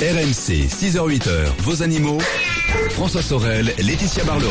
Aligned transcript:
RMC, 0.00 0.66
6h-8h, 0.66 1.28
vos 1.58 1.82
animaux. 1.82 2.16
François 2.92 3.20
Sorel, 3.20 3.74
Laetitia 3.76 4.24
Barlerin. 4.24 4.50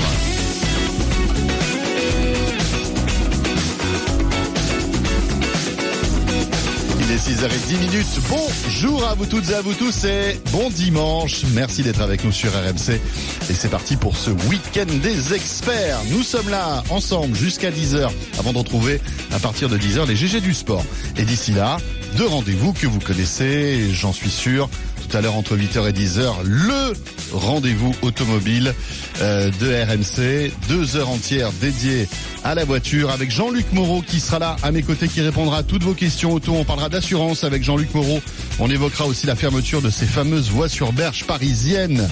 Il 6.99 7.11
est 7.11 7.17
6h10 7.17 7.79
minutes. 7.79 8.19
Bonjour 8.29 9.03
à 9.07 9.15
vous 9.15 9.25
toutes 9.25 9.49
et 9.49 9.55
à 9.55 9.61
vous 9.63 9.73
tous 9.73 10.03
et 10.03 10.39
bon 10.51 10.69
dimanche. 10.69 11.41
Merci 11.55 11.81
d'être 11.81 12.01
avec 12.01 12.23
nous 12.23 12.31
sur 12.31 12.51
RMC. 12.51 13.01
Et 13.49 13.53
c'est 13.55 13.69
parti 13.69 13.95
pour 13.95 14.17
ce 14.17 14.29
week-end 14.29 14.85
des 15.01 15.33
experts. 15.33 15.97
Nous 16.11 16.21
sommes 16.21 16.49
là 16.49 16.83
ensemble 16.91 17.35
jusqu'à 17.35 17.71
10h 17.71 18.11
avant 18.37 18.53
de 18.53 18.59
retrouver 18.59 19.01
à 19.31 19.39
partir 19.39 19.67
de 19.67 19.79
10h 19.79 20.07
les 20.07 20.15
GG 20.15 20.41
du 20.41 20.53
sport. 20.53 20.85
Et 21.17 21.23
d'ici 21.23 21.53
là, 21.53 21.77
deux 22.17 22.27
rendez-vous 22.27 22.73
que 22.73 22.85
vous 22.85 22.99
connaissez, 22.99 23.91
j'en 23.93 24.13
suis 24.13 24.29
sûr. 24.29 24.69
Tout 25.09 25.17
à 25.17 25.21
l'heure 25.21 25.35
entre 25.35 25.57
8h 25.57 25.89
et 25.89 25.91
10h, 25.91 26.43
le 26.43 26.93
rendez-vous 27.33 27.95
automobile 28.03 28.75
euh, 29.21 29.49
de 29.59 29.83
RMC. 29.83 30.51
Deux 30.67 30.97
heures 30.97 31.09
entières 31.09 31.51
dédiées 31.53 32.07
à 32.43 32.53
la 32.53 32.63
voiture 32.63 33.09
avec 33.09 33.31
Jean-Luc 33.31 33.71
Moreau 33.73 34.01
qui 34.01 34.19
sera 34.19 34.37
là 34.37 34.55
à 34.61 34.71
mes 34.71 34.83
côtés, 34.83 35.07
qui 35.07 35.21
répondra 35.21 35.59
à 35.59 35.63
toutes 35.63 35.83
vos 35.83 35.95
questions 35.95 36.33
auto. 36.33 36.53
On 36.53 36.63
parlera 36.63 36.89
d'assurance 36.89 37.43
avec 37.43 37.63
Jean-Luc 37.63 37.93
Moreau. 37.95 38.21
On 38.59 38.69
évoquera 38.69 39.05
aussi 39.05 39.25
la 39.25 39.35
fermeture 39.35 39.81
de 39.81 39.89
ces 39.89 40.05
fameuses 40.05 40.51
voies 40.51 40.69
sur 40.69 40.93
berge 40.93 41.25
parisiennes 41.25 42.07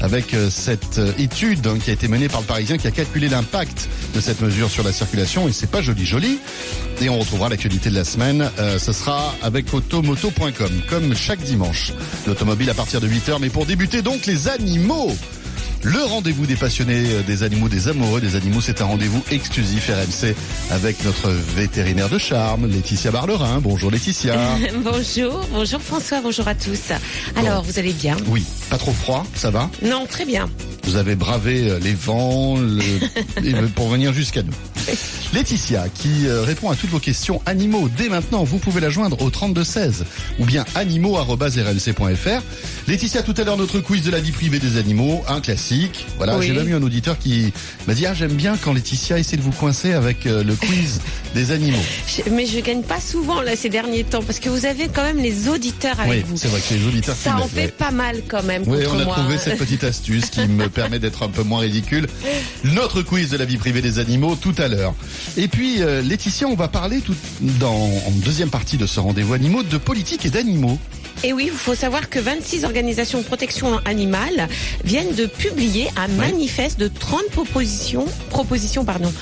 avec 0.00 0.34
euh, 0.34 0.50
cette 0.50 0.98
euh, 0.98 1.12
étude 1.18 1.66
hein, 1.66 1.78
qui 1.82 1.90
a 1.90 1.92
été 1.92 2.08
menée 2.08 2.28
par 2.28 2.40
le 2.40 2.46
Parisien 2.46 2.78
qui 2.78 2.86
a 2.86 2.90
calculé 2.90 3.28
l'impact 3.28 3.88
de 4.14 4.20
cette 4.20 4.40
mesure 4.40 4.70
sur 4.70 4.84
la 4.84 4.92
circulation 4.92 5.48
et 5.48 5.52
c'est 5.52 5.70
pas 5.70 5.82
joli 5.82 6.04
joli. 6.04 6.38
Et 7.00 7.08
on 7.08 7.18
retrouvera 7.18 7.48
l'actualité 7.48 7.90
de 7.90 7.94
la 7.94 8.04
semaine. 8.04 8.50
Euh, 8.58 8.78
ce 8.78 8.92
sera 8.92 9.34
avec 9.42 9.72
automoto.com 9.72 10.82
comme 10.88 11.14
chaque 11.14 11.40
dimanche. 11.40 11.92
L'automobile 12.26 12.70
à 12.70 12.74
partir 12.74 13.00
de 13.00 13.08
8h. 13.08 13.38
Mais 13.40 13.50
pour 13.50 13.66
débuter 13.66 14.02
donc 14.02 14.26
les 14.26 14.48
animaux. 14.48 15.16
Le 15.82 16.02
rendez-vous 16.02 16.46
des 16.46 16.56
passionnés 16.56 17.04
euh, 17.12 17.22
des 17.22 17.44
animaux, 17.44 17.68
des 17.68 17.88
amoureux 17.88 18.20
des 18.20 18.34
animaux, 18.34 18.60
c'est 18.60 18.82
un 18.82 18.86
rendez-vous 18.86 19.22
exclusif 19.30 19.88
RMC 19.88 20.34
avec 20.70 21.04
notre 21.04 21.30
vétérinaire 21.30 22.08
de 22.08 22.18
charme, 22.18 22.66
Laetitia 22.68 23.12
Barlerin. 23.12 23.60
Bonjour 23.60 23.90
Laetitia. 23.90 24.36
bonjour, 24.82 25.46
bonjour 25.52 25.80
François, 25.80 26.20
bonjour 26.20 26.48
à 26.48 26.54
tous. 26.54 26.92
Alors, 27.36 27.62
vous 27.62 27.78
allez 27.78 27.92
bien? 27.92 28.16
Oui, 28.26 28.44
pas 28.70 28.78
trop 28.78 28.92
froid, 28.92 29.24
ça 29.34 29.50
va? 29.50 29.70
Non, 29.82 30.06
très 30.06 30.24
bien. 30.24 30.48
Vous 30.88 30.96
avez 30.96 31.16
bravé 31.16 31.68
euh, 31.68 31.78
les 31.80 31.92
vents 31.92 32.56
le... 32.56 33.66
pour 33.74 33.90
venir 33.90 34.14
jusqu'à 34.14 34.42
nous. 34.42 34.54
Laetitia, 35.34 35.84
qui 35.90 36.26
euh, 36.26 36.42
répond 36.42 36.70
à 36.70 36.76
toutes 36.76 36.88
vos 36.88 36.98
questions 36.98 37.42
animaux 37.44 37.90
dès 37.94 38.08
maintenant. 38.08 38.42
Vous 38.42 38.56
pouvez 38.56 38.80
la 38.80 38.88
joindre 38.88 39.20
au 39.20 39.28
3216 39.28 40.06
ou 40.38 40.46
bien 40.46 40.64
animaux.rlc.fr. 40.74 42.42
Laetitia, 42.88 43.22
tout 43.22 43.34
à 43.36 43.44
l'heure, 43.44 43.58
notre 43.58 43.80
quiz 43.80 44.02
de 44.02 44.10
la 44.10 44.18
vie 44.18 44.32
privée 44.32 44.58
des 44.60 44.78
animaux, 44.78 45.22
un 45.28 45.42
classique. 45.42 46.06
Voilà, 46.16 46.38
Oui. 46.38 46.46
j'ai 46.46 46.54
même 46.54 46.68
eu 46.70 46.74
un 46.74 46.82
auditeur 46.82 47.18
qui 47.18 47.52
m'a 47.86 47.92
dit, 47.92 48.06
ah, 48.06 48.14
j'aime 48.14 48.32
bien 48.32 48.56
quand 48.56 48.72
Laetitia 48.72 49.18
essaie 49.18 49.36
de 49.36 49.42
vous 49.42 49.52
coincer 49.52 49.92
avec 49.92 50.24
euh, 50.26 50.42
le 50.42 50.54
quiz 50.54 51.02
des 51.34 51.50
animaux. 51.52 51.76
Mais 52.30 52.46
je 52.46 52.60
gagne 52.60 52.82
pas 52.82 53.00
souvent 53.00 53.42
là 53.42 53.56
ces 53.56 53.68
derniers 53.68 54.04
temps 54.04 54.22
parce 54.22 54.40
que 54.40 54.48
vous 54.48 54.64
avez 54.64 54.88
quand 54.88 55.02
même 55.04 55.18
les 55.18 55.50
auditeurs 55.50 56.00
avec 56.00 56.10
Oui, 56.12 56.24
vous. 56.26 56.38
c'est 56.38 56.48
vrai 56.48 56.60
que 56.66 56.72
les 56.72 56.86
auditeurs 56.86 57.14
Ça 57.14 57.36
en 57.36 57.46
fait 57.46 57.60
ouais. 57.60 57.68
pas 57.68 57.90
mal 57.90 58.22
quand 58.26 58.42
même 58.44 58.62
Oui, 58.66 58.78
on 58.90 58.98
a 58.98 59.04
moi. 59.04 59.16
trouvé 59.16 59.36
cette 59.36 59.58
petite 59.58 59.84
astuce 59.84 60.30
qui 60.30 60.46
me 60.48 60.66
permet 60.78 61.00
d'être 61.00 61.24
un 61.24 61.28
peu 61.28 61.42
moins 61.42 61.58
ridicule. 61.58 62.06
Notre 62.62 63.02
quiz 63.02 63.30
de 63.30 63.36
la 63.36 63.44
vie 63.44 63.56
privée 63.56 63.82
des 63.82 63.98
animaux 63.98 64.36
tout 64.40 64.54
à 64.58 64.68
l'heure. 64.68 64.94
Et 65.36 65.48
puis, 65.48 65.82
euh, 65.82 66.02
Laetitia, 66.02 66.46
on 66.46 66.54
va 66.54 66.68
parler 66.68 67.00
tout 67.00 67.16
dans, 67.40 67.74
en 67.74 68.10
deuxième 68.24 68.48
partie 68.48 68.76
de 68.76 68.86
ce 68.86 69.00
rendez-vous 69.00 69.34
animaux 69.34 69.64
de 69.64 69.76
politique 69.76 70.24
et 70.24 70.30
d'animaux. 70.30 70.78
Et 71.24 71.32
oui, 71.32 71.48
il 71.52 71.58
faut 71.58 71.74
savoir 71.74 72.08
que 72.08 72.20
26 72.20 72.64
organisations 72.64 73.18
de 73.18 73.24
protection 73.24 73.80
animale 73.86 74.48
viennent 74.84 75.16
de 75.16 75.26
publier 75.26 75.88
un 75.96 76.06
manifeste 76.06 76.78
de 76.78 76.86
30 76.86 77.26
propositions, 77.32 78.06
propositions 78.30 78.84
pardon, 78.84 79.12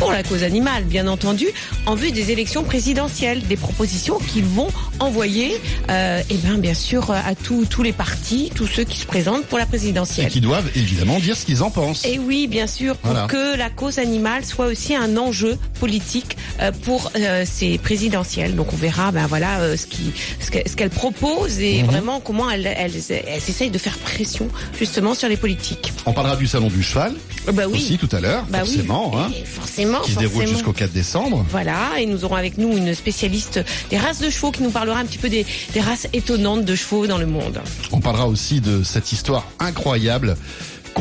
pour 0.00 0.10
la 0.12 0.22
cause 0.22 0.42
animale, 0.44 0.84
bien 0.84 1.06
entendu, 1.06 1.46
en 1.84 1.94
vue 1.94 2.10
des 2.10 2.30
élections 2.30 2.64
présidentielles. 2.64 3.42
Des 3.46 3.56
propositions 3.58 4.18
qu'ils 4.18 4.46
vont 4.46 4.68
envoyer, 4.98 5.60
euh, 5.90 6.22
eh 6.30 6.34
ben, 6.38 6.56
bien 6.56 6.72
sûr, 6.72 7.10
à 7.10 7.34
tous 7.34 7.66
tous 7.66 7.82
les 7.82 7.92
partis, 7.92 8.50
tous 8.54 8.66
ceux 8.66 8.84
qui 8.84 8.98
se 8.98 9.04
présentent 9.04 9.44
pour 9.44 9.58
la 9.58 9.64
Et 9.64 9.66
présidentielle. 9.68 10.28
qui 10.30 10.40
doivent 10.40 10.70
évidemment 10.74 11.18
dire 11.18 11.36
ce 11.36 11.44
qu'ils 11.44 11.62
en 11.62 11.70
pensent. 11.70 12.06
Et 12.06 12.18
oui, 12.18 12.46
bien 12.46 12.66
sûr, 12.66 12.96
pour 12.96 13.10
Voilà. 13.10 13.26
que 13.26 13.58
la 13.58 13.68
cause 13.68 13.98
animale 13.98 14.46
soit 14.46 14.66
aussi 14.68 14.94
un 14.96 15.18
enjeu 15.18 15.58
politique 15.78 16.38
euh, 16.60 16.72
pour 16.72 17.12
euh, 17.16 17.44
ces 17.46 17.76
présidentielles. 17.76 18.56
Donc 18.56 18.72
on 18.72 18.76
verra, 18.76 19.12
ben 19.12 19.26
voilà, 19.26 19.60
euh, 19.60 19.76
ce 19.76 19.86
qui, 19.86 20.12
ce 20.40 20.50
que- 20.50 20.66
ce 20.66 20.76
qu'elle 20.76 20.88
propose 20.90 21.60
et 21.60 21.82
Mhm. 21.82 21.86
vraiment 21.90 22.20
comment 22.20 22.48
elle, 22.50 22.66
elle, 22.66 22.92
elle, 23.26 23.70
de 23.70 23.78
faire 23.78 23.98
pression 23.98 24.48
justement 24.78 25.14
sur 25.14 25.28
les 25.28 25.36
politiques. 25.36 25.92
On 26.06 26.12
parlera 26.14 26.36
du 26.36 26.46
salon 26.46 26.68
du 26.68 26.82
cheval 26.82 27.12
Bah 27.52 27.64
oui, 27.68 27.78
aussi 27.78 27.98
tout 27.98 28.08
à 28.14 28.20
l'heure, 28.20 28.44
bah 28.48 28.58
forcément, 28.58 29.10
oui, 29.14 29.20
hein, 29.20 29.30
forcément, 29.44 30.00
qui 30.00 30.12
se 30.12 30.18
déroule 30.18 30.46
jusqu'au 30.46 30.72
4 30.72 30.92
décembre. 30.92 31.44
Voilà, 31.50 31.98
et 31.98 32.06
nous 32.06 32.24
aurons 32.24 32.36
avec 32.36 32.58
nous 32.58 32.76
une 32.76 32.94
spécialiste 32.94 33.60
des 33.90 33.98
races 33.98 34.20
de 34.20 34.30
chevaux 34.30 34.50
qui 34.50 34.62
nous 34.62 34.70
parlera 34.70 34.98
un 35.00 35.04
petit 35.04 35.18
peu 35.18 35.28
des, 35.28 35.44
des 35.72 35.80
races 35.80 36.08
étonnantes 36.12 36.64
de 36.64 36.74
chevaux 36.74 37.06
dans 37.06 37.18
le 37.18 37.26
monde. 37.26 37.60
On 37.92 38.00
parlera 38.00 38.28
aussi 38.28 38.60
de 38.60 38.82
cette 38.82 39.12
histoire 39.12 39.46
incroyable 39.58 40.36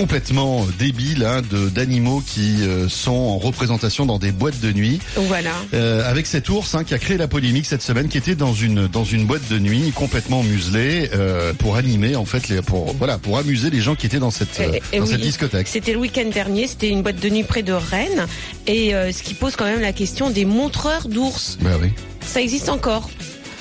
complètement 0.03 0.65
débile 0.79 1.25
hein, 1.25 1.41
de 1.51 1.67
d'animaux 1.67 2.23
qui 2.25 2.63
euh, 2.63 2.87
sont 2.87 3.11
en 3.11 3.37
représentation 3.37 4.05
dans 4.05 4.17
des 4.17 4.31
boîtes 4.31 4.61
de 4.61 4.71
nuit 4.71 4.99
Voilà. 5.17 5.51
Euh, 5.73 6.09
avec 6.09 6.25
cet 6.25 6.47
ours 6.47 6.73
hein, 6.73 6.85
qui 6.85 6.93
a 6.93 6.97
créé 6.99 7.17
la 7.17 7.27
polémique 7.27 7.65
cette 7.65 7.81
semaine, 7.81 8.07
qui 8.07 8.17
était 8.17 8.35
dans 8.35 8.53
une 8.53 8.87
dans 8.87 9.03
une 9.03 9.25
boîte 9.25 9.49
de 9.49 9.59
nuit 9.59 9.91
complètement 9.93 10.41
muselée 10.41 11.09
euh, 11.13 11.51
pour 11.53 11.75
animer 11.75 12.15
en 12.15 12.23
fait 12.23 12.47
les 12.47 12.61
pour 12.61 12.93
voilà 12.93 13.17
pour 13.17 13.37
amuser 13.37 13.69
les 13.71 13.81
gens 13.81 13.95
qui 13.95 14.05
étaient 14.05 14.19
dans 14.19 14.31
cette 14.31 14.57
Et- 14.61 14.81
et 14.93 14.99
dans 14.99 15.03
oui. 15.03 15.11
cette 15.11 15.19
discothèque. 15.21 15.67
C'était 15.67 15.91
le 15.91 15.99
week-end 15.99 16.29
dernier, 16.33 16.67
c'était 16.67 16.87
une 16.87 17.01
boîte 17.01 17.19
de 17.19 17.27
nuit 17.29 17.43
près 17.43 17.61
de 17.63 17.73
Rennes, 17.73 18.25
et 18.67 18.91
ce 18.91 19.21
qui 19.21 19.33
pose 19.33 19.57
quand 19.57 19.65
même 19.65 19.81
la 19.81 19.91
question 19.91 20.29
des 20.29 20.45
montreurs 20.45 21.09
d'ours. 21.09 21.57
Bah 21.59 21.71
oui. 21.81 21.89
Ça 22.25 22.41
existe 22.41 22.69
encore. 22.69 23.09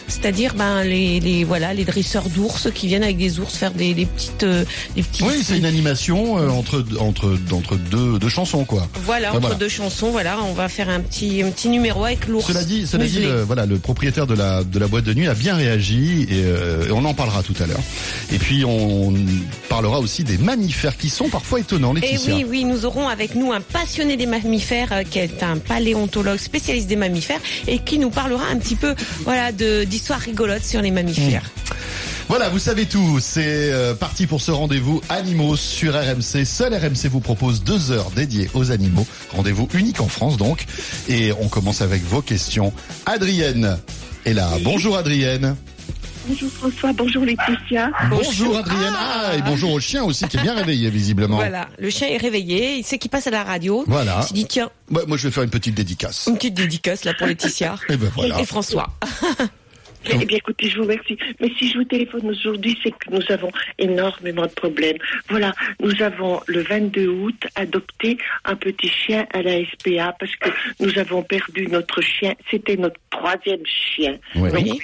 C'est-à-dire 0.09 0.55
ben 0.55 0.83
les, 0.85 1.21
les 1.21 1.45
voilà 1.45 1.75
les 1.75 1.85
dresseurs 1.85 2.29
d'ours 2.31 2.69
qui 2.75 2.87
viennent 2.87 3.03
avec 3.03 3.19
des 3.19 3.39
ours 3.41 3.55
faire 3.57 3.73
des, 3.73 3.95
des 3.95 4.07
petites 4.07 4.43
euh, 4.43 4.65
des 4.97 5.03
petits 5.03 5.23
Oui, 5.23 5.35
c'est 5.45 5.59
une 5.59 5.67
animation 5.67 6.39
euh, 6.39 6.49
entre 6.49 6.85
entre 6.99 7.37
entre 7.53 7.77
deux 7.77 8.19
deux 8.19 8.29
chansons 8.29 8.65
quoi. 8.65 8.89
voilà 9.05 9.31
entre 9.33 9.41
voilà. 9.41 9.55
deux 9.57 9.69
chansons 9.69 10.11
voilà 10.11 10.39
on 10.43 10.53
va 10.55 10.69
faire 10.69 10.89
un 10.89 11.01
petit 11.01 11.43
un 11.43 11.51
petit 11.51 11.69
numéro 11.69 12.05
avec 12.05 12.27
l'ours. 12.27 12.47
Cela 12.47 12.65
dit, 12.65 12.87
cela 12.87 13.07
dit, 13.07 13.21
le, 13.21 13.43
voilà, 13.43 13.67
le 13.67 13.79
propriétaire 13.79 14.27
de 14.27 14.35
la 14.35 14.65
de 14.65 14.79
la 14.79 14.87
boîte 14.89 15.05
de 15.05 15.15
nuit 15.15 15.29
a 15.29 15.35
bien 15.35 15.55
réagi 15.57 16.23
et, 16.25 16.43
euh, 16.45 16.89
et 16.89 16.93
on 16.93 17.05
en 17.05 17.15
parlera 17.15 17.43
tout 17.43 17.55
à 17.63 17.67
l'heure. 17.67 17.81
Et 18.33 18.39
puis 18.39 18.65
on 18.65 19.13
parlera 19.69 20.01
aussi 20.01 20.25
des 20.25 20.39
mammifères 20.39 20.97
qui 20.97 21.11
sont 21.11 21.29
parfois 21.29 21.61
étonnants, 21.61 21.95
Et 21.97 22.01
Laetitia. 22.01 22.19
Eh 22.31 22.35
oui, 22.35 22.47
oui, 22.49 22.65
nous 22.65 22.85
aurons 22.87 23.09
avec 23.09 23.35
nous 23.35 23.53
un 23.53 23.61
passionné 23.61 24.17
des 24.17 24.27
mammifères 24.27 24.93
euh, 24.93 25.03
qui 25.03 25.19
est 25.19 25.43
un 25.43 25.59
paléontologue 25.59 26.39
spécialiste 26.39 26.89
des 26.89 26.97
mammifères 26.97 27.41
et 27.67 27.79
qui 27.79 27.99
nous 27.99 28.11
parlera 28.11 28.47
un 28.47 28.57
petit 28.57 28.77
peu 28.77 28.95
voilà 29.25 29.53
de 29.53 29.85
d'histoires 29.99 30.21
rigolotes 30.21 30.65
sur 30.65 30.81
les 30.81 30.93
mammifères. 30.93 31.51
Voilà, 32.29 32.49
vous 32.51 32.61
savez 32.61 32.87
tout. 32.87 33.19
C'est 33.21 33.73
euh, 33.73 33.95
parti 33.95 34.29
pour 34.29 34.41
ce 34.41 34.53
rendez-vous 34.53 35.01
animaux 35.09 35.57
sur 35.57 35.95
RMC. 35.95 36.45
Seul 36.45 36.73
RMC 36.73 37.09
vous 37.11 37.19
propose 37.19 37.65
deux 37.65 37.91
heures 37.91 38.13
dédiées 38.13 38.49
aux 38.55 38.71
animaux. 38.71 39.07
Rendez-vous 39.33 39.69
unique 39.75 40.01
en 40.01 40.07
France 40.07 40.37
donc. 40.37 40.67
Et 41.09 41.33
on 41.41 41.49
commence 41.49 41.81
avec 41.81 42.05
vos 42.05 42.23
questions. 42.23 42.73
Adrienne 43.07 43.77
est 44.25 44.35
là. 44.35 44.49
Bonjour 44.63 44.97
Adrienne. 44.97 45.57
Bonjour 46.29 46.51
François, 46.53 46.93
bonjour 46.93 47.25
Laetitia. 47.25 47.91
Bonjour 48.11 48.59
Adrienne. 48.59 48.95
Ah, 48.95 49.33
et 49.37 49.43
bonjour 49.43 49.73
au 49.73 49.81
chien 49.81 50.05
aussi 50.05 50.29
qui 50.29 50.37
est 50.37 50.43
bien 50.43 50.55
réveillé 50.55 50.91
visiblement. 50.91 51.37
Voilà, 51.37 51.69
le 51.79 51.89
chien 51.89 52.07
est 52.09 52.19
réveillé, 52.19 52.77
il 52.77 52.85
sait 52.85 52.99
qu'il 52.99 53.11
passe 53.11 53.27
à 53.27 53.31
la 53.31 53.43
radio. 53.45 53.83
Voilà. 53.89 54.21
Il 54.31 54.35
dit 54.35 54.45
tiens, 54.47 54.69
Ouais, 54.91 55.03
moi 55.09 55.17
je 55.17 55.27
vais 55.27 55.33
faire 55.33 55.43
une 55.43 55.51
petite 55.51 55.75
dédicace. 55.75 56.27
une 56.29 56.37
petite 56.37 56.53
dédicace 56.55 57.05
là 57.05 57.15
pour 57.17 57.27
Laetitia 57.27 57.77
Et 57.89 57.97
ben 57.97 58.11
voilà. 58.15 58.39
et 58.41 58.45
François. 58.45 58.91
Eh 60.05 60.25
bien 60.25 60.39
écoutez, 60.39 60.69
je 60.69 60.77
vous 60.77 60.83
remercie. 60.83 61.19
Mais 61.41 61.51
si 61.59 61.69
je 61.69 61.79
vous 61.79 61.85
téléphone 61.85 62.29
aujourd'hui, 62.31 62.79
c'est 62.83 62.91
que 62.91 63.11
nous 63.11 63.23
avons 63.31 63.51
énormément 63.79 64.43
de 64.47 64.53
problèmes. 64.53 64.97
Voilà, 65.29 65.53
nous 65.81 66.03
avons 66.03 66.41
le 66.47 66.63
22 66.63 67.07
août 67.09 67.47
adopté 67.57 68.17
un 68.45 68.57
petit 68.57 68.89
chien 68.89 69.27
à 69.33 69.43
la 69.43 69.59
SPA 69.65 70.15
parce 70.19 70.35
que 70.37 70.51
nous 70.81 70.99
avons 70.99 71.23
perdu 71.23 71.67
notre 71.69 72.01
chien. 72.01 72.35
C'était 72.51 72.77
notre 72.77 73.01
troisième 73.11 73.65
chien. 73.67 74.19
Donc, 74.35 74.53
Oui. 74.55 74.81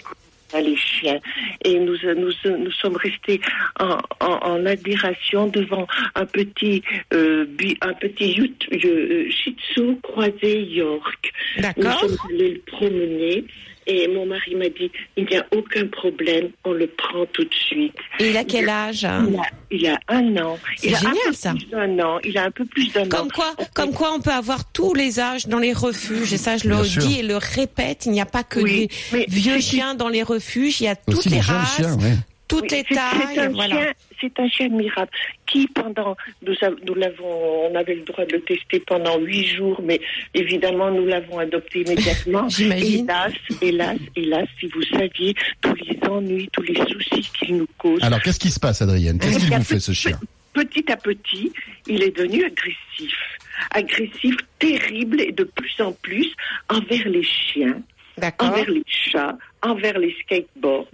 à 0.53 0.61
les 0.61 0.77
chiens. 0.77 1.19
Et 1.65 1.79
nous, 1.81 1.97
nous, 2.17 2.31
nous 2.59 2.71
sommes 2.73 2.97
restés 2.97 3.41
en, 3.81 3.99
en, 4.21 4.39
en 4.43 4.67
admiration 4.67 5.47
devant 5.49 5.87
un 6.15 6.27
petit, 6.27 6.83
euh, 7.13 7.45
un 7.81 7.95
petit 7.95 8.41
euh, 8.41 9.31
Shih 9.31 9.57
Tzu 9.75 9.97
croisé 10.03 10.63
York. 10.63 11.33
Nous 11.77 11.91
sommes 11.91 12.17
allés 12.31 12.51
le 12.55 12.61
promener 12.61 13.45
et 13.87 14.09
mon 14.09 14.27
mari 14.27 14.55
m'a 14.55 14.69
dit 14.69 14.91
il 15.17 15.25
n'y 15.27 15.37
a 15.37 15.45
aucun 15.57 15.87
problème, 15.89 16.51
on 16.65 16.73
le 16.73 16.87
prend 16.87 17.27
tout 17.33 17.45
de 17.45 17.55
suite. 17.55 17.95
Et 18.21 18.31
il 18.31 18.37
a 18.37 18.45
quel 18.45 18.69
âge 18.69 19.03
Il 19.03 19.37
a, 19.37 19.43
il 19.71 19.87
a 19.87 19.99
un 20.09 20.37
an. 20.39 20.59
C'est 20.77 20.89
il 20.89 20.95
a 20.95 20.99
un 20.99 21.01
génial, 21.01 21.17
peu 21.27 21.33
ça. 21.33 21.51
plus 21.53 21.67
d'un 21.67 21.99
an. 22.01 22.19
Il 22.25 22.39
a 22.39 22.45
un 22.45 22.51
peu 22.51 22.65
plus 22.65 22.93
d'un 22.93 23.03
an. 23.05 23.09
Comme 23.09 23.31
quoi, 23.31 23.55
comme 23.75 23.93
quoi 23.93 24.13
on 24.15 24.21
peut 24.21 24.31
avoir 24.33 24.71
tous 24.73 24.95
les 24.95 25.21
âges 25.21 25.47
dans 25.47 25.59
les 25.59 25.73
refuges. 25.73 26.33
Et 26.33 26.39
ça, 26.39 26.57
je 26.57 26.69
le 26.69 26.75
Bien 26.77 26.85
sûr. 26.85 27.03
dis 27.07 27.21
et 27.21 27.23
le 27.23 27.37
répète, 27.37 28.07
il 28.07 28.13
n'y 28.13 28.21
a 28.21 28.27
pas 28.27 28.43
que 28.45 28.61
Oui, 28.61 28.89
des 29.13 29.27
vieux 29.29 29.61
chiens 29.61 29.95
dans 29.95 30.09
les 30.09 30.23
refuges, 30.23 30.81
il 30.81 30.85
y 30.85 30.89
a 30.89 30.97
toutes 30.97 31.19
Aussi 31.19 31.29
les 31.31 31.41
races. 31.41 31.77
chiens, 31.77 31.95
ouais. 31.99 32.15
Toutes 32.49 32.71
les 32.71 32.85
tailles. 32.85 33.51
Voilà 33.53 33.93
c'est 34.25 34.41
un 34.41 34.49
chien 34.49 34.67
admirable 34.67 35.11
qui, 35.47 35.67
pendant, 35.69 36.17
nous, 36.47 36.55
nous 36.87 36.95
l'avons, 36.95 37.71
on 37.71 37.75
avait 37.75 37.95
le 37.95 38.03
droit 38.03 38.25
de 38.25 38.33
le 38.33 38.41
tester 38.43 38.81
pendant 38.81 39.19
huit 39.19 39.47
jours, 39.47 39.81
mais 39.83 40.01
évidemment, 40.33 40.91
nous 40.91 41.07
l'avons 41.07 41.39
adopté 41.39 41.81
immédiatement. 41.87 42.49
hélas, 42.49 43.33
hélas, 43.61 43.99
hélas, 44.17 44.49
si 44.59 44.67
vous 44.67 44.83
saviez 44.83 45.35
tous 45.61 45.75
les 45.75 45.99
ennuis, 46.09 46.49
tous 46.53 46.63
les 46.63 46.75
soucis 46.75 47.31
qu'il 47.39 47.59
nous 47.59 47.69
cause. 47.79 48.03
Alors, 48.03 48.21
qu'est-ce 48.23 48.41
qui 48.41 48.51
se 48.51 48.61
passe, 48.61 48.83
Adrienne? 48.83 49.19
Qu'est-ce 49.19 49.39
qu'il 49.39 49.55
vous 49.55 49.65
fait, 49.65 49.81
ce 49.81 49.93
chien? 49.93 50.19
Petit 50.53 50.91
à 50.91 50.97
petit, 50.97 51.53
il 51.89 52.03
est 52.03 52.17
devenu 52.17 52.45
agressif. 52.45 53.15
Agressif, 53.71 54.37
terrible 54.59 55.21
et 55.21 55.33
de 55.33 55.45
plus 55.45 55.81
en 55.81 55.93
plus 55.93 56.33
envers 56.69 57.09
les 57.09 57.25
chiens 57.25 57.81
envers 58.39 58.71
les 58.71 58.85
chats, 58.87 59.37
envers 59.63 59.99
les 59.99 60.15
skateboards, 60.23 60.87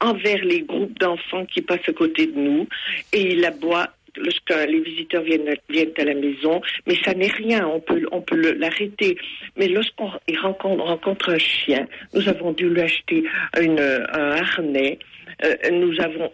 envers 0.00 0.44
les 0.44 0.62
groupes 0.62 0.98
d'enfants 0.98 1.46
qui 1.46 1.62
passent 1.62 1.88
à 1.88 1.92
côté 1.92 2.26
de 2.26 2.38
nous, 2.38 2.68
et 3.12 3.32
il 3.32 3.44
aboie 3.44 3.88
lorsque 4.16 4.54
les 4.68 4.80
visiteurs 4.80 5.22
viennent, 5.22 5.48
à 5.98 6.04
la 6.04 6.14
maison, 6.14 6.60
mais 6.86 6.96
ça 7.04 7.14
n'est 7.14 7.28
rien, 7.28 7.66
on 7.66 7.80
peut, 7.80 8.54
l'arrêter. 8.58 9.18
Mais 9.56 9.68
lorsqu'on 9.68 10.10
rencontre, 10.38 11.30
un 11.30 11.38
chien, 11.38 11.86
nous 12.14 12.28
avons 12.28 12.52
dû 12.52 12.68
lui 12.68 12.80
acheter 12.80 13.24
une, 13.60 13.80
un 13.80 14.30
harnais. 14.32 14.98
Euh, 15.44 15.54
nous 15.70 16.00
avons 16.00 16.30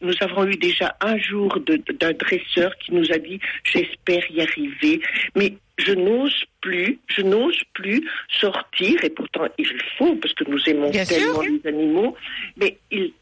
nous 0.00 0.14
avons 0.20 0.46
eu 0.46 0.54
déjà 0.54 0.94
un 1.00 1.18
jour 1.18 1.58
d'un 1.66 2.12
dresseur 2.12 2.76
qui 2.78 2.94
nous 2.94 3.10
a 3.10 3.18
dit 3.18 3.40
j'espère 3.64 4.22
y 4.30 4.40
arriver. 4.40 5.00
Mais 5.34 5.54
je 5.80 5.92
n'ose 5.92 6.44
plus, 6.60 6.98
je 7.06 7.22
n'ose 7.22 7.60
plus 7.72 8.08
sortir, 8.28 9.02
et 9.02 9.10
pourtant 9.10 9.46
il 9.58 9.66
faut, 9.98 10.14
parce 10.16 10.34
que 10.34 10.44
nous 10.44 10.60
aimons 10.66 10.90
tellement 10.90 11.40
les 11.42 11.68
animaux, 11.68 12.16
mais 12.56 12.76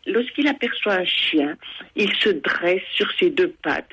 lorsqu'il 0.06 0.48
aperçoit 0.48 0.94
un 0.94 1.04
chien, 1.04 1.56
il 1.96 2.12
se 2.16 2.30
dresse 2.30 2.82
sur 2.94 3.08
ses 3.18 3.30
deux 3.30 3.52
pattes. 3.62 3.90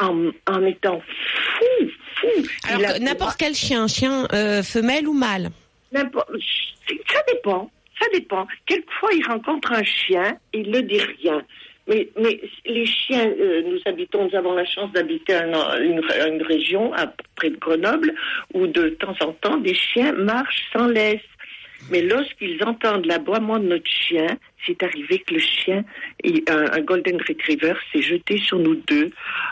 En, 0.00 0.30
en 0.48 0.66
étant 0.66 1.00
fou, 1.00 1.88
fou. 2.16 2.46
Alors 2.68 2.98
n'importe 3.00 3.36
quel 3.38 3.54
chien, 3.54 3.86
chien 3.86 4.26
euh, 4.32 4.64
femelle 4.64 5.06
ou 5.06 5.12
mâle 5.12 5.50
Ça 5.92 6.02
dépend, 7.28 7.70
ça 8.00 8.06
dépend. 8.12 8.44
Quelquefois 8.66 9.10
il 9.12 9.24
rencontre 9.24 9.70
un 9.70 9.84
chien 9.84 10.36
il 10.52 10.68
ne 10.68 10.80
dit 10.80 11.00
rien. 11.22 11.40
Mais, 11.86 12.08
mais 12.18 12.40
les 12.64 12.86
chiens, 12.86 13.28
euh, 13.28 13.62
nous 13.66 13.78
habitons, 13.84 14.28
nous 14.28 14.36
avons 14.36 14.54
la 14.54 14.64
chance 14.64 14.90
d'habiter 14.92 15.34
une, 15.34 16.00
une, 16.26 16.42
région 16.42 16.92
près 17.36 17.50
de 17.50 17.56
Grenoble 17.56 18.14
où 18.54 18.66
de 18.66 18.88
temps 18.88 19.14
en 19.20 19.32
temps 19.32 19.58
des 19.58 19.74
chiens 19.74 20.12
marchent 20.12 20.64
sans 20.72 20.86
laisse. 20.86 21.20
Mais 21.90 22.00
lorsqu'ils 22.00 22.62
entendent 22.64 23.04
l'aboiement 23.04 23.58
de 23.58 23.66
notre 23.66 23.90
chien, 23.90 24.38
c'est 24.64 24.82
arrivé 24.82 25.18
que 25.18 25.34
le 25.34 25.40
chien, 25.40 25.84
un, 26.48 26.80
golden 26.80 27.18
retriever, 27.20 27.74
s'est 27.92 28.00
jeté 28.00 28.38
sur 28.38 28.58
nous 28.58 28.76
deux, 28.76 29.10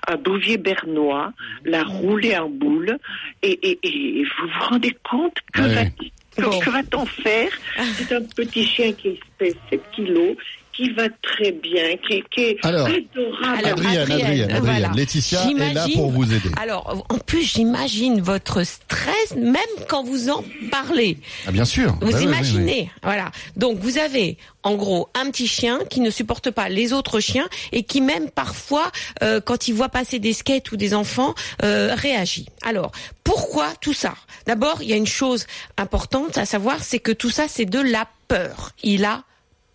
un 0.09 0.17
bouvier 0.17 0.57
bernois, 0.57 1.33
l'a 1.67 1.85
roulé 1.85 2.35
en 2.39 2.49
boule, 2.49 2.97
et, 3.43 3.59
et, 3.63 3.79
et 3.83 4.25
vous 4.25 4.47
vous 4.47 4.65
rendez 4.71 4.97
compte 5.05 5.37
que 5.53 6.71
va-t-on 6.71 7.05
faire? 7.05 7.51
C'est 7.97 8.15
un 8.15 8.23
petit 8.23 8.65
chien 8.65 8.93
qui 8.93 9.21
fait 9.39 9.55
7 9.71 9.83
kilos, 9.93 10.37
qui 10.73 10.91
va 10.91 11.09
très 11.23 11.53
bien, 11.53 11.97
qui, 12.09 12.23
qui 12.31 12.41
est 12.41 12.59
alors, 12.63 12.87
adorable. 12.87 13.67
Adrienne, 13.67 14.11
Adrienne, 14.11 14.51
Adrienne, 14.51 14.93
Laetitia 14.95 15.51
est 15.51 15.75
là 15.75 15.87
pour 15.95 16.11
vous 16.11 16.33
aider. 16.33 16.51
Alors, 16.61 17.05
en 17.09 17.19
plus, 17.19 17.43
j'imagine 17.43 18.21
votre 18.21 18.65
stress, 18.65 19.35
même 19.37 19.61
quand 19.89 20.03
vous 20.03 20.31
en 20.31 20.43
parlez. 20.71 21.19
Ah, 21.47 21.53
bien 21.53 21.65
sûr. 21.65 21.95
Vous 22.01 22.21
imaginez, 22.23 22.91
voilà. 23.03 23.31
Donc, 23.57 23.79
vous 23.79 23.99
avez, 23.99 24.39
en 24.63 24.75
gros, 24.75 25.09
un 25.15 25.31
petit 25.31 25.47
chien 25.47 25.81
qui 25.91 26.01
ne 26.01 26.11
supporte 26.11 26.51
pas 26.51 26.69
les 26.69 26.93
autres 26.93 27.21
chiens 27.21 27.49
et 27.73 27.83
qui 27.83 28.01
même 28.01 28.31
parfois, 28.31 28.91
euh, 29.23 29.41
quand 29.41 29.69
il 29.69 29.75
voit 29.75 29.91
passer 29.91 30.19
des 30.19 30.33
skates 30.33 30.73
ou 30.73 30.77
des 30.77 30.95
enfants, 30.95 31.35
euh, 31.63 31.95
réagit. 31.95 32.47
Alors, 32.63 32.93
pourquoi 33.25 33.73
tout 33.81 33.93
ça? 33.95 34.15
D'abord, 34.47 34.83
il 34.83 34.89
y 34.89 34.93
a 34.93 34.97
une 34.97 35.07
chose 35.07 35.47
importante 35.77 36.39
à 36.39 36.47
savoir, 36.47 36.83
c'est 36.83 36.99
que 36.99 37.13
tout 37.13 37.31
ça, 37.31 37.45
c'est 37.49 37.67
de 37.67 37.81
la 37.81 38.09
peur. 38.29 38.71
Il 38.83 39.05
a 39.05 39.25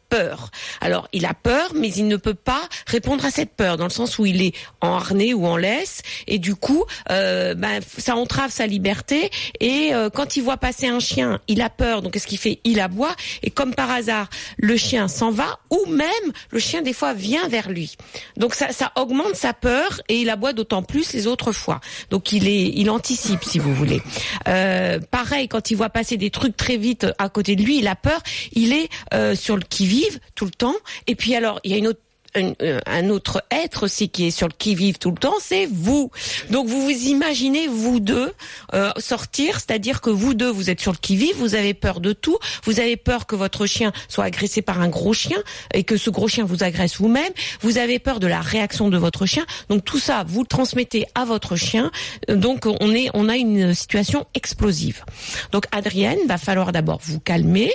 peur. 0.10 0.52
Alors, 0.82 1.08
il 1.14 1.26
a 1.26 1.34
peur, 1.34 1.72
mais 1.76 1.90
il 1.90 2.08
ne 2.08 2.18
peut 2.18 2.34
pas 2.34 2.62
répondre 2.86 3.26
à 3.26 3.32
cette 3.32 3.56
peur, 3.56 3.78
dans 3.78 3.86
le 3.86 3.90
sens 3.92 4.20
où 4.20 4.26
il 4.26 4.42
est 4.42 4.54
en 4.82 4.94
harnais 4.94 5.34
ou 5.34 5.46
en 5.46 5.58
laisse, 5.58 6.02
et 6.28 6.40
du 6.40 6.56
coup, 6.56 6.86
euh, 7.10 7.54
ben, 7.54 7.80
ça 7.98 8.16
entrave 8.16 8.52
sa 8.52 8.68
liberté. 8.68 9.30
Et 9.60 9.94
euh, 9.94 10.10
quand 10.10 10.38
il 10.38 10.44
voit 10.44 10.58
passer 10.58 10.88
un 10.88 11.00
chien, 11.00 11.40
il 11.48 11.62
a 11.62 11.70
peur, 11.70 12.02
donc 12.02 12.14
qu'est-ce 12.14 12.28
qu'il 12.28 12.38
fait? 12.38 12.60
Il 12.64 12.80
aboie, 12.80 13.16
et 13.44 13.52
comme 13.52 13.74
par 13.74 13.92
hasard, 13.92 14.30
le 14.58 14.78
chien 14.78 15.08
s'en 15.08 15.32
va, 15.32 15.60
ou 15.70 15.86
même 15.88 16.08
le 16.52 16.60
chien 16.60 16.82
des 16.82 16.94
fois 16.94 17.14
vient 17.14 17.48
vers 17.48 17.70
lui. 17.70 17.96
Donc 18.38 18.56
ça, 18.56 18.72
ça 18.72 18.92
augmente 18.96 19.36
sa 19.36 19.54
peur, 19.54 20.02
et 20.10 20.22
il 20.22 20.30
aboie 20.30 20.54
d'autant 20.54 20.84
plus 20.84 21.14
les 21.14 21.28
autres 21.28 21.52
fois. 21.52 21.80
Donc 22.10 22.32
il 22.32 22.48
est, 22.48 22.72
il 22.76 22.90
anticipe, 22.90 23.44
si 23.44 23.60
vous 23.60 23.74
voulez. 23.74 24.02
Euh, 24.48 25.00
pareil, 25.12 25.48
quand 25.48 25.72
il 25.72 25.76
voit 25.76 25.90
passer 25.90 26.18
des 26.18 26.30
trucs 26.30 26.56
très 26.56 26.78
vite 26.78 27.08
à 27.18 27.30
côté 27.30 27.56
de 27.56 27.64
lui, 27.64 27.80
il 27.80 27.88
a 27.88 27.96
peur, 27.96 28.22
il 28.54 28.74
est 28.74 28.90
sur 29.36 29.56
le 29.56 29.64
qui 29.64 29.86
tout 30.36 30.46
le 30.46 30.52
temps. 30.52 30.76
Et 31.08 31.16
puis 31.16 31.36
alors, 31.36 31.60
il 31.64 31.72
y 31.72 31.74
a 31.74 31.78
une 31.78 31.88
autre 31.88 32.02
euh, 32.36 32.80
un, 32.86 33.10
autre 33.10 33.44
être 33.52 33.84
aussi 33.84 34.10
qui 34.10 34.28
est 34.28 34.32
sur 34.32 34.48
le 34.48 34.54
qui-vive 34.54 34.98
tout 34.98 35.12
le 35.12 35.18
temps, 35.18 35.36
c'est 35.42 35.66
vous. 35.66 36.12
Donc 36.52 36.68
vous 36.68 36.82
vous 36.84 37.08
imaginez 37.08 37.68
vous 37.68 38.00
deux 38.00 38.34
euh, 38.74 38.92
sortir, 38.98 39.56
c'est-à-dire 39.56 40.02
que 40.02 40.10
vous 40.10 40.34
deux 40.34 40.50
vous 40.50 40.70
êtes 40.70 40.80
sur 40.80 40.92
le 40.92 40.98
qui-vive, 40.98 41.36
vous 41.38 41.56
avez 41.56 41.74
peur 41.74 42.00
de 42.00 42.14
tout, 42.14 42.38
vous 42.64 42.80
avez 42.80 42.98
peur 42.98 43.26
que 43.26 43.36
votre 43.36 43.66
chien 43.66 43.92
soit 44.08 44.26
agressé 44.26 44.62
par 44.62 44.82
un 44.82 44.90
gros 44.90 45.14
chien 45.14 45.38
et 45.74 45.84
que 45.84 45.98
ce 45.98 46.10
gros 46.10 46.28
chien 46.28 46.46
vous 46.46 46.64
agresse 46.64 46.98
vous-même, 46.98 47.32
vous 47.62 47.78
avez 47.78 47.98
peur 47.98 48.20
de 48.20 48.28
la 48.28 48.42
réaction 48.42 48.90
de 48.90 48.98
votre 48.98 49.26
chien. 49.26 49.46
Donc 49.70 49.84
tout 49.84 50.00
ça 50.00 50.24
vous 50.28 50.42
le 50.42 50.48
transmettez 50.48 51.06
à 51.16 51.26
votre 51.26 51.56
chien. 51.56 51.92
Donc 52.28 52.66
on 52.66 52.94
est 52.94 53.10
on 53.14 53.30
a 53.30 53.38
une 53.38 53.74
situation 53.74 54.28
explosive. 54.36 55.04
Donc 55.52 55.66
Adrienne 55.72 56.20
va 56.28 56.38
falloir 56.38 56.72
d'abord 56.72 57.00
vous 57.04 57.20
calmer 57.20 57.74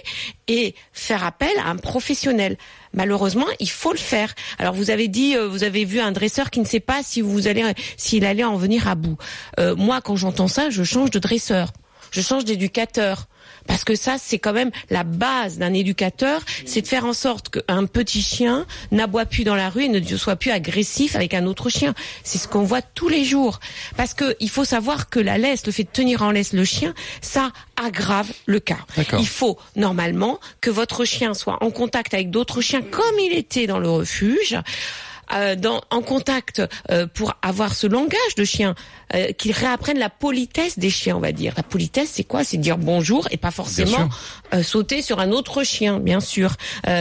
et 0.52 0.74
faire 0.92 1.24
appel 1.24 1.50
à 1.64 1.70
un 1.70 1.76
professionnel. 1.76 2.58
Malheureusement, 2.92 3.46
il 3.58 3.70
faut 3.70 3.92
le 3.92 3.98
faire. 3.98 4.34
Alors 4.58 4.74
vous 4.74 4.90
avez 4.90 5.08
dit, 5.08 5.34
euh, 5.34 5.48
vous 5.48 5.64
avez 5.64 5.86
vu 5.86 5.98
un 5.98 6.12
dresseur 6.12 6.50
qui 6.50 6.60
ne 6.60 6.66
sait 6.66 6.80
pas 6.80 7.02
si 7.02 7.22
vous 7.22 7.48
allez, 7.48 7.64
s'il 7.96 8.26
allait 8.26 8.44
en 8.44 8.56
venir 8.56 8.86
à 8.86 8.94
bout. 8.94 9.16
Euh, 9.58 9.74
moi, 9.74 10.02
quand 10.02 10.16
j'entends 10.16 10.48
ça, 10.48 10.68
je 10.68 10.82
change 10.84 11.10
de 11.10 11.18
dresseur, 11.18 11.72
je 12.10 12.20
change 12.20 12.44
d'éducateur. 12.44 13.28
Parce 13.66 13.84
que 13.84 13.94
ça, 13.94 14.16
c'est 14.18 14.38
quand 14.38 14.52
même 14.52 14.70
la 14.90 15.04
base 15.04 15.58
d'un 15.58 15.72
éducateur, 15.72 16.42
c'est 16.66 16.82
de 16.82 16.86
faire 16.86 17.04
en 17.04 17.12
sorte 17.12 17.48
qu'un 17.50 17.86
petit 17.86 18.22
chien 18.22 18.66
n'aboie 18.90 19.26
plus 19.26 19.44
dans 19.44 19.54
la 19.54 19.70
rue 19.70 19.84
et 19.84 19.88
ne 19.88 20.16
soit 20.16 20.36
plus 20.36 20.50
agressif 20.50 21.16
avec 21.16 21.34
un 21.34 21.46
autre 21.46 21.68
chien. 21.68 21.94
C'est 22.24 22.38
ce 22.38 22.48
qu'on 22.48 22.62
voit 22.62 22.82
tous 22.82 23.08
les 23.08 23.24
jours. 23.24 23.60
Parce 23.96 24.14
que 24.14 24.36
il 24.40 24.50
faut 24.50 24.64
savoir 24.64 25.08
que 25.08 25.20
la 25.20 25.38
laisse, 25.38 25.66
le 25.66 25.72
fait 25.72 25.84
de 25.84 25.90
tenir 25.90 26.22
en 26.22 26.30
laisse 26.30 26.52
le 26.52 26.64
chien, 26.64 26.94
ça 27.20 27.52
aggrave 27.76 28.30
le 28.46 28.60
cas. 28.60 28.78
Il 29.18 29.26
faut 29.26 29.58
normalement 29.76 30.38
que 30.60 30.70
votre 30.70 31.04
chien 31.04 31.34
soit 31.34 31.62
en 31.62 31.70
contact 31.70 32.14
avec 32.14 32.30
d'autres 32.30 32.60
chiens 32.60 32.82
comme 32.82 33.18
il 33.18 33.32
était 33.32 33.66
dans 33.66 33.78
le 33.78 33.90
refuge. 33.90 34.58
Euh, 35.32 35.56
dans, 35.56 35.80
en 35.90 36.02
contact 36.02 36.62
euh, 36.90 37.06
pour 37.06 37.34
avoir 37.42 37.74
ce 37.74 37.86
langage 37.86 38.34
de 38.36 38.44
chien, 38.44 38.74
euh, 39.14 39.32
qu'ils 39.32 39.52
réapprennent 39.52 39.98
la 39.98 40.10
politesse 40.10 40.78
des 40.78 40.90
chiens, 40.90 41.16
on 41.16 41.20
va 41.20 41.32
dire. 41.32 41.54
La 41.56 41.62
politesse, 41.62 42.10
c'est 42.14 42.24
quoi? 42.24 42.44
C'est 42.44 42.58
dire 42.58 42.76
bonjour 42.76 43.28
et 43.30 43.36
pas 43.36 43.50
forcément 43.50 44.08
sauter 44.62 45.00
sur 45.00 45.20
un 45.20 45.30
autre 45.30 45.62
chien, 45.62 45.98
bien 45.98 46.20
sûr, 46.20 46.56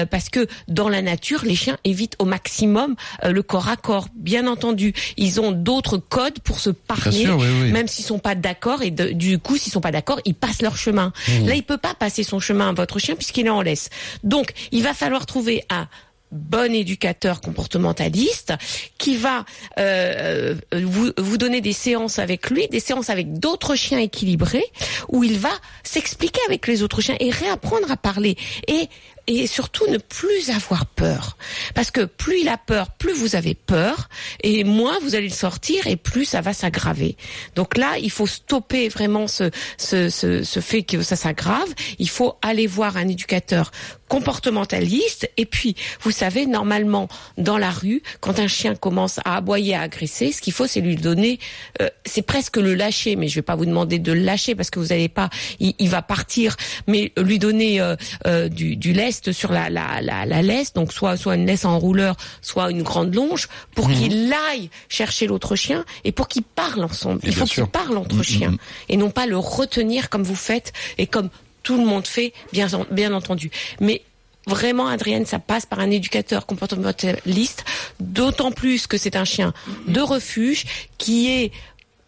parce 0.10 0.30
que 0.30 0.48
dans 0.68 0.88
la 0.88 1.01
nature, 1.01 1.44
les 1.44 1.56
chiens 1.56 1.78
évitent 1.84 2.16
au 2.20 2.25
maximum 2.25 2.96
le 3.24 3.44
corps 3.44 3.68
à 3.68 3.75
corps. 3.75 4.08
Bien 4.16 4.48
entendu, 4.48 4.94
ils 5.18 5.42
ont 5.42 5.51
d'autres 5.51 5.98
codes 5.98 6.40
pour 6.40 6.60
se 6.60 6.70
parler, 6.70 7.28
même 7.72 7.88
s'ils 7.88 8.06
sont 8.06 8.20
pas 8.20 8.36
d'accord. 8.36 8.82
Et 8.84 8.92
du 8.92 9.40
coup, 9.40 9.58
s'ils 9.58 9.74
sont 9.74 9.82
pas 9.82 9.92
d'accord, 9.92 10.22
ils 10.25 10.36
passent 10.36 10.62
leur 10.62 10.78
chemin. 10.78 11.12
Mmh. 11.28 11.48
Là, 11.48 11.56
il 11.56 11.63
peut 11.63 11.78
pas 11.78 11.94
passer 11.94 12.24
son 12.24 12.40
chemin 12.40 12.70
à 12.70 12.74
votre 12.74 13.00
chien 13.00 13.16
puisqu'il 13.16 13.48
est 13.48 13.50
en 13.50 13.62
laisse. 13.62 13.90
Donc, 14.24 14.54
il 14.72 14.84
va 14.84 14.94
falloir 14.94 15.25
trouver 15.25 15.66
un 15.70 15.88
bon 16.31 16.73
éducateur 16.73 17.41
comportementaliste 17.41 18.53
qui 18.97 19.17
va 19.17 19.45
euh, 19.79 20.55
euh, 20.73 20.81
vous, 20.85 21.11
vous 21.17 21.38
donner 21.38 21.61
des 21.61 21.73
séances 21.73 22.19
avec 22.19 22.50
lui, 22.50 22.67
des 22.67 22.79
séances 22.79 23.09
avec 23.09 23.39
d'autres 23.39 23.75
chiens 23.75 24.00
équilibrés, 24.00 24.65
où 25.09 25.23
il 25.23 25.39
va 25.39 25.51
s'expliquer 25.83 26.41
avec 26.47 26.67
les 26.67 26.83
autres 26.83 27.01
chiens 27.01 27.17
et 27.19 27.29
réapprendre 27.29 27.91
à 27.91 27.97
parler. 27.97 28.38
Et 28.67 28.89
et 29.27 29.47
surtout 29.47 29.88
ne 29.88 29.97
plus 29.97 30.50
avoir 30.50 30.85
peur. 30.85 31.38
Parce 31.73 31.91
que 31.91 32.01
plus 32.01 32.41
il 32.41 32.50
a 32.50 32.57
peur, 32.57 32.91
plus 32.91 33.13
vous 33.13 33.35
avez 33.35 33.53
peur, 33.53 34.09
et 34.41 34.63
moins 34.63 34.97
vous 35.01 35.15
allez 35.15 35.27
le 35.27 35.33
sortir, 35.33 35.88
et 35.88 35.95
plus 35.95 36.25
ça 36.25 36.41
va 36.41 36.53
s'aggraver. 36.53 37.17
Donc 37.55 37.77
là, 37.77 37.97
il 38.00 38.11
faut 38.11 38.27
stopper 38.27 38.89
vraiment 38.89 39.27
ce, 39.27 39.51
ce, 39.77 40.09
ce, 40.09 40.43
ce 40.43 40.59
fait 40.59 40.83
que 40.83 41.01
ça 41.01 41.15
s'aggrave. 41.15 41.69
Il 42.00 42.09
faut 42.09 42.35
aller 42.41 42.67
voir 42.67 42.97
un 42.97 43.07
éducateur 43.07 43.71
comportementaliste. 44.12 45.30
Et 45.38 45.46
puis, 45.46 45.75
vous 46.01 46.12
savez, 46.12 46.46
normalement, 46.46 47.08
dans 47.38 47.58
la 47.58 47.70
rue, 47.72 48.01
quand 48.20 48.39
un 48.39 48.48
chien 48.48 48.75
commence 48.75 49.20
à 49.25 49.38
aboyer, 49.38 49.75
à 49.75 49.82
agresser, 49.82 50.32
ce 50.32 50.41
qu'il 50.41 50.53
faut, 50.53 50.68
c'est 50.68 50.82
lui 50.82 50.96
donner, 50.96 51.39
euh, 51.82 51.89
c'est 52.06 52.22
presque 52.22 52.58
le 52.58 52.74
lâcher, 52.75 53.15
mais 53.15 53.27
je 53.27 53.36
vais 53.36 53.41
pas 53.41 53.56
vous 53.56 53.65
demander 53.65 54.00
de 54.00 54.12
le 54.12 54.22
lâcher 54.22 54.56
parce 54.56 54.70
que 54.70 54.80
vous 54.80 54.88
n'allez 54.88 55.10
pas, 55.10 55.30
il, 55.60 55.89
va 55.89 56.01
partir, 56.01 56.56
mais 56.88 57.12
lui 57.18 57.39
donner 57.39 57.80
euh, 57.82 57.96
euh, 58.27 58.50
du, 58.50 58.75
du 58.75 58.91
reste 58.94 59.32
sur 59.32 59.51
la, 59.51 59.70
la, 59.70 60.01
la, 60.01 60.25
la 60.25 60.41
laisse, 60.41 60.74
donc 60.74 60.94
soit 60.94 61.18
soit 61.18 61.36
une 61.36 61.46
laisse 61.46 61.65
en 61.65 61.77
rouleur, 61.80 62.15
soit 62.41 62.72
une 62.72 62.84
grande 62.84 63.13
longe, 63.15 63.48
pour 63.75 63.88
Mhm. 63.89 63.96
qu'il 63.96 64.34
aille 64.51 64.70
chercher 64.89 65.27
l'autre 65.27 65.56
chien 65.56 65.86
et 66.03 66.12
pour 66.12 66.27
qu'ils 66.27 66.44
parlent 66.44 66.84
ensemble. 66.84 67.20
Et 67.24 67.27
Il 67.30 67.34
faut 67.36 67.46
sûr. 67.46 67.63
qu'ils 67.65 67.72
parlent 67.72 67.98
entre 67.98 68.15
Mhm, 68.18 68.24
chiens 68.24 68.51
mhm. 68.51 68.58
et 68.89 68.98
non 68.98 69.10
pas 69.12 69.25
le 69.25 69.38
retenir 69.38 70.10
comme 70.10 70.24
vous 70.24 70.36
faites 70.36 70.72
et 70.98 71.08
comme 71.08 71.30
tout 71.63 71.77
le 71.77 71.86
monde 71.86 72.08
fait, 72.08 72.34
bien, 72.53 72.68
bien 72.91 73.13
entendu. 73.13 73.51
Mais 73.80 74.01
vraiment, 74.48 74.88
Adrienne, 74.88 75.25
ça 75.25 75.39
passe 75.39 75.65
par 75.65 75.80
un 75.80 75.91
éducateur 75.91 76.46
comportementaliste, 76.46 77.63
d'autant 78.00 78.51
plus 78.51 78.88
que 78.88 78.98
c'est 78.98 79.15
un 79.15 79.25
chien 79.25 79.53
de 79.88 80.01
refuge 80.01 80.65
qui 80.98 81.30
est 81.30 81.51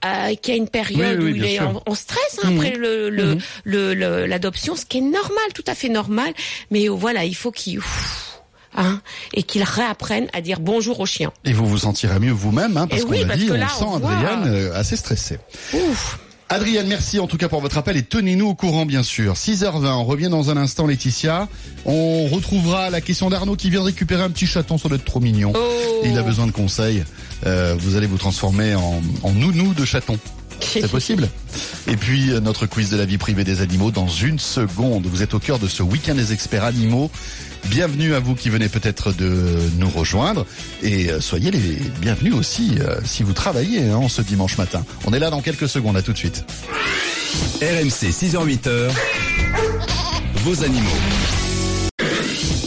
euh, 0.05 0.35
qui 0.35 0.51
a 0.51 0.55
une 0.55 0.67
période 0.67 1.19
Oui, 1.19 1.25
oui, 1.27 1.31
où 1.31 1.35
il 1.37 1.45
est 1.45 1.59
en, 1.61 1.81
en 1.85 1.95
stress 1.95 2.39
hein, 2.43 2.49
Mhm. 2.51 2.57
après 2.57 2.71
le 2.75 3.09
le- 3.09 3.35
Mhm. 3.35 3.41
le- 3.63 3.93
le- 3.93 4.25
l'adoption, 4.25 4.75
ce 4.75 4.85
qui 4.85 4.97
est 4.97 5.01
normal, 5.01 5.45
tout 5.55 5.63
à 5.65 5.75
fait 5.75 5.87
normal. 5.87 6.33
Mais 6.71 6.89
euh, 6.89 6.91
voilà, 6.91 7.23
il 7.23 7.33
faut 7.37 7.51
qu'il 7.51 7.77
ouf, 7.79 8.41
hein, 8.75 8.99
et 9.33 9.43
qu'il 9.43 9.63
réapprenne 9.63 10.27
à 10.33 10.41
dire 10.41 10.59
bonjour 10.59 10.99
au 10.99 11.05
chien. 11.05 11.31
Et 11.45 11.53
vous 11.53 11.65
vous 11.65 11.77
sentirez 11.77 12.19
mieux 12.19 12.33
vous-même, 12.33 12.75
hein, 12.75 12.85
parce 12.87 13.03
Et 13.03 13.05
qu'on 13.05 13.11
oui, 13.11 13.23
parce 13.25 13.39
dit, 13.39 13.49
on 13.49 13.53
là, 13.53 13.69
sent 13.69 13.85
on 13.87 13.99
voit- 13.99 14.11
Adrienne 14.11 14.53
euh, 14.53 14.73
assez 14.75 14.97
stressée. 14.97 15.37
Ouf. 15.73 16.19
Adrienne, 16.49 16.87
merci 16.87 17.19
en 17.19 17.27
tout 17.27 17.37
cas 17.37 17.49
pour 17.49 17.61
votre 17.61 17.77
appel 17.77 17.97
et 17.97 18.03
tenez-nous 18.03 18.47
au 18.47 18.55
courant 18.55 18.85
bien 18.85 19.01
sûr. 19.01 19.33
6h20, 19.33 19.87
on 19.87 20.03
revient 20.03 20.29
dans 20.29 20.49
un 20.49 20.57
instant 20.57 20.85
Laetitia. 20.85 21.47
On 21.85 22.27
retrouvera 22.27 22.89
la 22.89 23.01
question 23.01 23.29
d'Arnaud 23.29 23.55
qui 23.55 23.69
vient 23.69 23.79
de 23.79 23.85
récupérer 23.85 24.21
un 24.21 24.29
petit 24.29 24.45
chaton, 24.45 24.75
doit 24.75 24.95
être 24.95 25.05
trop 25.05 25.19
mignon. 25.19 25.53
Oh. 25.55 26.01
Il 26.03 26.17
a 26.17 26.21
besoin 26.21 26.45
de 26.45 26.51
conseils. 26.51 27.03
Euh, 27.45 27.75
vous 27.79 27.95
allez 27.95 28.07
vous 28.07 28.17
transformer 28.17 28.75
en, 28.75 29.01
en 29.23 29.31
nounou 29.31 29.73
de 29.73 29.85
chaton. 29.85 30.19
C'est 30.63 30.89
possible 30.89 31.29
Et 31.87 31.95
puis 31.97 32.31
euh, 32.31 32.39
notre 32.39 32.65
quiz 32.65 32.89
de 32.89 32.97
la 32.97 33.05
vie 33.05 33.17
privée 33.17 33.43
des 33.43 33.61
animaux 33.61 33.91
dans 33.91 34.07
une 34.07 34.39
seconde. 34.39 35.05
Vous 35.05 35.21
êtes 35.21 35.33
au 35.33 35.39
cœur 35.39 35.59
de 35.59 35.67
ce 35.67 35.83
week-end 35.83 36.15
des 36.15 36.33
experts 36.33 36.63
animaux. 36.63 37.11
Bienvenue 37.65 38.13
à 38.13 38.19
vous 38.19 38.35
qui 38.35 38.49
venez 38.49 38.69
peut-être 38.69 39.13
de 39.13 39.57
nous 39.77 39.89
rejoindre 39.89 40.45
et 40.81 41.09
euh, 41.09 41.21
soyez 41.21 41.51
les 41.51 41.77
bienvenus 42.01 42.33
aussi 42.33 42.75
euh, 42.79 42.95
si 43.05 43.23
vous 43.23 43.33
travaillez 43.33 43.89
hein, 43.89 44.07
ce 44.09 44.21
dimanche 44.21 44.57
matin. 44.57 44.83
On 45.05 45.13
est 45.13 45.19
là 45.19 45.29
dans 45.29 45.41
quelques 45.41 45.69
secondes, 45.69 45.97
à 45.97 46.01
tout 46.01 46.13
de 46.13 46.17
suite. 46.17 46.45
RMC 47.61 48.11
6h-8h, 48.11 48.91
vos 50.43 50.63
animaux. 50.63 50.89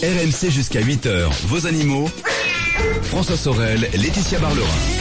RMC 0.02 0.50
jusqu'à 0.50 0.80
8h, 0.80 1.28
vos 1.46 1.66
animaux. 1.66 2.08
François 3.02 3.36
Sorel, 3.36 3.88
Laetitia 3.94 4.38
Barlerin. 4.38 4.95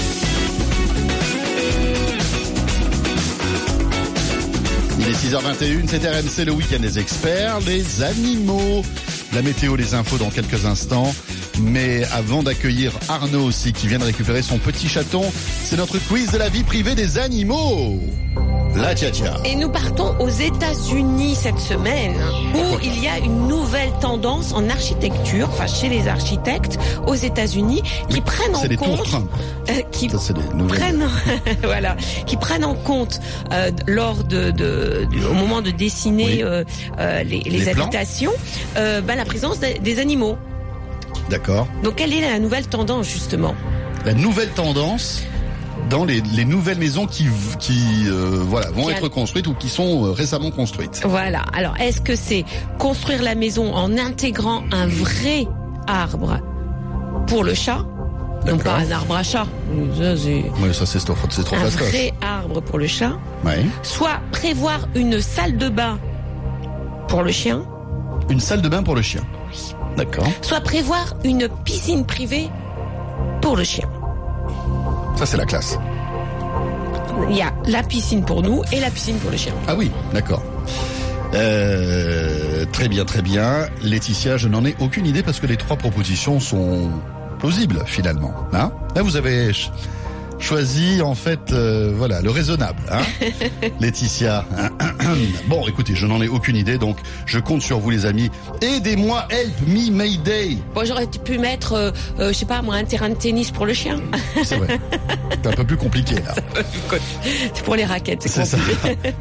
Il 5.07 5.11
est 5.11 5.13
6h21, 5.13 5.87
c'est 5.87 5.99
RMC 5.99 6.45
le 6.47 6.51
week-end 6.53 6.79
des 6.79 6.97
experts, 6.97 7.59
les 7.59 8.01
animaux, 8.01 8.81
la 9.35 9.43
météo, 9.43 9.75
les 9.75 9.93
infos 9.93 10.17
dans 10.17 10.31
quelques 10.31 10.65
instants. 10.65 11.13
Mais 11.61 12.03
avant 12.05 12.41
d'accueillir 12.41 12.91
Arnaud 13.07 13.43
aussi 13.43 13.71
qui 13.71 13.87
vient 13.87 13.99
de 13.99 14.05
récupérer 14.05 14.41
son 14.41 14.57
petit 14.57 14.87
chaton, 14.89 15.21
c'est 15.63 15.77
notre 15.77 15.99
quiz 15.99 16.31
de 16.31 16.39
la 16.39 16.49
vie 16.49 16.63
privée 16.63 16.95
des 16.95 17.19
animaux. 17.19 18.01
La 18.75 18.93
Et 19.45 19.55
nous 19.55 19.69
partons 19.69 20.15
aux 20.19 20.27
États-Unis 20.29 21.35
cette 21.35 21.59
semaine, 21.59 22.13
où 22.53 22.77
il 22.83 23.01
y 23.01 23.07
a 23.07 23.17
une 23.19 23.47
nouvelle 23.47 23.91
tendance 24.01 24.51
en 24.53 24.69
architecture, 24.69 25.47
enfin 25.49 25.65
chez 25.65 25.87
les 25.87 26.09
architectes 26.09 26.77
aux 27.07 27.13
États-Unis, 27.15 27.81
qui 28.09 28.19
prennent 28.19 28.53
en 28.55 28.61
compte, 28.75 29.03
Trump. 29.05 29.29
euh, 29.69 29.81
qui 29.93 30.09
Ça, 30.09 30.33
prennent, 30.67 31.07
voilà, 31.63 31.95
qui 32.25 32.35
prennent 32.35 32.65
en 32.65 32.75
compte 32.75 33.21
euh, 33.53 33.71
lors 33.87 34.23
de, 34.25 34.51
au 35.29 35.33
moment 35.33 35.61
de 35.61 35.71
dessiner 35.71 36.25
Oui. 36.25 36.43
euh, 36.43 37.23
les, 37.23 37.39
les 37.45 37.59
Les 37.59 37.71
plans. 37.71 37.83
habitations, 37.83 38.33
bah, 38.75 39.15
la 39.15 39.25
présence 39.25 39.59
des, 39.59 39.75
des 39.79 39.99
animaux. 39.99 40.37
D'accord. 41.29 41.65
Donc 41.81 41.95
quelle 41.95 42.13
est 42.13 42.21
la 42.21 42.39
nouvelle 42.39 42.67
tendance 42.67 43.07
justement? 43.07 43.55
La 44.05 44.13
nouvelle 44.13 44.49
tendance 44.49 45.23
dans 45.89 46.03
les, 46.05 46.21
les 46.21 46.45
nouvelles 46.45 46.79
maisons 46.79 47.05
qui, 47.05 47.27
qui 47.59 48.05
euh, 48.07 48.39
voilà, 48.47 48.69
vont 48.71 48.85
Qui 48.85 48.93
a- 48.93 48.97
être 48.97 49.07
construites 49.09 49.47
ou 49.47 49.53
qui 49.53 49.69
sont 49.69 50.05
euh, 50.05 50.11
récemment 50.11 50.51
construites. 50.51 51.01
Voilà. 51.05 51.43
Alors, 51.53 51.75
est-ce 51.79 52.01
que 52.01 52.15
c'est 52.15 52.43
construire 52.79 53.21
la 53.21 53.35
maison 53.35 53.73
en 53.73 53.97
intégrant 53.97 54.63
un 54.71 54.87
vrai 54.87 55.47
arbre 55.87 56.39
pour 57.27 57.43
le 57.43 57.53
chat 57.53 57.85
Non 58.47 58.55
D'accord. 58.57 58.73
pas 58.73 58.79
un 58.79 58.91
arbre 58.91 59.15
à 59.15 59.23
chat. 59.23 59.45
Ça, 59.97 60.17
c'est 60.17 60.45
Oui, 60.61 60.73
ça 60.73 60.85
c'est 60.85 60.99
trop, 60.99 61.15
c'est 61.29 61.43
trop 61.43 61.55
un 61.55 61.59
fastoche. 61.59 61.89
vrai 61.89 62.13
arbre 62.21 62.61
pour 62.61 62.79
le 62.79 62.87
chat. 62.87 63.13
Ouais. 63.43 63.65
Soit 63.83 64.19
prévoir 64.31 64.87
une 64.95 65.19
salle 65.21 65.57
de 65.57 65.69
bain 65.69 65.99
pour 67.07 67.21
le 67.23 67.31
chien. 67.31 67.63
Une 68.29 68.39
salle 68.39 68.61
de 68.61 68.69
bain 68.69 68.81
pour 68.81 68.95
le 68.95 69.01
chien. 69.03 69.21
D'accord. 69.97 70.27
Soit 70.41 70.61
prévoir 70.61 71.13
une 71.23 71.47
piscine 71.63 72.05
privée 72.05 72.49
pour 73.41 73.55
le 73.55 73.63
chien. 73.63 73.87
Ça 75.15 75.25
c'est 75.25 75.37
la 75.37 75.45
classe. 75.45 75.77
Il 77.29 77.37
y 77.37 77.41
a 77.41 77.53
la 77.67 77.81
piscine 77.83 78.23
pour 78.23 78.41
nous 78.43 78.61
et 78.71 78.79
la 78.79 78.89
piscine 78.89 79.17
pour 79.17 79.31
le 79.31 79.37
chien. 79.37 79.53
Ah 79.67 79.75
oui, 79.75 79.91
d'accord. 80.13 80.43
Euh, 81.33 82.65
très 82.71 82.87
bien, 82.87 83.05
très 83.05 83.21
bien. 83.21 83.67
Laetitia, 83.81 84.37
je 84.37 84.47
n'en 84.47 84.65
ai 84.65 84.75
aucune 84.79 85.05
idée 85.05 85.23
parce 85.23 85.39
que 85.39 85.47
les 85.47 85.57
trois 85.57 85.77
propositions 85.77 86.39
sont 86.39 86.89
plausibles 87.39 87.83
finalement. 87.85 88.33
Hein? 88.53 88.71
Là, 88.95 89.01
vous 89.01 89.15
avez 89.15 89.51
choisi 90.39 91.01
en 91.01 91.15
fait, 91.15 91.51
euh, 91.51 91.93
voilà, 91.95 92.21
le 92.21 92.29
raisonnable. 92.29 92.81
Hein 92.91 93.01
Laetitia. 93.79 94.45
bon, 95.47 95.67
écoutez, 95.67 95.95
je 95.95 96.05
n'en 96.05 96.21
ai 96.21 96.27
aucune 96.27 96.55
idée, 96.55 96.77
donc 96.77 96.97
je 97.25 97.39
compte 97.39 97.61
sur 97.61 97.79
vous, 97.79 97.89
les 97.89 98.05
amis. 98.05 98.29
Aidez-moi, 98.61 99.27
help 99.29 99.67
me, 99.67 99.91
Mayday. 99.91 100.57
Bon, 100.73 100.85
j'aurais 100.85 101.07
pu 101.07 101.37
mettre, 101.37 101.73
euh, 101.73 101.91
euh, 102.19 102.29
je 102.29 102.37
sais 102.37 102.45
pas 102.45 102.61
moi, 102.61 102.75
un 102.75 102.83
terrain 102.83 103.09
de 103.09 103.15
tennis 103.15 103.51
pour 103.51 103.65
le 103.65 103.73
chien. 103.73 103.99
C'est 104.43 104.57
vrai. 104.57 104.79
C'est 105.31 105.47
un 105.47 105.53
peu 105.53 105.63
plus 105.63 105.77
compliqué 105.77 106.15
là. 106.15 106.35
C'est 107.53 107.63
pour 107.63 107.75
les 107.75 107.85
raquettes, 107.85 108.21
c'est 108.23 108.45
ça. 108.45 108.57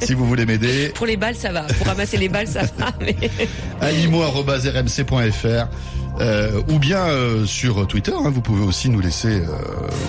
si 0.01 0.15
vous 0.15 0.27
voulez 0.27 0.47
m'aider, 0.47 0.91
Pour 0.95 1.07
les 1.07 1.17
balles, 1.17 1.35
ça 1.35 1.53
va. 1.53 1.63
Pour 1.63 1.87
ramasser 1.87 2.17
les 2.17 2.29
balles, 2.29 2.49
ça 2.49 2.63
va. 2.79 2.93
Mais... 3.01 3.17
euh, 6.21 6.61
ou 6.71 6.79
bien 6.79 7.07
euh, 7.07 7.45
sur 7.47 7.87
Twitter. 7.87 8.13
hein, 8.13 8.31
vous 8.31 8.41
pouvez 8.41 8.65
aussi 8.65 8.89
nous 8.89 9.01
laisser 9.01 9.41
euh, 9.41 9.47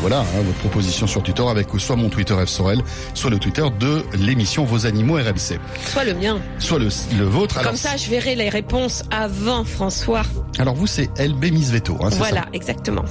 voilà 0.01 0.19
hein, 0.19 0.41
votre 0.45 0.57
proposition 0.59 1.07
sur 1.07 1.23
Twitter 1.23 1.43
avec 1.47 1.67
soit 1.77 1.95
mon 1.95 2.09
Twitter 2.09 2.35
F 2.45 2.49
Sorel, 2.49 2.81
soit 3.13 3.29
le 3.29 3.39
Twitter 3.39 3.65
de 3.79 4.03
l'émission 4.17 4.65
Vos 4.65 4.85
animaux 4.85 5.15
RMC, 5.15 5.59
Soit 5.85 6.03
le 6.05 6.13
mien. 6.13 6.39
soit 6.59 6.79
le, 6.79 6.89
le 7.17 7.23
vôtre. 7.25 7.57
Alors, 7.57 7.71
Comme 7.71 7.79
ça, 7.79 7.97
je 7.97 8.09
verrai 8.09 8.35
les 8.35 8.49
réponses 8.49 9.03
avant 9.11 9.63
François. 9.63 10.21
alors 10.59 10.75
vous 10.75 10.87
c'est 10.87 11.09
LB 11.19 11.45
Miss 11.51 11.71
Veto. 11.71 11.97
Hein, 12.01 12.09
c'est 12.11 12.17
Voilà, 12.17 12.41
ça 12.41 12.47
exactement. 12.53 13.03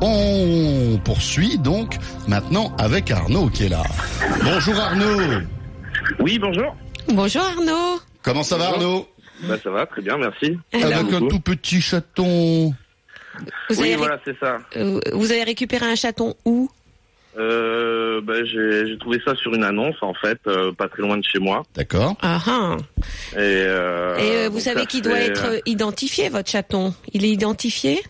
On 0.00 0.98
poursuit 1.04 1.58
donc 1.58 1.96
maintenant 2.26 2.74
avec 2.78 3.10
Arnaud 3.10 3.48
qui 3.48 3.64
est 3.64 3.68
là. 3.68 3.82
Bonjour 4.42 4.74
Arnaud. 4.78 5.40
Oui, 6.20 6.38
bonjour. 6.38 6.74
Bonjour 7.08 7.42
Arnaud. 7.42 8.00
Comment 8.22 8.42
ça 8.42 8.56
va 8.56 8.68
Arnaud? 8.70 9.06
Bah, 9.42 9.56
ça 9.62 9.70
va, 9.70 9.86
très 9.86 10.02
bien, 10.02 10.16
merci. 10.18 10.58
Avec 10.72 10.84
un 10.92 11.02
beaucoup. 11.04 11.28
tout 11.28 11.40
petit 11.40 11.80
chaton. 11.80 12.72
Vous, 13.70 13.80
Oui, 13.80 13.88
avez, 13.88 13.96
voilà, 13.96 14.20
c'est 14.24 14.38
ça. 14.38 14.58
euh, 14.76 15.00
vous 15.12 15.32
avez 15.32 15.42
récupéré 15.44 15.86
un 15.86 15.94
chaton 15.94 16.34
où? 16.44 16.70
Euh, 17.38 18.20
bah, 18.20 18.44
j'ai 18.44 18.86
j'ai 18.86 18.98
trouvé 18.98 19.18
ça 19.24 19.34
sur 19.34 19.54
une 19.54 19.64
annonce, 19.64 19.96
en 20.02 20.12
fait, 20.12 20.38
euh, 20.46 20.70
pas 20.72 20.88
très 20.88 21.00
loin 21.02 21.16
de 21.16 21.24
chez 21.24 21.38
moi. 21.38 21.62
D'accord. 21.74 22.14
Ah 22.20 22.38
ah. 22.46 22.76
Et, 23.32 23.38
euh, 23.38 24.16
Et 24.18 24.36
euh, 24.36 24.48
vous 24.48 24.56
donc 24.56 24.60
savez 24.62 24.80
ça 24.80 24.86
qu'il 24.86 25.00
doit 25.02 25.16
fait, 25.16 25.26
être 25.28 25.62
identifié, 25.64 26.28
votre 26.28 26.50
chaton? 26.50 26.94
Il 27.14 27.24
est 27.24 27.30
identifié? 27.30 28.02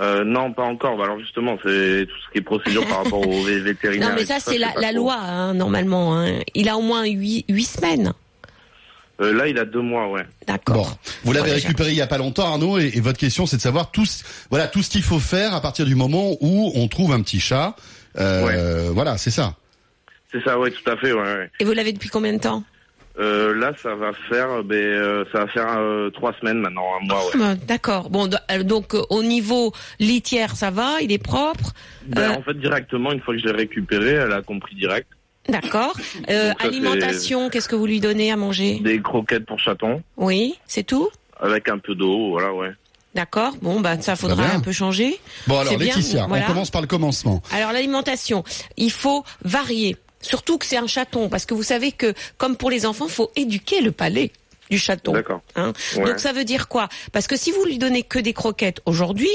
Euh, 0.00 0.24
non, 0.24 0.52
pas 0.52 0.64
encore. 0.64 0.96
Bah, 0.96 1.04
alors 1.04 1.20
justement, 1.20 1.56
c'est 1.62 2.06
tout 2.08 2.16
ce 2.26 2.32
qui 2.32 2.38
est 2.38 2.42
procédure 2.42 2.84
par 2.88 3.04
rapport 3.04 3.20
aux 3.24 3.30
vé- 3.48 3.60
vétérinaires. 3.62 4.08
Non, 4.08 4.14
mais 4.16 4.22
et 4.22 4.26
ça, 4.26 4.40
tout 4.40 4.50
c'est 4.50 4.58
la, 4.58 4.72
pas 4.72 4.80
la 4.80 4.88
trop. 4.88 4.96
loi, 5.04 5.14
hein, 5.20 5.54
normalement. 5.54 6.18
hein. 6.18 6.40
Il 6.56 6.68
a 6.68 6.76
au 6.76 6.82
moins 6.82 7.04
huit, 7.06 7.44
huit 7.48 7.62
semaines. 7.66 8.12
Euh, 9.20 9.32
là, 9.32 9.46
il 9.46 9.58
a 9.58 9.64
deux 9.64 9.80
mois, 9.80 10.08
ouais. 10.10 10.22
Bon, 10.24 10.28
D'accord. 10.48 10.98
vous 11.22 11.32
l'avez 11.32 11.50
Bon, 11.50 11.54
récupéré 11.54 11.90
il 11.90 11.96
y 11.96 12.00
a 12.02 12.06
pas 12.08 12.18
longtemps, 12.18 12.46
Arnaud, 12.46 12.78
et, 12.78 12.90
et 12.94 13.00
votre 13.00 13.18
question, 13.18 13.46
c'est 13.46 13.56
de 13.56 13.62
savoir 13.62 13.90
tout, 13.92 14.04
ce- 14.06 14.24
voilà, 14.50 14.66
tout 14.66 14.82
ce 14.82 14.90
qu'il 14.90 15.02
faut 15.04 15.20
faire 15.20 15.54
à 15.54 15.60
partir 15.60 15.86
du 15.86 15.94
moment 15.94 16.32
où 16.40 16.72
on 16.74 16.88
trouve 16.88 17.12
un 17.12 17.22
petit 17.22 17.38
chat. 17.40 17.76
Euh, 18.18 18.90
Voilà, 18.92 19.16
c'est 19.18 19.30
ça. 19.30 19.54
C'est 20.32 20.42
ça, 20.42 20.58
ouais, 20.58 20.70
tout 20.72 20.88
à 20.90 20.96
fait, 20.96 21.12
ouais. 21.12 21.20
ouais. 21.22 21.50
Et 21.60 21.64
vous 21.64 21.72
l'avez 21.72 21.92
depuis 21.92 22.08
combien 22.08 22.32
de 22.32 22.40
temps? 22.40 22.64
Euh, 23.20 23.54
là, 23.54 23.70
ça 23.80 23.94
va 23.94 24.10
faire, 24.28 24.64
ben, 24.64 24.74
euh, 24.74 25.24
ça 25.30 25.44
va 25.44 25.46
faire 25.46 25.78
euh, 25.78 26.10
trois 26.10 26.32
semaines 26.40 26.58
maintenant, 26.58 26.82
un 27.00 27.06
mois, 27.06 27.24
ouais. 27.26 27.32
Ah, 27.40 27.54
D'accord. 27.54 28.10
Bon, 28.10 28.26
do- 28.26 28.36
donc 28.64 28.94
euh, 28.96 29.02
au 29.10 29.22
niveau 29.22 29.72
litière, 30.00 30.56
ça 30.56 30.72
va 30.72 31.00
Il 31.00 31.12
est 31.12 31.22
propre 31.22 31.72
Ben, 32.08 32.22
Euh, 32.32 32.34
en 32.34 32.42
fait, 32.42 32.54
directement, 32.54 33.12
une 33.12 33.20
fois 33.20 33.34
que 33.34 33.40
je 33.40 33.46
l'ai 33.46 33.52
récupéré, 33.52 34.14
elle 34.14 34.32
a 34.32 34.42
compris 34.42 34.74
direct. 34.74 35.06
D'accord. 35.48 35.94
Euh, 36.30 36.52
alimentation, 36.58 37.50
qu'est-ce 37.50 37.68
que 37.68 37.76
vous 37.76 37.86
lui 37.86 38.00
donnez 38.00 38.32
à 38.32 38.36
manger 38.36 38.80
Des 38.80 39.02
croquettes 39.02 39.44
pour 39.44 39.58
chatons, 39.58 40.02
Oui, 40.16 40.58
c'est 40.66 40.84
tout 40.84 41.08
avec 41.40 41.68
un 41.68 41.78
peu 41.78 41.94
d'eau, 41.94 42.30
voilà, 42.30 42.52
ouais. 42.54 42.70
D'accord. 43.14 43.54
Bon, 43.60 43.80
bah 43.80 44.00
ça 44.00 44.16
faudra 44.16 44.44
un 44.54 44.60
peu 44.60 44.72
changer. 44.72 45.20
Bon, 45.46 45.58
alors, 45.58 45.76
Laetitia, 45.76 46.26
voilà. 46.26 46.44
on 46.44 46.48
commence 46.48 46.70
par 46.70 46.80
le 46.80 46.86
commencement. 46.86 47.42
Alors 47.52 47.72
l'alimentation, 47.72 48.42
il 48.76 48.90
faut 48.90 49.24
varier. 49.44 49.96
Surtout 50.20 50.56
que 50.58 50.64
c'est 50.66 50.78
un 50.78 50.86
chaton, 50.86 51.28
parce 51.28 51.44
que 51.44 51.54
vous 51.54 51.62
savez 51.62 51.92
que, 51.92 52.14
comme 52.38 52.56
pour 52.56 52.70
les 52.70 52.86
enfants, 52.86 53.08
faut 53.08 53.30
éduquer 53.36 53.82
le 53.82 53.92
palais. 53.92 54.32
du 54.70 54.78
chaton. 54.78 55.12
D'accord. 55.12 55.42
Hein. 55.56 55.72
Ouais. 55.96 56.04
Donc 56.04 56.18
ça 56.18 56.32
veut 56.32 56.44
dire 56.44 56.68
quoi? 56.68 56.88
Parce 57.12 57.26
que 57.26 57.36
si 57.36 57.52
vous 57.52 57.64
lui 57.66 57.78
donnez 57.78 58.02
que 58.02 58.18
des 58.18 58.32
croquettes 58.32 58.80
aujourd'hui, 58.86 59.28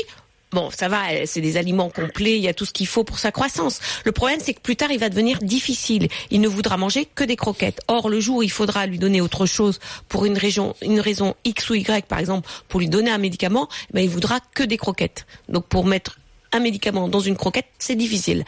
bon, 0.52 0.70
ça 0.72 0.88
va, 0.88 1.12
euh, 1.12 1.24
c'est 1.26 1.42
des 1.42 1.58
aliments 1.58 1.90
complets, 1.90 2.38
il 2.38 2.42
y 2.42 2.48
a 2.48 2.54
tout 2.54 2.66
ce 2.66 2.74
qu'il 2.74 2.88
faut 2.88 3.04
pour 3.04 3.20
sa 3.20 3.32
croissance. 3.32 3.80
Le 4.06 4.12
problème, 4.12 4.40
c'est 4.44 4.54
que 4.54 4.62
plus 4.62 4.76
tard, 4.76 4.92
il 4.92 5.00
va 5.00 5.10
devenir 5.10 5.40
difficile. 5.40 6.08
Il 6.32 6.42
ne 6.42 6.48
voudra 6.48 6.78
manger 6.78 7.06
que 7.06 7.24
des 7.24 7.36
croquettes. 7.36 7.82
Or, 7.88 8.10
le 8.10 8.20
jour 8.20 8.38
où 8.38 8.44
il 8.44 8.52
faudra 8.52 8.86
lui 8.86 9.00
donner 9.00 9.22
autre 9.22 9.46
chose 9.46 9.80
pour 10.08 10.26
une 10.26 10.38
raison, 10.38 10.76
une 10.82 11.00
raison 11.00 11.36
X 11.46 11.70
ou 11.70 11.76
Y, 11.76 12.06
par 12.06 12.20
exemple, 12.20 12.50
pour 12.68 12.80
lui 12.80 12.90
donner 12.90 13.12
un 13.12 13.18
médicament, 13.18 13.68
eh 13.90 13.94
ben, 13.94 14.02
il 14.02 14.10
voudra 14.10 14.40
que 14.54 14.64
des 14.64 14.78
croquettes. 14.78 15.26
Donc, 15.48 15.66
pour 15.66 15.86
mettre 15.86 16.18
un 16.52 16.60
médicament 16.60 17.08
dans 17.08 17.20
une 17.20 17.36
croquette, 17.36 17.68
c'est 17.78 17.96
difficile. 17.96 18.44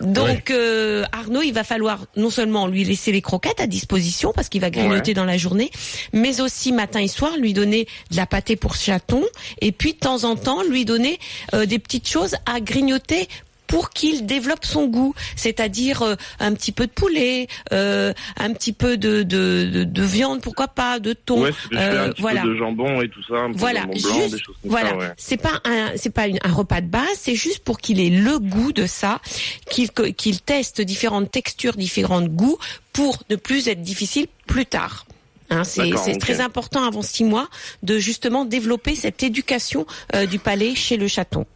Donc 0.00 0.50
euh, 0.50 1.04
Arnaud, 1.12 1.42
il 1.42 1.52
va 1.52 1.64
falloir 1.64 2.06
non 2.16 2.30
seulement 2.30 2.66
lui 2.66 2.84
laisser 2.84 3.12
les 3.12 3.22
croquettes 3.22 3.60
à 3.60 3.66
disposition 3.66 4.32
parce 4.34 4.48
qu'il 4.48 4.60
va 4.60 4.70
grignoter 4.70 5.14
dans 5.14 5.24
la 5.24 5.38
journée, 5.38 5.70
mais 6.12 6.40
aussi 6.40 6.72
matin 6.72 7.00
et 7.00 7.08
soir 7.08 7.36
lui 7.36 7.52
donner 7.52 7.86
de 8.10 8.16
la 8.16 8.26
pâtée 8.26 8.56
pour 8.56 8.74
chaton 8.74 9.22
et 9.60 9.72
puis 9.72 9.94
de 9.94 9.98
temps 9.98 10.24
en 10.24 10.36
temps 10.36 10.62
lui 10.62 10.84
donner 10.84 11.18
euh, 11.54 11.66
des 11.66 11.78
petites 11.78 12.08
choses 12.08 12.36
à 12.46 12.60
grignoter 12.60 13.28
pour 13.72 13.88
qu'il 13.88 14.26
développe 14.26 14.66
son 14.66 14.86
goût, 14.86 15.14
c'est-à-dire 15.34 16.02
euh, 16.02 16.14
un 16.40 16.52
petit 16.52 16.72
peu 16.72 16.86
de 16.86 16.92
poulet, 16.92 17.46
euh, 17.72 18.12
un 18.36 18.52
petit 18.52 18.74
peu 18.74 18.98
de, 18.98 19.22
de, 19.22 19.66
de, 19.72 19.84
de 19.84 20.02
viande, 20.02 20.42
pourquoi 20.42 20.68
pas, 20.68 20.98
de 21.00 21.14
thon. 21.14 21.40
Ouais, 21.44 21.52
Euh, 21.72 22.08
un 22.08 22.10
petit 22.10 22.20
voilà. 22.20 22.42
peu 22.42 22.48
de 22.48 22.56
jambon 22.56 23.00
et 23.00 23.08
tout 23.08 23.22
ça, 23.26 23.36
un 23.36 23.50
peu 23.52 23.56
Voilà, 23.58 23.86
de 23.86 23.96
jambon 23.96 24.00
blanc, 24.08 24.14
juste, 24.20 24.34
des 24.34 24.42
choses 24.42 24.56
comme 24.60 24.70
voilà. 24.70 24.90
ça, 24.90 24.96
ouais. 24.98 25.12
C'est 25.16 25.36
pas 25.38 25.60
un, 25.64 25.92
c'est 25.96 26.10
pas 26.12 26.26
une- 26.26 26.38
un 26.44 26.52
repas 26.52 26.82
de 26.82 26.86
base, 26.86 27.06
c'est 27.16 27.34
juste 27.34 27.60
pour 27.60 27.78
qu'il 27.80 27.98
ait 27.98 28.10
le 28.10 28.38
goût 28.38 28.72
de 28.74 28.84
ça, 28.86 29.20
qu'il 29.70 30.40
teste 30.42 30.82
différentes 30.82 31.30
textures, 31.30 31.72
différents 31.74 32.20
goûts, 32.20 32.58
pour 32.92 33.22
ne 33.30 33.36
plus 33.36 33.68
être 33.68 33.80
difficile 33.80 34.26
plus 34.46 34.66
tard. 34.66 35.06
Hein, 35.48 35.64
c'est 35.64 36.18
très 36.18 36.40
important 36.42 36.84
avant 36.86 37.00
six 37.00 37.24
mois 37.24 37.48
de 37.82 37.98
justement 37.98 38.44
développer 38.44 38.94
cette 38.94 39.22
éducation 39.22 39.86
euh, 40.14 40.26
du 40.26 40.38
palais 40.38 40.74
chez 40.74 40.98
le 40.98 41.08
chaton. 41.08 41.46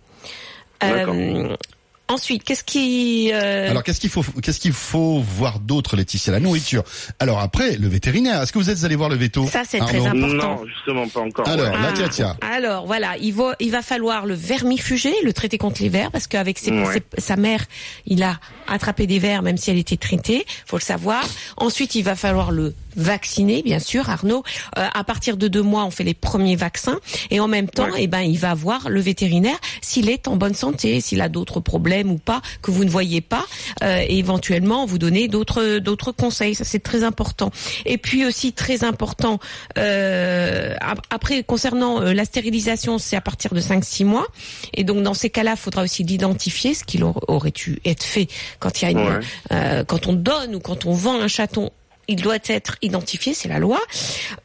Ensuite, 2.09 2.45
qu'est-ce 2.45 2.65
qui 2.65 3.31
euh, 3.33 3.71
Alors 3.71 3.83
qu'est-ce 3.83 4.01
qu'il 4.01 4.11
faut 4.11 4.23
qu'est-ce 4.43 4.61
qu'il 4.61 4.73
faut 4.73 5.21
voir 5.21 5.59
d'autre 5.61 5.97
Laetitia? 5.97 6.33
La 6.33 6.41
nourriture. 6.41 6.85
Alors 7.19 7.41
après 7.41 7.77
le 7.77 7.89
vétérinaire. 7.89 8.43
Est-ce 8.43 8.53
que 8.53 8.59
vous 8.59 8.71
êtes 8.71 8.85
allé 8.85 8.97
voir 8.97 9.09
le 9.09 9.17
veto 9.17 9.47
Ça, 9.49 9.63
c'est 9.69 9.79
très 9.79 10.05
important. 10.07 10.57
Non, 10.57 10.65
justement 10.67 11.09
pas 11.09 11.21
encore. 11.21 11.49
Alors, 11.49 11.67
ouais. 11.73 11.83
là, 11.83 11.93
tiens, 11.95 12.09
tiens. 12.09 12.37
Alors 12.41 12.87
voilà, 12.87 13.17
il 13.19 13.33
va, 13.35 13.55
il 13.61 13.71
va 13.71 13.83
falloir 13.83 14.27
le 14.27 14.35
vermifuger, 14.35 15.15
le 15.25 15.33
traiter 15.33 15.59
contre 15.59 15.83
les 15.83 15.89
vers, 15.89 16.11
parce 16.11 16.27
qu'avec 16.27 16.59
ses- 16.59 16.71
Ouais. 16.73 17.03
ses- 17.15 17.21
sa 17.21 17.37
mère, 17.37 17.65
il 18.07 18.23
a 18.23 18.39
attrapé 18.69 19.07
des 19.07 19.19
vers, 19.19 19.43
même 19.43 19.57
si 19.57 19.71
elle 19.71 19.79
était 19.79 19.97
traitée, 19.97 20.45
faut 20.67 20.77
le 20.77 20.83
savoir. 20.83 21.25
Ensuite, 21.57 21.95
il 21.95 22.03
va 22.03 22.17
falloir 22.17 22.51
le 22.53 22.75
vacciner, 22.97 23.62
bien 23.62 23.79
sûr, 23.79 24.09
Arnaud. 24.11 24.43
Euh, 24.79 24.87
à 24.93 25.05
partir 25.05 25.37
de 25.37 25.49
deux 25.49 25.62
mois, 25.62 25.85
on 25.85 25.91
fait 25.91 26.05
les 26.05 26.15
premiers 26.15 26.57
vaccins, 26.57 26.99
et 27.31 27.41
en 27.41 27.49
même 27.49 27.69
temps, 27.69 27.85
Ouais. 27.91 28.00
eh 28.03 28.07
ben, 28.07 28.21
il 28.23 28.38
va 28.38 28.55
voir 28.55 28.88
le 28.88 29.00
vétérinaire 29.00 29.59
s'il 29.83 30.09
est 30.11 30.29
en 30.29 30.37
bonne 30.37 30.55
santé, 30.55 31.00
s'il 31.00 31.21
a 31.21 31.29
d'autres 31.29 31.61
problèmes 31.61 32.11
ou 32.11 32.19
pas 32.19 32.41
que 32.62 32.71
vous 32.71 32.85
ne 32.85 32.91
voyez 32.91 33.21
pas, 33.21 33.45
euh, 33.83 34.03
et 34.07 34.19
éventuellement 34.19 34.87
vous 34.87 34.99
donner 34.99 35.29
d'autres 35.29 35.79
d'autres 35.79 36.12
conseils. 36.12 36.55
Ça, 36.55 36.65
c'est 36.65 36.83
très 36.83 37.05
important. 37.05 37.50
Et 37.85 37.99
puis 37.99 38.25
aussi 38.25 38.53
très 38.53 38.83
important. 38.85 39.38
euh, 39.79 40.75
ap- 40.81 41.05
après, 41.11 41.43
concernant 41.43 42.00
euh, 42.00 42.12
la 42.12 42.25
stérilisation, 42.25 42.99
c'est 42.99 43.17
à 43.17 43.21
partir 43.21 43.53
de 43.55 43.61
5-6 43.61 44.05
mois, 44.05 44.26
et 44.75 44.85
donc 44.85 45.03
dans 45.03 45.15
ces 45.15 45.31
cas-là, 45.31 45.53
il 45.53 45.57
faudra 45.59 45.83
aussi 45.83 46.03
l'identifier, 46.05 46.75
ce 46.75 46.85
qu'il 46.85 47.05
aur- 47.05 47.23
aurait 47.29 47.50
dû 47.50 47.79
être 47.85 48.03
fait 48.03 48.29
quand 48.59 48.81
il 48.81 48.85
y 48.85 48.88
a 48.88 48.91
une, 48.91 48.99
Ouais. 48.99 49.21
euh, 49.53 49.85
quand 49.85 50.07
on 50.07 50.12
donne 50.15 50.55
ou 50.55 50.61
quand 50.61 50.87
on 50.87 50.93
vend 50.93 51.21
un 51.21 51.29
chaton. 51.29 51.71
Il 52.09 52.17
doit 52.17 52.39
être 52.47 52.77
identifié, 52.83 53.35
c'est 53.35 53.49
la 53.49 53.59
loi. 53.59 53.81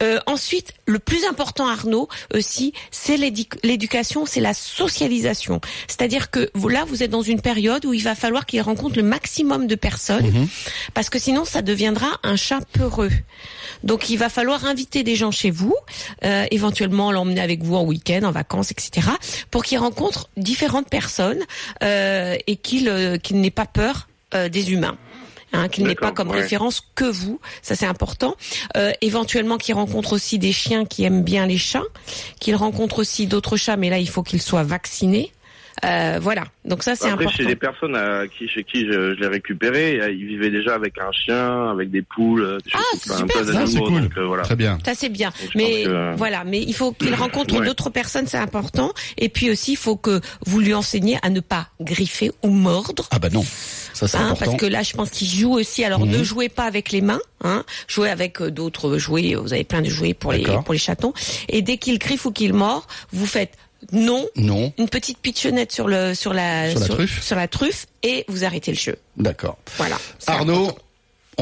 Euh, 0.02 0.20
ensuite, 0.26 0.74
le 0.86 1.00
plus 1.00 1.26
important, 1.26 1.68
Arnaud, 1.68 2.08
aussi, 2.34 2.74
c'est 2.92 3.18
l'éducation, 3.18 4.26
c'est 4.26 4.40
la 4.40 4.54
socialisation. 4.54 5.62
C'est-à-dire 5.88 6.32
que 6.32 6.50
vous, 6.54 6.70
là, 6.70 6.86
vous 6.88 7.04
êtes 7.04 7.12
dans 7.12 7.22
une 7.22 7.42
période 7.42 7.86
où 7.86 7.94
il 7.94 8.04
va 8.04 8.16
falloir 8.16 8.46
qu'il 8.46 8.62
rencontre 8.62 8.98
le 8.98 9.04
maximum 9.04 9.68
de 9.68 9.76
personnes, 9.76 10.48
parce 10.94 11.10
que 11.10 11.20
sinon, 11.20 11.46
ça 11.46 11.62
deviendra 11.62 12.08
un 12.24 12.36
chat 12.36 12.62
peureux. 12.74 13.12
Donc, 13.84 14.10
il 14.10 14.18
va 14.18 14.30
falloir 14.30 14.66
inviter 14.66 15.04
des 15.04 15.16
gens 15.16 15.32
chez 15.32 15.52
vous, 15.52 15.76
euh, 16.24 16.46
éventuellement 16.52 17.12
l'emmener 17.12 17.42
avec 17.42 17.64
vous 17.64 17.76
en 17.76 17.84
week-end, 17.84 18.24
en 18.24 18.32
vacances, 18.32 18.72
etc., 18.72 19.08
pour 19.50 19.64
qu'il 19.64 19.78
rencontre 19.78 20.30
différentes 20.38 20.90
personnes 20.90 21.44
euh, 21.84 22.36
et 22.48 22.56
qu'il 22.56 22.90
euh, 22.90 23.18
n'ait 23.32 23.52
pas 23.52 23.66
peur 23.66 24.08
euh, 24.34 24.50
des 24.50 24.72
humains. 24.72 24.98
Hein, 25.54 25.68
qu'il 25.68 25.86
n'ait 25.86 25.96
pas 25.96 26.14
comme 26.14 26.30
ouais. 26.30 26.42
référence 26.42 26.82
que 26.96 27.04
vous, 27.04 27.42
ça 27.62 27.76
c'est 27.76 27.86
important. 27.86 28.36
Euh, 28.78 28.94
éventuellement 29.02 29.58
qu'il 29.58 29.76
rencontre 29.76 30.14
aussi 30.14 30.40
des 30.40 30.54
chiens 30.54 30.86
qui 30.86 31.04
aiment 31.04 31.24
bien 31.24 31.46
les 31.46 31.58
chats, 31.58 31.84
qu'il 32.40 32.56
rencontre 32.56 33.00
aussi 33.00 33.28
d'autres 33.28 33.58
chats, 33.58 33.76
mais 33.76 33.90
là 33.90 34.00
il 34.00 34.08
faut 34.08 34.24
qu'ils 34.24 34.42
soient 34.42 34.64
vaccinés. 34.64 35.34
Euh, 35.84 36.20
voilà, 36.22 36.44
donc 36.64 36.84
ça 36.84 36.96
c'est 36.96 37.06
Après, 37.10 37.26
important. 37.26 37.38
chez 37.38 37.44
les 37.46 37.56
personnes 37.56 37.96
à 37.96 38.28
qui, 38.28 38.48
chez 38.48 38.64
qui 38.64 38.86
je, 38.86 39.16
je 39.16 39.20
l'ai 39.20 39.28
récupéré, 39.28 40.00
euh, 40.00 40.12
ils 40.12 40.28
vivaient 40.28 40.52
déjà 40.52 40.76
avec 40.76 40.98
un 41.00 41.12
chien, 41.12 41.72
avec 41.72 41.90
des 41.90 42.04
poules, 42.04 42.44
euh, 42.44 42.58
des 42.64 42.72
Ah, 42.76 42.80
c'est 43.00 43.14
super, 43.18 43.42
peu 43.42 43.52
ça. 43.52 43.66
C'est 43.66 43.80
cool. 43.80 44.02
donc, 44.04 44.18
euh, 44.18 44.26
voilà. 44.28 44.44
Très 44.44 44.56
bien. 44.56 44.78
Ça 44.86 44.94
c'est 44.94 45.10
bien, 45.10 45.32
mais 45.56 45.84
que- 45.84 46.16
voilà, 46.16 46.44
mais 46.44 46.62
il 46.62 46.74
faut 46.76 46.92
qu'il 46.92 47.14
rencontre 47.16 47.60
Ouais. 47.60 47.66
d'autres 47.66 47.90
personnes, 47.90 48.28
c'est 48.28 48.38
important. 48.38 48.92
Et 49.18 49.30
puis 49.30 49.50
aussi, 49.50 49.72
il 49.74 49.78
faut 49.78 49.96
que 49.96 50.22
vous 50.46 50.60
lui 50.60 50.74
enseignez 50.76 51.18
à 51.24 51.30
ne 51.32 51.40
pas 51.40 51.68
griffer 51.82 52.32
ou 52.44 52.50
mordre. 52.50 53.08
Ah 53.12 53.18
bah 53.20 53.30
non. 53.32 53.44
Ça 53.94 54.08
c'est 54.08 54.18
Hein, 54.18 54.28
important. 54.32 54.46
parce 54.52 54.58
que 54.58 54.66
là, 54.68 54.84
je 54.84 54.94
pense 54.94 55.10
qu'il 55.10 55.28
joue 55.28 55.54
aussi. 55.54 55.84
Alors, 55.84 56.06
Mhm. 56.06 56.12
ne 56.12 56.24
jouez 56.24 56.50
pas 56.50 56.66
avec 56.66 56.92
les 56.92 57.02
mains. 57.02 57.20
Hein, 57.44 57.64
jouez 57.88 58.10
avec 58.10 58.40
d'autres 58.42 59.00
jouets. 59.00 59.34
Vous 59.34 59.52
avez 59.52 59.64
plein 59.64 59.82
de 59.82 59.90
jouets 59.90 60.14
pour 60.14 60.32
les 60.32 60.44
pour 60.44 60.74
les 60.74 60.80
chatons. 60.80 61.14
Et 61.50 61.64
dès 61.64 61.78
qu'il 61.78 61.98
griffe 61.98 62.26
ou 62.28 62.32
qu'il 62.32 62.54
mord, 62.54 62.86
vous 63.12 63.26
faites 63.26 63.58
non, 63.92 64.28
Non. 64.36 64.74
une 64.78 64.90
petite 64.90 65.18
pitchonnette 65.20 65.72
sur 65.72 65.88
le 65.88 66.14
sur 66.14 66.34
la 66.34 66.70
Sur 66.72 66.80
la 66.80 66.88
truffe. 66.88 67.24
sur 67.24 67.36
la 67.36 67.48
truffe 67.48 67.88
et 68.04 68.26
vous 68.28 68.44
arrêtez 68.46 68.72
le 68.72 68.78
jeu. 68.78 68.98
D'accord. 69.18 69.58
Voilà. 69.78 69.98
Arnaud, 70.28 70.66
important. 70.66 70.78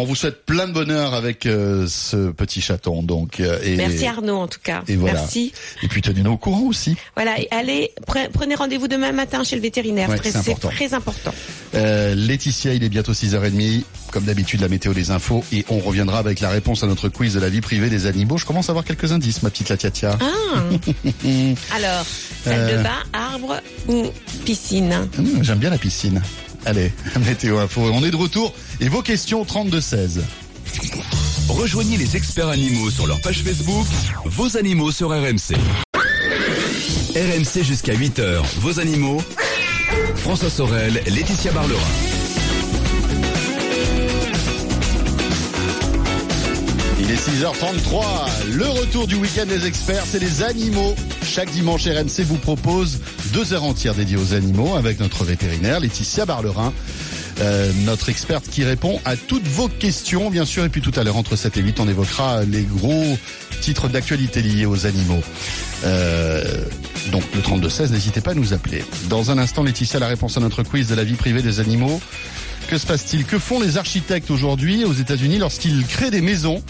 On 0.02 0.06
vous 0.06 0.16
souhaite 0.16 0.46
plein 0.46 0.68
de 0.68 0.74
bonheur 0.74 1.14
avec 1.14 1.46
euh, 1.46 1.86
ce 1.88 2.32
petit 2.32 2.62
chaton 2.62 3.04
donc 3.04 3.40
euh, 3.40 3.60
et 3.64 3.76
Merci 3.76 4.06
Arnaud 4.08 4.38
en 4.38 4.48
tout 4.48 4.60
cas. 4.64 4.84
et 4.88 4.96
voilà. 4.96 5.20
Merci. 5.20 5.54
et 5.84 5.88
puis 5.88 6.02
tenez-nous 6.02 6.32
au 6.32 6.38
courant 6.38 6.62
aussi. 6.64 6.96
Voilà. 7.16 7.40
Et 7.40 7.48
allez, 7.52 7.92
pre- 8.08 8.30
prenez 8.32 8.56
rendez-vous 8.56 8.88
demain 8.88 9.12
matin 9.12 9.44
chez 9.44 9.56
le 9.56 9.62
vétérinaire. 9.62 10.10
Ouais, 10.10 10.18
c'est 10.24 10.36
important. 10.38 10.70
très 10.70 10.94
important. 10.94 11.34
Euh, 11.76 12.16
Laetitia, 12.16 12.74
il 12.74 12.84
est 12.84 12.90
bientôt 12.90 13.14
6h30. 13.14 13.84
Comme 14.12 14.24
d'habitude, 14.24 14.62
la 14.62 14.70
météo 14.70 14.94
des 14.94 15.12
infos. 15.12 15.44
Et 15.54 15.66
on 15.70 15.78
reviendra 15.80 16.18
avec 16.20 16.40
la 16.40 16.50
réponse 16.50 16.84
à 16.84 16.88
notre 16.88 17.10
quiz 17.10 17.34
de 17.36 17.40
la 17.40 17.50
vie 17.50 17.62
privée 17.62 17.90
des 17.90 18.08
animaux. 18.08 18.38
Je 18.38 18.46
commence 18.46 18.70
à 18.70 18.72
avoir 18.72 18.84
quelques 18.86 19.12
indices, 19.12 19.44
ma 19.44 19.50
petite 19.52 19.70
Latiatia. 19.70 20.18
Ah. 20.20 20.60
Alors, 21.76 22.06
salle 22.44 22.72
de 22.78 22.84
bain, 22.84 22.90
arbre 23.14 23.58
ou 23.88 24.06
piscine? 24.46 25.08
Hum, 25.18 25.44
J'aime 25.44 25.60
bien 25.60 25.70
la 25.70 25.78
piscine. 25.78 26.22
Allez, 26.70 26.92
météo 27.26 27.58
info. 27.58 27.82
On 27.92 28.04
est 28.04 28.12
de 28.12 28.16
retour. 28.16 28.54
Et 28.80 28.90
vos 28.90 29.02
questions 29.02 29.44
32-16. 29.44 30.20
Rejoignez 31.48 31.98
les 31.98 32.16
experts 32.16 32.50
animaux 32.50 32.92
sur 32.92 33.08
leur 33.08 33.20
page 33.22 33.42
Facebook, 33.42 33.88
vos 34.26 34.56
animaux 34.56 34.92
sur 34.92 35.10
RMC. 35.10 35.56
RMC 37.16 37.64
jusqu'à 37.64 37.96
8h, 37.96 38.44
vos 38.60 38.80
animaux. 38.80 39.20
François 40.18 40.52
Sorel, 40.52 41.02
Laetitia 41.08 41.52
Barlerin. 41.54 42.09
Il 47.10 47.16
est 47.16 47.44
6h33. 47.44 48.04
Le 48.52 48.68
retour 48.68 49.08
du 49.08 49.16
week-end 49.16 49.48
des 49.48 49.66
experts, 49.66 50.04
c'est 50.06 50.20
les 50.20 50.44
animaux. 50.44 50.94
Chaque 51.24 51.50
dimanche, 51.50 51.88
RMC 51.88 52.24
vous 52.24 52.38
propose 52.38 53.00
deux 53.34 53.52
heures 53.52 53.64
entières 53.64 53.96
dédiées 53.96 54.18
aux 54.18 54.36
animaux 54.36 54.76
avec 54.76 55.00
notre 55.00 55.24
vétérinaire, 55.24 55.80
Laetitia 55.80 56.28
Barlerin. 56.28 56.72
euh, 57.42 57.72
notre 57.84 58.10
experte 58.10 58.48
qui 58.48 58.64
répond 58.64 59.02
à 59.06 59.16
toutes 59.16 59.48
vos 59.48 59.70
questions, 59.70 60.30
bien 60.30 60.46
sûr. 60.46 60.66
Et 60.66 60.70
puis 60.70 60.82
tout 60.82 60.92
à 60.98 61.04
l'heure, 61.04 61.18
entre 61.18 61.36
7 61.36 61.58
et 61.58 61.62
8, 61.62 61.80
on 61.80 61.90
évoquera 61.90 62.44
les 62.44 62.62
gros 62.62 63.18
titres 63.60 63.88
d'actualité 63.88 64.44
liés 64.44 64.68
aux 64.68 64.86
animaux. 64.86 65.24
Euh, 65.86 66.44
donc 67.12 67.24
le 67.34 67.42
32-16, 67.42 67.90
n'hésitez 67.90 68.22
pas 68.22 68.32
à 68.32 68.36
nous 68.36 68.54
appeler. 68.54 68.84
Dans 69.10 69.32
un 69.32 69.40
instant, 69.40 69.64
Laetitia, 69.64 70.00
la 70.00 70.08
réponse 70.08 70.38
à 70.38 70.42
notre 70.42 70.62
quiz 70.62 70.88
de 70.88 70.94
la 70.94 71.06
vie 71.06 71.16
privée 71.16 71.42
des 71.42 71.60
animaux. 71.60 72.00
Que 72.68 72.78
se 72.78 72.86
passe-t-il? 72.86 73.26
Que 73.26 73.40
font 73.40 73.60
les 73.60 73.78
architectes 73.78 74.30
aujourd'hui 74.30 74.86
aux 74.86 74.94
États-Unis 74.94 75.40
lorsqu'ils 75.40 75.88
créent 75.88 76.12
des 76.12 76.22
maisons? 76.22 76.62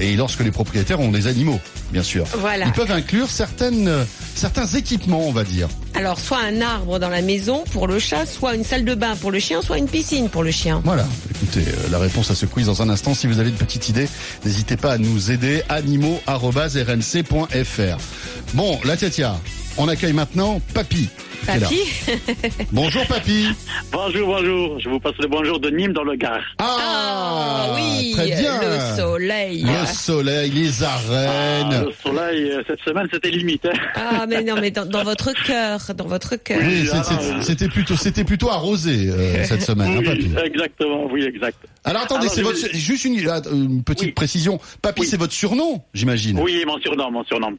Et 0.00 0.16
lorsque 0.16 0.40
les 0.40 0.50
propriétaires 0.50 1.00
ont 1.00 1.10
des 1.10 1.26
animaux, 1.26 1.60
bien 1.92 2.02
sûr 2.02 2.24
Voilà. 2.38 2.66
Ils 2.66 2.72
peuvent 2.72 2.90
inclure 2.92 3.30
certaines, 3.30 3.88
euh, 3.88 4.04
certains 4.34 4.66
équipements, 4.66 5.26
on 5.26 5.32
va 5.32 5.44
dire. 5.44 5.68
Alors, 5.94 6.18
soit 6.18 6.40
un 6.40 6.60
arbre 6.60 6.98
dans 6.98 7.08
la 7.08 7.22
maison 7.22 7.64
pour 7.72 7.86
le 7.86 7.98
chat, 7.98 8.26
soit 8.26 8.54
une 8.54 8.64
salle 8.64 8.84
de 8.84 8.94
bain 8.94 9.16
pour 9.16 9.30
le 9.30 9.38
chien, 9.38 9.62
soit 9.62 9.78
une 9.78 9.88
piscine 9.88 10.28
pour 10.28 10.42
le 10.42 10.50
chien. 10.50 10.80
Voilà. 10.84 11.06
Écoutez, 11.30 11.64
euh, 11.68 11.88
la 11.90 11.98
réponse 11.98 12.30
à 12.30 12.34
ce 12.34 12.46
quiz 12.46 12.66
dans 12.66 12.82
un 12.82 12.88
instant. 12.88 13.14
Si 13.14 13.26
vous 13.26 13.38
avez 13.38 13.50
une 13.50 13.56
petite 13.56 13.88
idée, 13.88 14.08
n'hésitez 14.44 14.76
pas 14.76 14.92
à 14.92 14.98
nous 14.98 15.30
aider. 15.30 15.62
animaux@rmc.fr. 15.68 17.98
Bon, 18.54 18.80
la 18.84 18.96
Tiatia, 18.96 19.38
on 19.76 19.88
accueille 19.88 20.12
maintenant 20.12 20.60
Papy. 20.74 21.08
Papy 21.48 21.80
Bonjour 22.72 23.06
papy. 23.06 23.46
Bonjour, 23.90 24.26
bonjour. 24.28 24.78
Je 24.80 24.88
vous 24.90 25.00
passe 25.00 25.14
le 25.18 25.28
bonjour 25.28 25.58
de 25.58 25.70
Nîmes 25.70 25.94
dans 25.94 26.02
le 26.04 26.14
Gard. 26.14 26.42
Ah, 26.58 27.74
oui, 27.74 28.12
très 28.12 28.26
bien. 28.26 28.60
le 28.60 28.96
soleil. 28.98 29.62
Le 29.64 29.86
soleil, 29.86 30.50
les 30.50 30.82
Ah, 30.84 30.92
arènes. 31.08 31.86
le 31.86 31.92
soleil, 32.02 32.50
euh, 32.50 32.62
cette 32.66 32.80
semaine, 32.82 33.08
c'était 33.10 33.30
limite. 33.30 33.64
hein. 33.64 33.72
Ah, 33.94 34.26
mais 34.28 34.42
non, 34.42 34.56
mais 34.60 34.70
dans, 34.70 34.84
dans 34.84 35.04
votre 35.04 35.32
cœur, 35.46 35.80
dans 35.96 36.04
votre 36.06 36.36
cœur. 36.36 36.58
Oui, 36.62 36.86
ah, 36.92 37.02
c'était 37.40 37.68
plutôt, 37.68 37.96
c'était 37.96 38.24
plutôt 38.24 38.50
arrosé 38.50 39.08
euh, 39.08 39.42
cette 39.44 39.62
semaine, 39.62 39.96
hein, 39.96 40.02
papy. 40.04 40.30
Exactement, 40.44 41.06
oui, 41.10 41.24
exact. 41.24 41.56
Alors 41.84 42.02
attendez, 42.02 42.28
c'est 42.28 42.42
votre, 42.42 42.58
juste 42.74 43.06
une, 43.06 43.82
petite 43.84 44.08
Oui. 44.08 44.12
précision. 44.12 44.60
Papy, 44.82 45.00
Oui. 45.00 45.06
c'est 45.06 45.16
votre 45.16 45.32
surnom, 45.32 45.82
j'imagine. 45.94 46.38
Oui, 46.40 46.62
mon 46.66 46.78
surnom, 46.80 47.10
mon 47.10 47.24
surnom. 47.24 47.56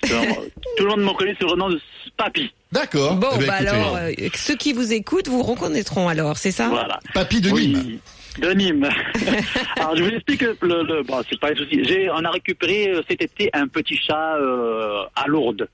Tout 0.77 0.83
le 0.83 0.89
monde 0.89 1.01
me 1.01 1.13
connaît 1.17 1.35
sur 1.39 1.49
le 1.49 1.55
nom 1.57 1.69
de 1.69 1.79
Papy. 2.17 2.51
D'accord. 2.71 3.15
Bon, 3.15 3.27
Eh 3.35 3.39
ben, 3.39 3.47
bah 3.47 3.53
alors, 3.57 3.95
euh, 3.95 4.11
ceux 4.35 4.55
qui 4.55 4.73
vous 4.73 4.93
écoutent 4.93 5.27
vous 5.27 5.41
reconnaîtront 5.41 6.07
alors, 6.07 6.37
c'est 6.37 6.51
ça? 6.51 6.67
Voilà. 6.69 6.99
Papy 7.13 7.41
de 7.41 7.49
Nîmes. 7.49 7.79
Oui, 7.83 7.99
de 8.39 8.51
Nîmes. 8.53 8.87
Alors, 9.77 9.95
je 9.97 10.03
vous 10.03 10.09
explique 10.11 10.41
le, 10.41 10.83
le 10.83 11.03
bon, 11.03 11.21
c'est 11.29 11.39
pas 11.39 11.51
un 11.51 11.55
souci. 11.55 11.83
J'ai, 11.83 12.09
on 12.11 12.23
a 12.23 12.29
récupéré 12.29 12.89
euh, 12.89 13.01
cet 13.09 13.21
été 13.23 13.49
un 13.53 13.67
petit 13.67 13.97
chat 13.97 14.35
euh, 14.37 15.01
à 15.15 15.27
Lourdes. 15.27 15.67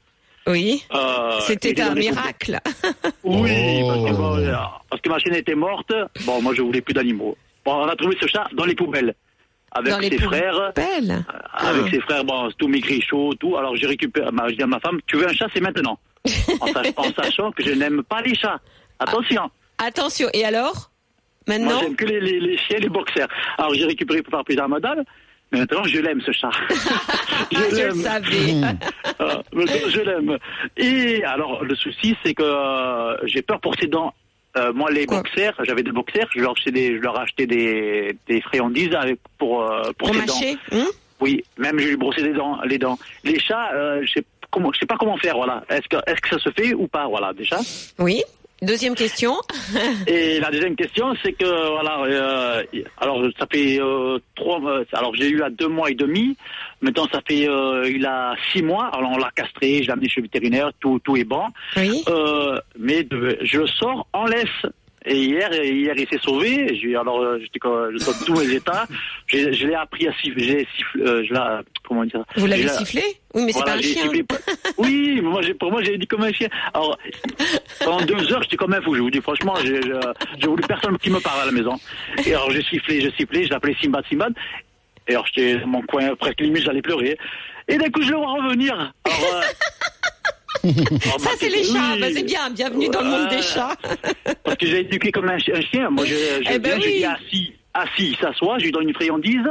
Oui. 0.48 0.84
Euh, 0.94 1.32
C'était 1.42 1.80
un 1.82 1.94
miracle. 1.96 2.60
Oui, 3.24 3.82
Oh. 3.84 3.88
parce, 3.88 4.06
que, 4.10 4.16
bon, 4.16 4.52
parce 4.90 5.02
que 5.02 5.10
ma 5.10 5.20
chienne 5.20 5.36
était 5.36 5.56
morte. 5.56 5.92
Bon, 6.26 6.42
moi, 6.42 6.54
je 6.56 6.62
voulais 6.62 6.82
plus 6.82 6.94
d'animaux. 6.94 7.36
Bon, 7.66 7.74
on 7.84 7.88
a 7.90 7.96
trouvé 7.96 8.16
ce 8.22 8.28
chat 8.28 8.48
dans 8.54 8.66
les 8.66 8.76
poubelles. 8.76 9.14
Avec 9.72 9.92
Dans 9.92 10.00
les 10.00 10.10
ses 10.12 10.20
frères. 10.20 10.72
Belle. 10.76 11.26
Avec 11.54 11.84
Ah. 11.88 11.90
ses 11.92 12.00
frères, 12.00 12.24
bon, 12.24 12.50
tout 12.58 12.68
maigri, 12.70 13.02
chaud, 13.02 13.34
tout. 13.40 13.58
Alors, 13.58 13.76
j'ai 13.76 13.88
récupéré, 13.88 14.28
je 14.50 14.54
dis 14.56 14.64
à 14.64 14.68
ma 14.68 14.80
femme, 14.80 15.00
tu 15.08 15.18
veux 15.18 15.28
un 15.28 15.34
chat, 15.34 15.48
c'est 15.54 15.60
maintenant. 15.62 16.00
En, 16.62 16.68
sach- 16.68 16.94
en 16.98 17.14
sachant 17.14 17.52
que 17.52 17.64
je 17.64 17.72
n'aime 17.72 18.04
pas 18.04 18.22
les 18.22 18.36
chats. 18.36 18.60
Attention. 19.00 19.50
Attention, 19.78 20.28
et 20.34 20.46
alors? 20.46 20.90
Moi, 21.48 21.60
Maintenant 21.60 21.80
j'aime 21.82 21.96
que 21.96 22.06
les, 22.06 22.20
les, 22.20 22.40
les 22.40 22.58
chiens, 22.58 22.80
les 22.80 22.90
boxers. 22.90 23.28
Alors, 23.58 23.74
j'ai 23.76 23.86
récupéré 23.86 24.22
plaisir 24.22 24.64
à 24.64 24.68
madame. 24.68 25.04
Mais 25.52 25.60
maintenant, 25.60 25.84
je 25.84 26.00
l'aime, 26.00 26.22
ce 26.22 26.32
chat. 26.32 26.50
Ah, 27.54 27.60
je 27.72 27.84
le 27.88 27.94
savais. 28.02 28.54
Mmh. 28.54 28.78
Ah, 29.20 29.42
je 29.52 30.02
l'aime. 30.02 30.38
Et 30.78 31.24
alors, 31.24 31.64
le 31.64 31.76
souci, 31.76 32.16
c'est 32.24 32.34
que 32.34 32.42
euh, 32.44 33.16
j'ai 33.28 33.42
peur 33.42 33.60
pour 33.62 33.76
ses 33.76 33.88
dents. 33.88 34.14
Euh, 34.58 34.72
moi, 34.74 34.90
les 34.90 35.06
Quoi? 35.06 35.18
boxers, 35.18 35.54
j'avais 35.64 35.84
des 35.84 35.92
boxers, 35.92 36.28
je 36.34 36.40
leur 36.40 36.54
achetais 36.54 36.72
des, 36.72 36.96
je 36.96 37.02
leur 37.02 37.20
achetais 37.20 37.46
des, 37.46 38.18
des 38.28 38.42
friandises 38.42 38.96
avec, 38.96 39.20
pour, 39.38 39.64
euh, 39.64 39.92
pour, 39.98 40.10
Pour 40.12 40.16
ses 40.16 40.26
dents. 40.26 40.34
mâcher 40.34 40.58
hein? 40.72 40.86
Oui, 41.20 41.44
même 41.58 41.78
je 41.80 41.90
lui 41.90 41.98
brossais 41.98 42.22
les 42.22 42.34
dents. 42.34 42.58
Les, 42.66 42.78
dents. 42.78 42.98
les 43.24 43.38
chats, 43.40 43.70
euh, 43.74 44.02
je 44.06 44.14
sais 44.14 44.24
comment, 44.56 44.72
je 44.74 44.80
sais 44.80 44.86
pas 44.88 44.96
comment 44.98 45.18
faire, 45.18 45.36
voilà. 45.36 45.64
Est-ce 45.70 45.88
que, 45.90 45.98
est-ce 46.10 46.22
que 46.22 46.30
ça 46.30 46.40
se 46.40 46.50
fait 46.52 46.74
ou 46.74 46.88
pas, 46.88 47.06
voilà, 47.08 47.34
déjà. 47.34 47.58
Oui. 48.00 48.24
Deuxième 48.62 48.96
question. 48.96 49.34
Et 50.08 50.40
la 50.40 50.50
deuxième 50.50 50.78
question, 50.78 51.14
c'est 51.22 51.34
que 51.34 51.72
voilà, 51.74 52.00
euh, 52.06 52.64
alors 53.00 53.22
ça 53.38 53.46
fait 53.52 53.80
euh, 53.82 54.18
trois, 54.34 54.62
euh, 54.64 54.86
alors 54.94 55.14
j'ai 55.14 55.28
eu 55.28 55.42
à 55.44 55.50
deux 55.50 55.68
mois 55.68 55.92
et 55.92 55.94
demi. 55.94 56.38
Maintenant, 56.82 57.06
ça 57.12 57.20
fait 57.28 57.50
euh, 57.50 57.88
il 57.94 58.06
a 58.06 58.34
six 58.54 58.64
mois. 58.64 58.86
Alors 58.94 59.12
on 59.12 59.18
l'a 59.18 59.30
castré, 59.36 59.80
je 59.84 59.88
l'ai 59.88 59.92
amené 59.92 60.08
chez 60.08 60.22
le 60.22 60.28
vétérinaire, 60.28 60.72
tout 60.80 61.00
tout 61.04 61.18
est 61.18 61.26
bon. 61.26 61.44
Oui. 61.76 62.06
Mais 62.80 63.04
de- 63.04 63.38
je 63.42 63.58
le 63.60 63.68
sors 63.68 64.08
en 64.14 64.26
laisse. 64.26 64.48
Et 65.08 65.16
hier, 65.18 65.54
hier 65.54 65.94
il 65.98 66.08
s'est 66.10 66.20
sauvé. 66.24 66.78
J'ai 66.82 66.96
alors 66.96 67.20
euh, 67.22 67.38
j'étais 67.40 67.60
je 67.64 68.04
donne 68.06 68.16
tous 68.26 68.34
mes 68.34 68.54
états. 68.56 68.88
J'ai- 69.28 69.54
Je 69.54 69.68
l'ai 69.68 69.76
appris 69.76 70.08
à 70.08 70.14
siffler. 70.14 70.44
j'ai 70.44 70.68
sifflé, 70.76 71.02
euh, 71.04 71.24
je 71.28 71.34
l'ai 71.34 71.40
comment 71.88 72.04
dire? 72.06 72.24
Vous 72.38 72.48
l'avez 72.48 72.64
Je 72.64 72.68
sifflé? 72.70 73.04
Oui, 73.34 73.44
mais 73.46 73.52
c'est 73.52 73.64
pas 73.64 73.74
un 73.76 73.82
chien. 73.82 74.02
sifflé. 74.04 74.26
Oui, 74.78 75.14
mais 75.16 75.22
moi, 75.30 75.42
j'ai- 75.42 75.54
pour 75.54 75.72
moi, 75.72 75.84
j'ai 75.84 75.98
dit 75.98 76.08
comme 76.08 76.24
un 76.24 76.32
chien. 76.34 76.48
Alors, 76.74 76.98
pendant 77.84 78.02
deux 78.06 78.32
heures, 78.34 78.42
j'étais 78.44 78.56
comme 78.58 78.74
un 78.74 78.82
fou. 78.82 78.96
Je 78.96 79.02
vous 79.02 79.12
dis 79.12 79.22
franchement, 79.22 79.56
j'ai 79.64 79.80
j'ai 80.40 80.48
voulu 80.48 80.64
personne 80.68 80.98
qui 80.98 81.10
me 81.10 81.20
parle 81.20 81.42
à 81.42 81.46
la 81.46 81.52
maison. 81.52 81.78
Et 82.26 82.34
alors, 82.34 82.50
j'ai 82.52 82.64
sifflé, 82.64 83.02
j'ai 83.02 83.12
sifflé, 83.12 83.44
je 83.46 83.50
l'appelais 83.52 83.76
Simbad, 83.82 84.04
Simbad. 84.10 84.34
Et 85.08 85.12
alors, 85.12 85.28
j'étais 85.28 85.60
dans 85.60 85.68
mon 85.68 85.82
coin, 85.84 86.16
presque 86.16 86.42
limite, 86.42 86.64
j'allais 86.64 86.82
pleurer. 86.82 87.16
Et 87.68 87.78
d'un 87.78 87.90
coup, 87.90 88.02
je 88.02 88.10
le 88.12 88.18
vois 88.18 88.34
revenir. 88.42 88.74
Alors, 88.74 89.34
euh, 89.36 89.42
Ça, 90.74 91.18
bah, 91.24 91.30
c'est 91.40 91.50
les 91.50 91.60
oui. 91.60 91.74
chats. 91.74 91.98
Bah, 92.00 92.08
c'est 92.14 92.24
bien. 92.24 92.50
Bienvenue 92.50 92.90
dans 92.90 93.02
le 93.02 93.06
monde 93.10 93.28
des 93.30 93.42
chats. 93.42 93.76
Parce 94.44 94.58
que 94.58 94.66
j'ai 94.66 94.80
éduqué 94.82 95.12
comme 95.12 95.30
un, 95.30 95.38
chi- 95.38 95.52
un 95.54 95.62
chien. 95.62 95.90
Moi, 95.90 96.06
je, 96.06 96.14
je 96.16 96.50
Eh 96.54 96.60
ben 96.60 96.78
viens, 96.78 96.80
je 96.82 96.86
oui. 96.88 96.98
dis 96.98 97.06
assis, 97.06 97.54
assis, 97.74 98.10
il 98.12 98.18
s'assoit, 98.18 98.58
je 98.60 98.66
lui 98.66 98.72
donne 98.72 98.88
une 98.90 98.96
friandise. 98.96 99.48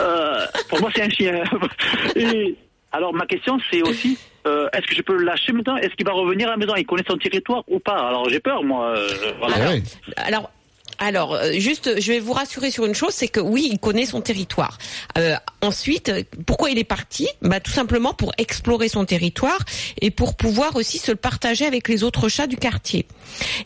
Euh, 0.00 0.46
pour 0.68 0.80
moi, 0.80 0.90
c'est 0.94 1.02
un 1.02 1.10
chien. 1.10 1.42
Et 2.16 2.54
alors, 2.92 3.12
ma 3.14 3.26
question, 3.26 3.58
c'est 3.70 3.82
aussi, 3.82 4.18
euh, 4.46 4.68
est-ce 4.72 4.86
que 4.86 4.94
je 4.94 5.02
peux 5.02 5.16
le 5.16 5.24
lâcher 5.24 5.52
maintenant? 5.52 5.76
Est-ce 5.76 5.94
qu'il 5.94 6.06
va 6.06 6.12
revenir 6.12 6.48
à 6.48 6.52
la 6.52 6.56
maison? 6.56 6.74
Il 6.76 6.86
connaît 6.86 7.02
son 7.08 7.16
territoire 7.16 7.62
ou 7.68 7.78
pas? 7.78 7.96
Alors, 8.08 8.28
j'ai 8.30 8.40
peur, 8.40 8.62
moi. 8.62 8.94
euh, 8.96 9.08
voilà. 9.38 9.72
Alors. 10.16 10.50
Alors, 10.98 11.34
euh, 11.34 11.52
juste, 11.58 12.00
je 12.00 12.12
vais 12.12 12.20
vous 12.20 12.32
rassurer 12.32 12.70
sur 12.70 12.86
une 12.86 12.94
chose, 12.94 13.12
c'est 13.12 13.28
que 13.28 13.40
oui, 13.40 13.68
il 13.70 13.78
connaît 13.78 14.06
son 14.06 14.20
territoire. 14.20 14.78
Euh, 15.18 15.36
ensuite, 15.62 16.12
pourquoi 16.46 16.70
il 16.70 16.78
est 16.78 16.84
parti? 16.84 17.28
Bah, 17.42 17.60
tout 17.60 17.70
simplement 17.70 18.14
pour 18.14 18.32
explorer 18.38 18.88
son 18.88 19.04
territoire 19.04 19.58
et 20.00 20.10
pour 20.10 20.36
pouvoir 20.36 20.76
aussi 20.76 20.98
se 20.98 21.10
le 21.10 21.16
partager 21.16 21.66
avec 21.66 21.88
les 21.88 22.02
autres 22.02 22.28
chats 22.28 22.46
du 22.46 22.56
quartier. 22.56 23.06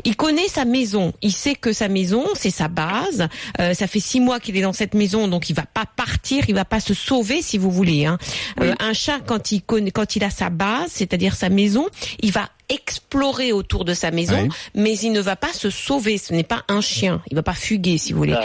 Il 0.04 0.16
connaît 0.16 0.48
sa 0.48 0.64
maison. 0.64 1.12
Il 1.22 1.32
sait 1.32 1.54
que 1.54 1.72
sa 1.72 1.88
maison, 1.88 2.24
c'est 2.34 2.50
sa 2.50 2.68
base. 2.68 3.28
Euh, 3.60 3.74
ça 3.74 3.86
fait 3.86 4.00
six 4.00 4.20
mois 4.20 4.40
qu'il 4.40 4.56
est 4.56 4.62
dans 4.62 4.72
cette 4.72 4.94
maison, 4.94 5.28
donc 5.28 5.50
il 5.50 5.56
va 5.56 5.66
pas 5.66 5.86
partir, 5.86 6.44
il 6.48 6.54
va 6.54 6.64
pas 6.64 6.80
se 6.80 6.94
sauver, 6.94 7.42
si 7.42 7.58
vous 7.58 7.70
voulez. 7.70 8.06
Hein. 8.06 8.18
Euh, 8.60 8.74
un 8.80 8.92
chat, 8.92 9.20
quand 9.26 9.52
il 9.52 9.62
connaît, 9.62 9.90
quand 9.90 10.16
il 10.16 10.24
a 10.24 10.30
sa 10.30 10.50
base, 10.50 10.90
c'est-à-dire 10.92 11.34
sa 11.34 11.48
maison, 11.48 11.86
il 12.20 12.32
va 12.32 12.48
explorer 12.70 13.52
autour 13.52 13.85
de 13.85 13.92
sa 13.94 14.11
maison, 14.11 14.42
Oui. 14.42 14.48
mais 14.74 14.96
il 14.98 15.12
ne 15.12 15.20
va 15.20 15.37
pas 15.37 15.52
se 15.52 15.68
sauver. 15.70 16.16
Ce 16.18 16.33
n'est 16.33 16.42
pas 16.44 16.62
un 16.68 16.80
chien. 16.80 17.20
Il 17.30 17.35
va 17.35 17.42
pas 17.42 17.52
fuguer, 17.54 17.98
si 17.98 18.12
vous 18.12 18.18
voulez. 18.18 18.37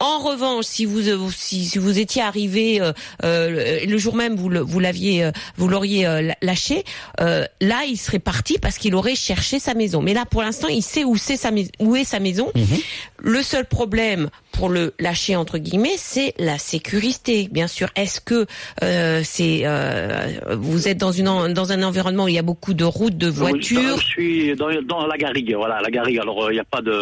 En 0.00 0.18
revanche, 0.20 0.64
si 0.66 0.84
vous 0.84 1.08
euh, 1.08 1.28
si, 1.36 1.64
si 1.64 1.78
vous 1.78 1.98
étiez 1.98 2.22
arrivé 2.22 2.80
euh, 2.80 2.92
euh, 3.24 3.80
le 3.86 3.98
jour 3.98 4.14
même 4.14 4.36
vous 4.36 4.48
le- 4.48 4.60
vous 4.60 4.78
l'aviez 4.80 5.24
euh, 5.24 5.32
vous 5.56 5.68
l'auriez 5.68 6.06
euh, 6.06 6.30
lâché, 6.42 6.84
euh, 7.20 7.44
là 7.60 7.82
il 7.88 7.96
serait 7.96 8.18
parti 8.20 8.58
parce 8.60 8.78
qu'il 8.78 8.94
aurait 8.94 9.16
cherché 9.16 9.58
sa 9.58 9.74
maison. 9.74 10.00
Mais 10.02 10.14
là 10.14 10.24
pour 10.24 10.42
l'instant 10.42 10.68
il 10.68 10.82
sait 10.82 11.04
où 11.04 11.16
c'est 11.16 11.36
sa 11.36 11.50
où 11.80 11.96
est 11.96 12.04
sa 12.04 12.20
maison. 12.20 12.52
Le 13.20 13.42
seul 13.42 13.64
problème 13.64 14.28
pour 14.52 14.68
le 14.68 14.94
lâcher 15.00 15.34
entre 15.36 15.58
guillemets, 15.58 15.96
c'est 15.96 16.34
la 16.38 16.58
sécurité. 16.58 17.48
Bien 17.50 17.66
sûr, 17.66 17.88
est-ce 17.96 18.20
que 18.20 18.46
euh, 18.82 19.22
c'est 19.24 19.62
euh, 19.64 20.28
vous 20.56 20.86
êtes 20.88 20.98
dans 20.98 21.10
une 21.12 21.52
dans 21.52 21.72
un 21.72 21.82
environnement 21.82 22.24
où 22.24 22.28
il 22.28 22.34
y 22.34 22.38
a 22.38 22.42
beaucoup 22.42 22.74
de 22.74 22.84
routes, 22.84 23.16
de 23.18 23.28
Oui, 23.28 23.34
voitures 23.34 24.00
Je 24.00 24.06
suis 24.06 24.56
dans, 24.56 24.68
dans 24.82 25.06
la 25.06 25.16
garrigue, 25.16 25.52
voilà, 25.54 25.80
la 25.80 25.90
garrigue. 25.90 26.18
Alors, 26.20 26.50
il 26.50 26.54
n'y 26.54 26.60
a 26.60 26.64
pas 26.64 26.80
de. 26.80 26.92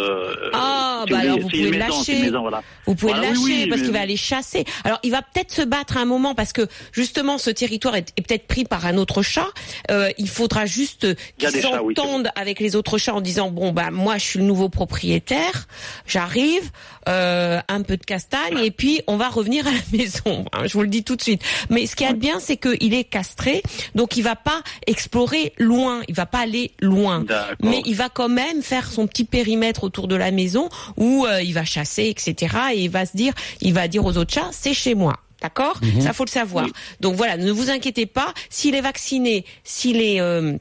Ah, 0.54 1.04
bah 1.10 1.18
alors 1.18 1.38
vous 1.38 1.48
pouvez 1.48 1.70
maison, 1.70 1.78
lâcher. 1.98 2.16
une 2.18 2.24
maison, 2.24 2.40
voilà. 2.40 2.62
Vous 2.86 2.94
pouvez 2.94 3.12
Voilà, 3.12 3.28
le 3.28 3.34
lâcher 3.34 3.44
oui, 3.44 3.60
oui, 3.64 3.66
parce 3.68 3.80
mais- 3.80 3.86
qu'il 3.86 3.94
va 3.94 4.00
aller 4.00 4.16
chasser. 4.16 4.64
Alors 4.84 4.98
il 5.02 5.10
va 5.10 5.22
peut-être 5.22 5.52
se 5.52 5.62
battre 5.62 5.96
à 5.96 6.00
un 6.00 6.04
moment 6.04 6.34
parce 6.34 6.52
que 6.52 6.66
justement 6.92 7.38
ce 7.38 7.50
territoire 7.50 7.96
est, 7.96 8.12
est 8.16 8.22
peut-être 8.22 8.46
pris 8.46 8.64
par 8.64 8.86
un 8.86 8.96
autre 8.96 9.22
chat. 9.22 9.46
Euh, 9.90 10.10
il 10.18 10.28
faudra 10.28 10.66
juste 10.66 11.04
Il 11.04 11.10
y 11.10 11.14
qu'il 11.38 11.48
a 11.48 11.50
des 11.52 11.62
chats, 11.62 11.82
oui, 11.82 11.94
c'est 11.96 12.02
s'entende 12.02 12.28
avec 12.36 12.60
les 12.60 12.76
autres 12.76 12.98
chats 12.98 13.14
en 13.14 13.20
disant 13.20 13.50
bon 13.50 13.72
bah 13.72 13.90
moi 13.90 14.18
je 14.18 14.24
suis 14.24 14.38
le 14.38 14.44
nouveau 14.44 14.68
propriétaire, 14.68 15.66
j'arrive, 16.06 16.70
euh, 17.08 17.60
un 17.68 17.82
peu 17.82 17.96
de 17.96 18.04
castagne 18.04 18.58
et 18.58 18.70
puis 18.70 19.02
on 19.06 19.16
va 19.16 19.28
revenir 19.28 19.66
à 19.66 19.70
la 19.70 19.78
maison. 19.98 20.44
Hein, 20.52 20.66
je 20.66 20.72
vous 20.72 20.82
le 20.82 20.88
dis 20.88 21.04
tout 21.04 21.16
de 21.16 21.22
suite. 21.22 21.42
Mais 21.70 21.86
ce 21.86 21.96
qui 21.96 22.04
est 22.04 22.14
bien 22.14 22.40
c'est 22.40 22.56
qu'il 22.56 22.94
est 22.94 23.04
castré 23.04 23.62
donc 23.94 24.16
il 24.16 24.22
va 24.22 24.36
pas 24.36 24.62
explorer 24.86 25.52
loin, 25.58 26.02
il 26.08 26.14
va 26.14 26.26
pas 26.26 26.40
aller 26.40 26.72
loin. 26.80 27.20
D'accord. 27.20 27.54
Mais 27.62 27.82
il 27.86 27.94
va 27.94 28.08
quand 28.08 28.28
même 28.28 28.62
faire 28.62 28.90
son 28.90 29.06
petit 29.06 29.24
périmètre 29.24 29.84
autour 29.84 30.08
de 30.08 30.16
la 30.16 30.30
maison 30.30 30.68
où 30.96 31.26
euh, 31.26 31.42
il 31.42 31.54
va 31.54 31.64
chasser, 31.64 32.04
etc. 32.04 32.56
Et 32.74 32.84
il 32.84 32.90
va 32.90 33.06
se 33.06 33.16
dire, 33.16 33.32
il 33.60 33.74
va 33.74 33.88
dire 33.88 34.04
aux 34.04 34.16
autres 34.16 34.32
chats, 34.32 34.50
c'est 34.52 34.74
chez 34.74 34.94
moi. 34.94 35.14
D'accord? 35.42 35.78
Ça 36.00 36.12
faut 36.12 36.24
le 36.24 36.30
savoir. 36.30 36.66
Donc 37.00 37.14
voilà, 37.14 37.36
ne 37.36 37.52
vous 37.52 37.70
inquiétez 37.70 38.06
pas. 38.06 38.32
S'il 38.48 38.74
est 38.74 38.80
vacciné, 38.80 39.44
s'il 39.64 40.00
est 40.00 40.20
euh, 40.20 40.56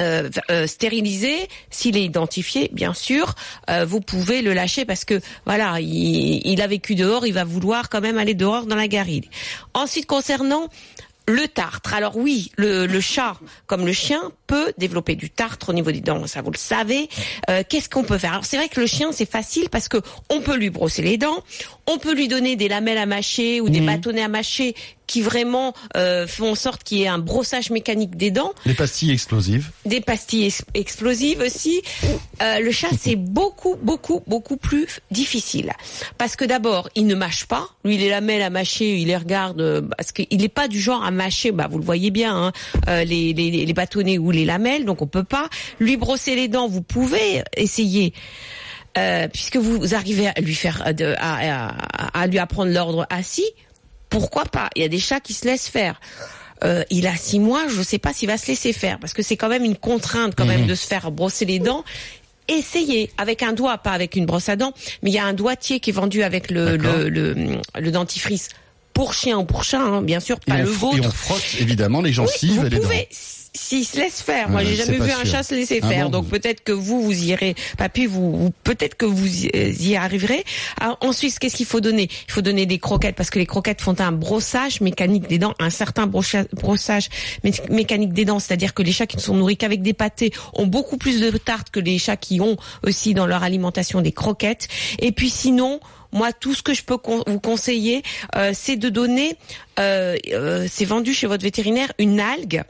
euh, 0.00 0.28
euh, 0.50 0.66
stérilisé, 0.66 1.48
s'il 1.70 1.96
est 1.96 2.04
identifié, 2.04 2.70
bien 2.72 2.94
sûr, 2.94 3.34
euh, 3.70 3.84
vous 3.84 4.00
pouvez 4.00 4.42
le 4.42 4.52
lâcher 4.52 4.84
parce 4.84 5.04
que 5.04 5.20
voilà, 5.44 5.80
il, 5.80 6.40
il 6.44 6.60
a 6.62 6.66
vécu 6.66 6.94
dehors, 6.94 7.26
il 7.26 7.32
va 7.32 7.44
vouloir 7.44 7.88
quand 7.88 8.00
même 8.00 8.18
aller 8.18 8.34
dehors 8.34 8.66
dans 8.66 8.76
la 8.76 8.88
garrigue. 8.88 9.28
Ensuite, 9.74 10.06
concernant 10.06 10.68
le 11.28 11.48
tartre. 11.48 11.92
Alors 11.92 12.16
oui, 12.16 12.52
le, 12.56 12.86
le 12.86 13.00
chat, 13.00 13.36
comme 13.66 13.84
le 13.84 13.92
chien, 13.92 14.30
peut 14.46 14.72
développer 14.78 15.16
du 15.16 15.28
tartre 15.28 15.70
au 15.70 15.72
niveau 15.72 15.90
des 15.90 16.00
dents. 16.00 16.24
Ça, 16.28 16.40
vous 16.40 16.52
le 16.52 16.56
savez. 16.56 17.08
Euh, 17.50 17.64
Qu'est-ce 17.68 17.88
qu'on 17.88 18.04
peut 18.04 18.16
faire? 18.16 18.30
Alors 18.30 18.44
c'est 18.44 18.56
vrai 18.56 18.68
que 18.68 18.80
le 18.80 18.86
chien, 18.86 19.10
c'est 19.10 19.28
facile 19.28 19.68
parce 19.68 19.88
que 19.88 19.96
on 20.30 20.40
peut 20.40 20.56
lui 20.56 20.70
brosser 20.70 21.02
les 21.02 21.18
dents, 21.18 21.42
on 21.88 21.98
peut 21.98 22.14
lui 22.14 22.28
donner 22.28 22.54
des 22.54 22.68
lamelles 22.68 22.98
à 22.98 23.06
mâcher 23.06 23.60
ou 23.60 23.68
des 23.68 23.80
bâtonnets 23.80 24.22
à 24.22 24.28
mâcher 24.28 24.76
qui 25.06 25.22
vraiment 25.22 25.72
euh, 25.96 26.26
font 26.26 26.50
en 26.52 26.54
sorte 26.54 26.82
qu'il 26.84 26.98
y 26.98 27.02
ait 27.04 27.08
un 27.08 27.18
brossage 27.18 27.70
mécanique 27.70 28.16
des 28.16 28.30
dents, 28.30 28.52
Les 28.64 28.74
pastilles 28.74 29.12
explosives. 29.12 29.70
des 29.84 30.00
pastilles 30.00 30.46
ex- 30.46 30.64
explosives 30.74 31.40
aussi. 31.40 31.82
Euh, 32.42 32.60
le 32.60 32.70
chat, 32.72 32.88
c'est 32.98 33.16
beaucoup, 33.16 33.76
beaucoup, 33.82 34.22
beaucoup 34.26 34.56
plus 34.56 35.00
difficile. 35.10 35.72
Parce 36.18 36.36
que 36.36 36.44
d'abord, 36.44 36.88
il 36.94 37.06
ne 37.06 37.14
mâche 37.14 37.46
pas. 37.46 37.68
Lui, 37.84 37.94
il 37.96 38.02
est 38.02 38.10
lamelle 38.10 38.42
à 38.42 38.50
mâcher, 38.50 38.96
il 38.96 39.06
les 39.08 39.16
regarde, 39.16 39.60
euh, 39.60 39.82
parce 39.96 40.12
qu'il 40.12 40.26
n'est 40.38 40.48
pas 40.48 40.68
du 40.68 40.80
genre 40.80 41.04
à 41.04 41.10
mâcher, 41.10 41.52
bah, 41.52 41.68
vous 41.70 41.78
le 41.78 41.84
voyez 41.84 42.10
bien, 42.10 42.34
hein, 42.36 42.52
euh, 42.88 43.04
les, 43.04 43.32
les, 43.32 43.50
les 43.64 43.72
bâtonnets 43.72 44.18
ou 44.18 44.30
les 44.30 44.44
lamelles, 44.44 44.84
donc 44.84 45.02
on 45.02 45.06
peut 45.06 45.24
pas. 45.24 45.48
Lui 45.80 45.96
brosser 45.96 46.34
les 46.34 46.48
dents, 46.48 46.68
vous 46.68 46.82
pouvez 46.82 47.42
essayer. 47.56 48.12
Euh, 48.98 49.28
puisque 49.28 49.56
vous 49.58 49.94
arrivez 49.94 50.28
à 50.28 50.40
lui 50.40 50.54
faire, 50.54 50.82
à, 50.86 50.92
à- 51.18 52.20
à 52.22 52.26
lui 52.26 52.38
apprendre 52.38 52.72
l'ordre 52.72 53.06
assis, 53.10 53.44
pourquoi 54.10 54.44
pas? 54.44 54.70
Il 54.76 54.82
y 54.82 54.84
a 54.84 54.88
des 54.88 54.98
chats 54.98 55.20
qui 55.20 55.34
se 55.34 55.44
laissent 55.46 55.68
faire. 55.68 56.00
Euh, 56.64 56.84
il 56.90 57.06
a 57.06 57.14
six 57.16 57.38
mois, 57.38 57.68
je 57.68 57.78
ne 57.78 57.82
sais 57.82 57.98
pas 57.98 58.12
s'il 58.14 58.28
va 58.28 58.38
se 58.38 58.46
laisser 58.46 58.72
faire 58.72 58.98
parce 58.98 59.12
que 59.12 59.22
c'est 59.22 59.36
quand 59.36 59.48
même 59.50 59.64
une 59.64 59.76
contrainte 59.76 60.34
quand 60.34 60.46
même 60.46 60.66
de 60.66 60.74
se 60.74 60.86
faire 60.86 61.10
brosser 61.10 61.44
les 61.44 61.58
dents. 61.58 61.84
Essayez 62.48 63.10
avec 63.18 63.42
un 63.42 63.52
doigt, 63.52 63.76
pas 63.78 63.90
avec 63.90 64.14
une 64.16 64.24
brosse 64.24 64.48
à 64.48 64.56
dents, 64.56 64.72
mais 65.02 65.10
il 65.10 65.14
y 65.14 65.18
a 65.18 65.24
un 65.26 65.32
doigtier 65.34 65.80
qui 65.80 65.90
est 65.90 65.92
vendu 65.92 66.22
avec 66.22 66.50
le, 66.50 66.78
D'accord. 66.78 66.98
le, 66.98 67.08
le, 67.34 67.58
le 67.78 67.90
dentifrice 67.90 68.48
pour 68.94 69.12
chien 69.12 69.36
ou 69.38 69.44
pour 69.44 69.64
chat, 69.64 69.80
hein, 69.80 70.00
bien 70.00 70.20
sûr, 70.20 70.36
Et 70.46 70.50
pas 70.50 70.56
on, 70.56 70.62
le 70.62 70.64
fr- 70.70 70.96
et 70.96 71.00
on 71.00 71.02
vôtre. 71.02 71.14
frotte 71.14 71.56
évidemment 71.60 72.00
les 72.00 72.12
gencives 72.12 72.60
Oui, 72.60 72.66
et 72.68 72.70
les 72.70 72.78
dents. 72.78 72.88
S'il 73.56 73.84
se 73.84 73.96
laisse 73.96 74.20
faire. 74.22 74.48
Moi, 74.48 74.60
Ouais, 74.60 74.66
j'ai 74.66 74.76
jamais 74.76 74.98
vu 74.98 75.10
un 75.10 75.16
sûr. 75.24 75.26
chat 75.26 75.42
se 75.42 75.54
laisser 75.54 75.80
Ah 75.82 75.88
faire. 75.88 76.04
bon 76.06 76.10
Donc 76.20 76.28
peut-être 76.28 76.62
que 76.62 76.72
vous, 76.72 77.02
vous 77.02 77.24
irez. 77.24 77.54
Papy, 77.78 78.06
vous, 78.06 78.36
vous- 78.36 78.52
peut-être 78.64 78.94
que 78.96 79.06
vous 79.06 79.44
y, 79.46 79.50
euh, 79.54 79.98
arriverez. 79.98 80.44
Alors, 80.80 80.98
ensuite, 81.00 81.38
qu'est-ce 81.38 81.56
qu'il 81.56 81.66
faut 81.66 81.80
donner? 81.80 82.08
Il 82.28 82.32
faut 82.32 82.42
donner 82.42 82.66
des 82.66 82.78
croquettes 82.78 83.16
parce 83.16 83.30
que 83.30 83.38
les 83.38 83.46
croquettes 83.46 83.80
font 83.80 83.98
un 84.00 84.12
brossage 84.12 84.80
mécanique 84.80 85.26
des 85.28 85.38
dents, 85.38 85.54
un 85.58 85.70
certain 85.70 86.06
brossage 86.06 87.08
mé- 87.44 87.70
mécanique 87.70 88.12
des 88.12 88.24
dents. 88.24 88.38
C'est-à-dire 88.38 88.74
que 88.74 88.82
les 88.82 88.92
chats 88.92 89.06
qui 89.06 89.16
ne 89.16 89.22
sont 89.22 89.34
nourris 89.34 89.56
qu'avec 89.56 89.82
des 89.82 89.92
pâtés 89.94 90.32
ont 90.54 90.66
beaucoup 90.66 90.96
plus 90.96 91.20
de 91.20 91.30
tartes 91.36 91.70
que 91.70 91.80
les 91.80 91.98
chats 91.98 92.16
qui 92.16 92.40
ont 92.40 92.56
aussi 92.84 93.14
dans 93.14 93.26
leur 93.26 93.42
alimentation 93.42 94.00
des 94.02 94.12
croquettes. 94.12 94.68
Et 94.98 95.12
puis 95.12 95.30
sinon, 95.30 95.80
moi, 96.12 96.32
tout 96.32 96.54
ce 96.54 96.62
que 96.62 96.72
je 96.74 96.82
peux 96.82 96.96
con- 96.98 97.24
vous 97.26 97.40
conseiller, 97.40 98.02
euh, 98.36 98.52
c'est 98.54 98.76
de 98.76 98.88
donner, 98.88 99.36
euh, 99.78 100.16
euh, 100.32 100.66
c'est 100.70 100.84
vendu 100.84 101.12
chez 101.14 101.26
votre 101.26 101.42
vétérinaire, 101.42 101.92
une 101.98 102.20
algue 102.20 102.62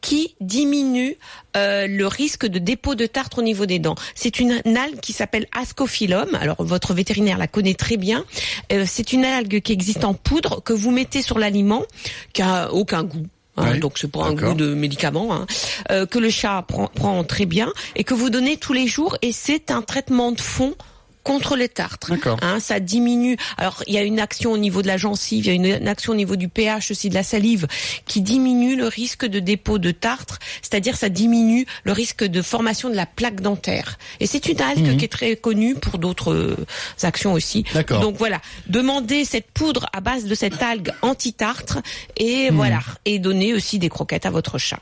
qui 0.00 0.34
diminue 0.40 1.16
euh, 1.56 1.86
le 1.86 2.06
risque 2.06 2.46
de 2.46 2.58
dépôt 2.58 2.94
de 2.94 3.06
tartre 3.06 3.38
au 3.38 3.42
niveau 3.42 3.66
des 3.66 3.78
dents. 3.78 3.96
C'est 4.14 4.40
une, 4.40 4.52
algue 4.64 5.00
qui 5.00 5.12
s'appelle 5.12 5.46
Ascophyllum. 5.52 6.34
Alors 6.34 6.62
votre 6.62 6.94
vétérinaire 6.94 7.38
la 7.38 7.46
connaît 7.46 7.74
très 7.74 7.96
bien. 7.96 8.24
Euh, 8.72 8.84
c'est 8.86 9.12
une 9.12 9.24
algue 9.24 9.60
qui 9.60 9.72
existe 9.72 10.04
en 10.04 10.14
poudre 10.14 10.62
que 10.62 10.72
vous 10.72 10.90
mettez 10.90 11.22
sur 11.22 11.38
l'aliment, 11.38 11.84
qui 12.32 12.42
a 12.42 12.72
aucun 12.72 13.04
goût. 13.04 13.26
hein, 13.56 13.70
Oui, 13.72 13.80
donc 13.80 13.98
c'est 13.98 14.08
pour 14.08 14.24
un 14.24 14.34
goût 14.34 14.54
de 14.54 14.74
médicament 14.74 15.34
hein, 15.34 15.46
euh, 15.90 16.06
que 16.06 16.18
le 16.18 16.30
chat 16.30 16.62
prend, 16.66 16.86
prend 16.86 17.24
très 17.24 17.46
bien 17.46 17.72
et 17.96 18.04
que 18.04 18.14
vous 18.14 18.30
donnez 18.30 18.56
tous 18.56 18.72
les 18.72 18.86
jours 18.86 19.16
et 19.22 19.32
c'est 19.32 19.70
un 19.70 19.82
traitement 19.82 20.32
de 20.32 20.40
fond 20.40 20.74
contre 21.22 21.56
les 21.56 21.68
tartres. 21.68 22.12
Hein, 22.42 22.60
ça 22.60 22.80
diminue. 22.80 23.36
Alors 23.56 23.82
il 23.86 23.94
y 23.94 23.98
a 23.98 24.02
une 24.02 24.20
action 24.20 24.52
au 24.52 24.58
niveau 24.58 24.82
de 24.82 24.86
la 24.86 24.96
gencive, 24.96 25.44
il 25.44 25.48
y 25.48 25.50
a 25.50 25.54
une, 25.54 25.66
une 25.82 25.88
action 25.88 26.12
au 26.12 26.16
niveau 26.16 26.36
du 26.36 26.48
pH 26.48 26.90
aussi 26.90 27.08
de 27.08 27.14
la 27.14 27.22
salive 27.22 27.66
qui 28.06 28.22
diminue 28.22 28.76
le 28.76 28.86
risque 28.86 29.26
de 29.26 29.38
dépôt 29.40 29.78
de 29.78 29.90
tartre, 29.90 30.38
c'est-à-dire 30.62 30.96
ça 30.96 31.08
diminue 31.08 31.66
le 31.84 31.92
risque 31.92 32.24
de 32.24 32.42
formation 32.42 32.88
de 32.88 32.94
la 32.94 33.06
plaque 33.06 33.40
dentaire. 33.40 33.98
Et 34.20 34.26
c'est 34.26 34.46
une 34.46 34.60
algue 34.60 34.96
qui 34.96 35.04
est 35.04 35.12
très 35.12 35.36
connue 35.36 35.74
pour 35.74 35.98
d'autres 35.98 36.32
euh, 36.32 36.56
actions 37.02 37.32
aussi. 37.32 37.64
Mhm. 37.74 38.00
Donc 38.00 38.16
voilà, 38.16 38.40
demandez 38.66 39.24
cette 39.24 39.50
poudre 39.50 39.86
à 39.92 40.00
base 40.00 40.24
de 40.24 40.34
cette 40.34 40.62
algue 40.62 40.92
anti-tartre 41.02 41.78
et 42.16 42.50
voilà, 42.50 42.80
et 43.04 43.18
donnez 43.18 43.54
aussi 43.54 43.78
des 43.78 43.88
croquettes 43.88 44.26
à 44.26 44.30
votre 44.30 44.58
chat. 44.58 44.80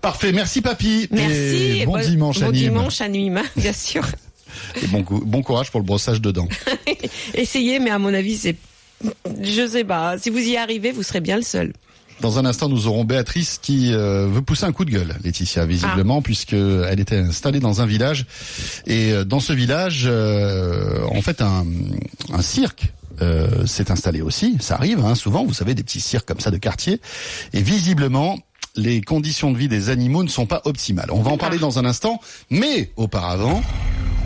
Parfait, 0.00 0.32
merci 0.32 0.60
papy. 0.60 1.08
Merci. 1.10 1.80
Et 1.80 1.86
bon 1.86 1.92
Bon- 1.92 2.00
dimanche 2.00 2.38
bon 2.40 2.48
Anime. 2.48 2.52
dimanche 2.52 3.00
à 3.00 3.08
bien 3.56 3.72
sûr. 3.72 4.04
Et 4.82 4.86
bon, 4.86 5.02
cou- 5.02 5.22
bon 5.24 5.42
courage 5.42 5.70
pour 5.70 5.80
le 5.80 5.86
brossage 5.86 6.20
de 6.20 6.30
dents. 6.30 6.48
Essayez, 7.34 7.78
mais 7.78 7.90
à 7.90 7.98
mon 7.98 8.12
avis, 8.14 8.36
c'est, 8.36 8.56
je 9.42 9.66
sais 9.66 9.84
pas. 9.84 10.18
Si 10.18 10.30
vous 10.30 10.38
y 10.38 10.56
arrivez, 10.56 10.92
vous 10.92 11.02
serez 11.02 11.20
bien 11.20 11.36
le 11.36 11.42
seul. 11.42 11.72
Dans 12.20 12.36
un 12.40 12.44
instant, 12.46 12.68
nous 12.68 12.88
aurons 12.88 13.04
Béatrice 13.04 13.60
qui 13.62 13.92
euh, 13.94 14.26
veut 14.26 14.42
pousser 14.42 14.64
un 14.64 14.72
coup 14.72 14.84
de 14.84 14.90
gueule, 14.90 15.14
Laetitia, 15.22 15.66
visiblement, 15.66 16.20
puisque 16.20 16.52
elle 16.52 16.98
était 16.98 17.16
installée 17.18 17.60
dans 17.60 17.80
un 17.80 17.86
village. 17.86 18.26
Et 18.88 19.12
euh, 19.12 19.24
dans 19.24 19.38
ce 19.38 19.52
village, 19.52 20.02
euh, 20.06 21.04
en 21.14 21.22
fait, 21.22 21.40
un, 21.42 21.64
un 22.32 22.42
cirque 22.42 22.92
s'est 23.66 23.90
installé 23.90 24.20
aussi. 24.20 24.56
Ça 24.60 24.76
arrive, 24.76 25.04
hein, 25.04 25.16
souvent, 25.16 25.44
vous 25.44 25.52
savez, 25.52 25.74
des 25.74 25.82
petits 25.82 26.00
cirques 26.00 26.26
comme 26.28 26.38
ça 26.38 26.52
de 26.52 26.56
quartier. 26.56 27.00
Et 27.52 27.62
visiblement, 27.62 28.38
les 28.76 29.00
conditions 29.00 29.50
de 29.50 29.58
vie 29.58 29.66
des 29.66 29.88
animaux 29.88 30.22
ne 30.22 30.28
sont 30.28 30.46
pas 30.46 30.62
optimales. 30.66 31.08
On 31.10 31.20
va 31.22 31.32
en 31.32 31.36
parler 31.36 31.58
dans 31.58 31.80
un 31.80 31.84
instant, 31.84 32.20
mais 32.48 32.92
auparavant, 32.96 33.60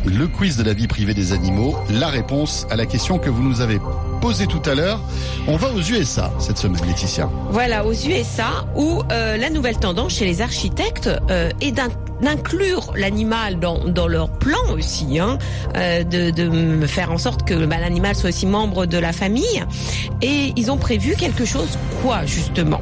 le 0.04 0.26
quiz 0.26 0.56
de 0.56 0.62
la 0.62 0.72
vie 0.72 0.86
privée 0.86 1.14
des 1.14 1.32
animaux, 1.32 1.76
la 1.90 2.08
réponse 2.08 2.66
à 2.70 2.76
la 2.76 2.86
question 2.86 3.18
que 3.18 3.30
vous 3.30 3.42
nous 3.42 3.60
avez 3.60 3.80
posée 4.20 4.46
tout 4.46 4.62
à 4.66 4.74
l'heure. 4.74 5.00
On 5.46 5.56
va 5.56 5.68
aux 5.72 5.80
USA 5.80 6.32
cette 6.38 6.58
semaine, 6.58 6.84
Laetitia. 6.86 7.28
Voilà, 7.50 7.84
aux 7.84 7.92
USA, 7.92 8.66
où 8.76 9.02
euh, 9.10 9.36
la 9.36 9.50
nouvelle 9.50 9.78
tendance 9.78 10.14
chez 10.14 10.24
les 10.24 10.40
architectes 10.40 11.10
euh, 11.30 11.50
est 11.60 11.72
d'in- 11.72 11.88
d'inclure 12.20 12.92
l'animal 12.96 13.58
dans, 13.58 14.08
leur 14.08 14.30
plan 14.30 14.58
aussi, 14.72 15.18
hein, 15.18 15.38
euh, 15.76 16.04
de, 16.04 16.86
faire 16.86 17.12
en 17.12 17.18
sorte 17.18 17.46
que 17.46 17.66
bah, 17.66 17.78
l'animal 17.80 18.14
soit 18.14 18.30
aussi 18.30 18.46
membre 18.46 18.86
de 18.86 18.98
la 18.98 19.12
famille. 19.12 19.64
Et 20.20 20.52
ils 20.56 20.70
ont 20.70 20.78
prévu 20.78 21.16
quelque 21.16 21.44
chose, 21.44 21.78
quoi 22.02 22.24
justement? 22.26 22.80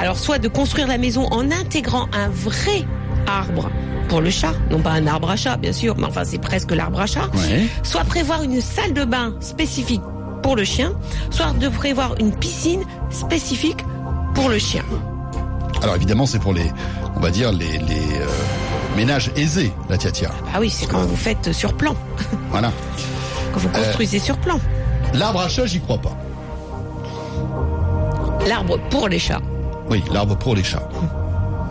Alors, 0.00 0.18
soit 0.18 0.38
de 0.38 0.48
construire 0.48 0.86
la 0.86 0.98
maison 0.98 1.26
en 1.30 1.50
intégrant 1.50 2.08
un 2.12 2.28
vrai 2.28 2.84
arbre 3.26 3.70
pour 4.08 4.20
le 4.20 4.30
chat, 4.30 4.52
non 4.70 4.80
pas 4.80 4.90
un 4.92 5.06
arbre 5.06 5.30
à 5.30 5.36
chat, 5.36 5.56
bien 5.56 5.72
sûr, 5.72 5.94
mais 5.96 6.04
enfin 6.06 6.22
c'est 6.24 6.38
presque 6.38 6.70
l'arbre 6.72 7.00
à 7.00 7.06
chat 7.06 7.28
Ouais. 7.34 7.66
soit 7.82 8.04
prévoir 8.04 8.42
une 8.42 8.60
salle 8.60 8.92
de 8.92 9.04
bain 9.04 9.34
spécifique 9.40 10.02
pour 10.42 10.56
le 10.56 10.64
chien, 10.64 10.92
soit 11.30 11.52
de 11.58 11.68
prévoir 11.68 12.14
une 12.20 12.34
piscine 12.34 12.82
spécifique 13.10 13.84
pour 14.34 14.48
le 14.48 14.58
chien. 14.58 14.82
Alors 15.82 15.96
évidemment, 15.96 16.26
c'est 16.26 16.38
pour 16.40 16.52
les, 16.52 16.70
on 17.16 17.20
va 17.20 17.30
dire 17.30 17.52
les, 17.52 17.78
les 17.78 18.18
euh, 18.20 18.26
ménages 18.96 19.30
aisés, 19.36 19.72
la 19.88 19.96
tia-tia. 19.98 20.30
Ah 20.54 20.58
oui, 20.60 20.68
c'est 20.70 20.86
quand 20.86 21.00
vous 21.02 21.16
faites 21.16 21.52
sur 21.52 21.74
plan, 21.76 21.94
Voilà. 22.50 22.70
quand 23.52 23.60
vous 23.60 23.68
construisez 23.68 24.18
sur 24.18 24.36
plan. 24.38 24.58
L'arbre 25.14 25.40
à 25.40 25.48
chat, 25.48 25.66
j'y 25.66 25.80
crois 25.80 25.98
pas. 25.98 26.16
L'arbre 28.46 28.78
pour 28.90 29.08
les 29.08 29.18
chats. 29.18 29.40
Oui, 29.88 30.02
l'arbre 30.12 30.36
pour 30.36 30.54
les 30.54 30.64
chats. 30.64 30.88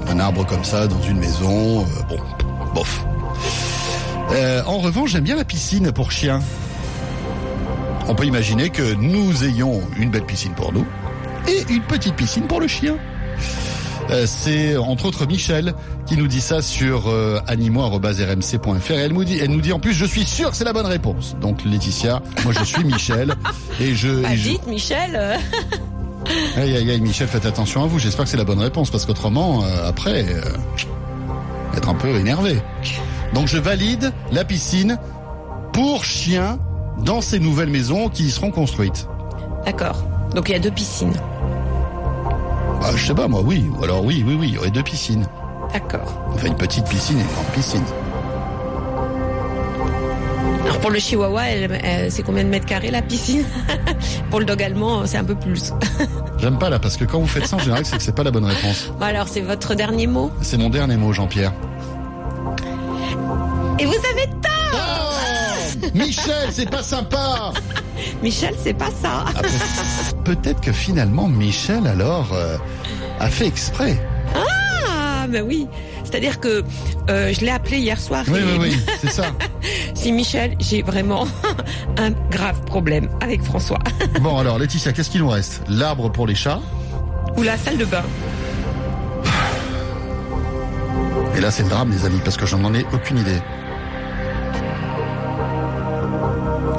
Un 0.08 0.20
arbre 0.20 0.46
comme 0.46 0.64
ça 0.64 0.88
dans 0.88 1.02
une 1.02 1.18
maison, 1.20 1.82
euh, 1.82 1.86
bon, 2.10 2.18
bof. 2.76 3.06
Euh, 4.32 4.62
en 4.66 4.80
revanche, 4.80 5.12
j'aime 5.12 5.24
bien 5.24 5.36
la 5.36 5.46
piscine 5.46 5.92
pour 5.92 6.12
chiens. 6.12 6.40
On 8.08 8.16
peut 8.16 8.26
imaginer 8.26 8.70
que 8.70 8.94
nous 8.96 9.44
ayons 9.44 9.82
une 9.98 10.10
belle 10.10 10.26
piscine 10.26 10.54
pour 10.54 10.74
nous 10.74 10.86
et 11.48 11.72
une 11.74 11.82
petite 11.84 12.16
piscine 12.16 12.44
pour 12.48 12.60
le 12.60 12.68
chien. 12.68 12.98
Euh, 14.10 14.26
c'est 14.28 14.76
entre 14.76 15.06
autres 15.06 15.26
Michel 15.26 15.74
qui 16.06 16.18
nous 16.18 16.28
dit 16.28 16.42
ça 16.42 16.62
sur 16.62 17.08
euh, 17.10 17.40
animaux@rmc.fr. 17.48 18.92
Elle 18.92 19.14
nous 19.14 19.24
dit, 19.24 19.38
elle 19.42 19.52
nous 19.52 19.62
dit 19.62 19.72
en 19.72 19.80
plus, 19.80 19.94
je 19.94 20.06
suis 20.06 20.26
sûr 20.26 20.50
que 20.52 20.58
c'est 20.58 20.66
la 20.66 20.74
bonne 20.74 20.88
réponse. 20.88 21.36
Donc 21.40 21.64
Laetitia, 21.64 22.22
moi 22.44 22.52
je 22.58 22.64
suis 22.66 22.84
Michel 22.84 23.34
et 23.80 23.96
je, 23.96 24.10
Bah, 24.22 24.34
et 24.34 24.38
je- 24.38 24.50
dites, 24.50 24.68
Michel. 24.68 25.40
Aïe 26.58 26.78
aïe 26.78 26.92
aïe 26.92 27.02
Michel, 27.02 27.28
faites 27.28 27.46
attention 27.46 27.84
à 27.84 27.88
vous. 27.88 28.00
J'espère 28.00 28.26
que 28.26 28.32
c'est 28.32 28.38
la 28.38 28.44
bonne 28.44 28.60
réponse 28.60 28.90
parce 28.90 29.06
qu'autrement, 29.06 29.64
euh, 29.64 29.88
après, 29.88 30.26
euh, 30.30 30.42
être 31.76 31.90
un 31.90 31.96
peu 31.96 32.10
énervé. 32.10 32.62
Donc 33.34 33.48
je 33.48 33.58
valide 33.58 34.12
la 34.32 34.44
piscine 34.44 34.98
pour 35.74 36.04
chiens 36.04 36.60
dans 37.00 37.22
ces 37.22 37.40
nouvelles 37.40 37.70
maisons 37.70 38.10
qui 38.10 38.26
y 38.26 38.32
seront 38.32 38.52
construites. 38.52 39.08
D'accord. 39.66 40.04
Donc 40.36 40.50
il 40.50 40.54
y 40.54 40.56
a 40.56 40.60
deux 40.60 40.72
piscines. 40.72 41.14
Bah, 42.82 42.92
je 42.96 43.06
sais 43.06 43.16
pas 43.16 43.28
moi, 43.28 43.42
oui. 43.42 43.70
Ou 43.80 43.84
alors 43.84 44.04
oui, 44.04 44.24
oui, 44.28 44.36
oui, 44.40 44.48
il 44.50 44.54
y 44.56 44.58
aurait 44.58 44.72
deux 44.72 44.84
piscines. 44.84 45.26
D'accord. 45.74 46.22
Enfin 46.34 46.48
une 46.48 46.56
petite 46.56 46.86
piscine 46.88 47.18
et 47.18 47.22
une 47.22 47.28
grande 47.28 47.46
piscine. 47.54 47.84
Alors 50.72 50.80
pour 50.84 50.92
le 50.92 51.00
chihuahua, 51.00 51.42
c'est 52.10 52.24
combien 52.24 52.46
de 52.46 52.50
mètres 52.50 52.66
carrés 52.66 52.92
la 52.92 53.02
piscine? 53.02 53.44
Pour 54.30 54.40
le 54.40 54.46
dog 54.46 54.64
allemand, 54.64 55.06
c'est 55.06 55.18
un 55.18 55.26
peu 55.26 55.36
plus. 55.36 55.74
J'aime 56.40 56.58
pas 56.58 56.70
là 56.70 56.80
parce 56.80 56.96
que 56.96 57.04
quand 57.04 57.20
vous 57.20 57.28
faites 57.28 57.46
ça 57.46 57.58
en 57.58 57.60
général, 57.60 57.86
c'est 57.86 57.98
que 57.98 58.02
c'est 58.04 58.16
pas 58.16 58.24
la 58.24 58.32
bonne 58.32 58.46
réponse. 58.46 58.90
Bon, 58.98 59.06
alors 59.06 59.28
c'est 59.28 59.42
votre 59.42 59.76
dernier 59.76 60.08
mot? 60.08 60.32
C'est 60.42 60.56
mon 60.56 60.70
dernier 60.70 60.96
mot, 60.96 61.12
Jean-Pierre. 61.12 61.52
Et 63.80 63.86
vous 63.86 63.92
avez 63.92 64.28
tort 64.42 64.80
Oh 65.84 65.88
Michel, 65.94 66.48
c'est 66.54 66.70
pas 66.70 66.84
sympa. 66.84 67.52
Michel, 68.24 68.56
c'est 68.64 68.74
pas 68.74 68.92
ça. 68.92 69.26
Ah, 69.36 69.42
peut- 70.24 70.36
Peut-être 70.36 70.62
que 70.62 70.72
finalement 70.72 71.28
Michel 71.28 71.86
alors 71.86 72.30
euh, 72.32 72.56
a 73.20 73.28
fait 73.28 73.46
exprès. 73.48 74.00
Ah, 74.34 75.28
ben 75.28 75.44
oui. 75.46 75.68
C'est-à-dire 76.12 76.42
que 76.42 76.64
euh, 77.10 77.34
je 77.34 77.40
l'ai 77.40 77.52
appelé 77.52 77.78
hier 77.78 77.98
soir. 78.00 78.26
Oui, 78.28 78.40
et 78.40 78.44
oui, 78.44 78.58
oui, 78.60 78.78
c'est 79.00 79.12
ça. 79.12 79.24
Si 79.94 80.12
Michel, 80.12 80.56
j'ai 80.60 80.82
vraiment 80.82 81.26
un 81.98 82.10
grave 82.32 82.60
problème 82.66 83.08
avec 83.22 83.42
François. 83.44 83.80
Bon, 84.22 84.38
alors, 84.38 84.60
Laetitia, 84.60 84.92
qu'est-ce 84.92 85.10
qu'il 85.10 85.22
nous 85.22 85.30
reste? 85.30 85.62
L'arbre 85.70 86.12
pour 86.12 86.28
les 86.28 86.36
chats. 86.36 86.60
Ou 87.38 87.44
la 87.44 87.58
salle 87.58 87.78
de 87.78 87.86
bain. 87.86 88.04
Et 91.38 91.40
là, 91.40 91.50
c'est 91.50 91.64
le 91.64 91.70
drame, 91.70 91.92
les 91.92 92.06
amis, 92.06 92.20
parce 92.24 92.36
que 92.36 92.46
je 92.46 92.56
n'en 92.58 92.74
ai 92.74 92.86
aucune 92.94 93.20
idée. 93.20 93.40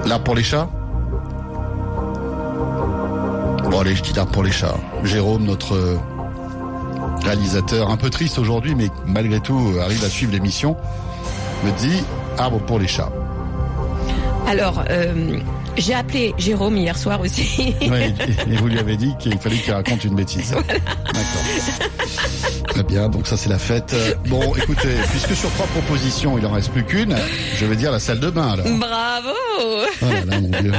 L'arbre 0.05 0.25
pour 0.25 0.35
les 0.35 0.43
chats 0.43 0.69
Bon, 3.71 3.81
allez, 3.81 3.95
je 3.95 4.03
dis 4.03 4.13
l'arbre 4.13 4.33
pour 4.33 4.43
les 4.43 4.53
chats. 4.53 4.77
Jérôme, 5.05 5.45
notre 5.45 5.75
euh, 5.75 5.97
réalisateur, 7.25 7.91
un 7.91 7.97
peu 7.97 8.11
triste 8.11 8.39
aujourd'hui, 8.39 8.75
mais 8.75 8.89
malgré 9.07 9.41
tout, 9.41 9.75
arrive 9.83 10.05
à 10.05 10.09
suivre 10.09 10.33
l'émission, 10.33 10.77
me 11.65 11.71
dit 11.79 12.03
arbre 12.39 12.59
pour 12.61 12.79
les 12.79 12.89
chats. 12.89 13.11
Alors, 14.47 14.83
euh, 14.91 15.39
j'ai 15.77 15.95
appelé 15.95 16.35
Jérôme 16.37 16.77
hier 16.77 16.99
soir 16.99 17.21
aussi. 17.21 17.75
Oui, 17.81 18.15
et 18.51 18.57
vous 18.57 18.67
lui 18.67 18.79
avez 18.79 18.97
dit 18.97 19.15
qu'il 19.19 19.39
fallait 19.39 19.57
qu'il 19.57 19.73
raconte 19.73 20.05
une 20.05 20.15
bêtise. 20.17 20.51
D'accord. 20.69 22.67
Très 22.69 22.83
bien, 22.83 23.09
donc 23.09 23.27
ça 23.27 23.37
c'est 23.37 23.49
la 23.49 23.59
fête. 23.59 23.95
Bon, 24.29 24.55
écoutez, 24.57 24.95
puisque 25.11 25.35
sur 25.37 25.51
trois 25.53 25.67
propositions, 25.67 26.39
il 26.39 26.47
en 26.47 26.53
reste 26.53 26.71
plus 26.73 26.85
qu'une, 26.85 27.15
je 27.57 27.67
vais 27.67 27.77
dire 27.77 27.93
la 27.93 28.01
salle 28.01 28.19
de 28.21 28.31
bain 28.31 28.53
alors. 28.53 28.67
Bravo 28.79 29.29
Oh 30.03 30.07
là 30.07 30.25
là, 30.27 30.41
mon 30.41 30.49
Dieu. 30.61 30.73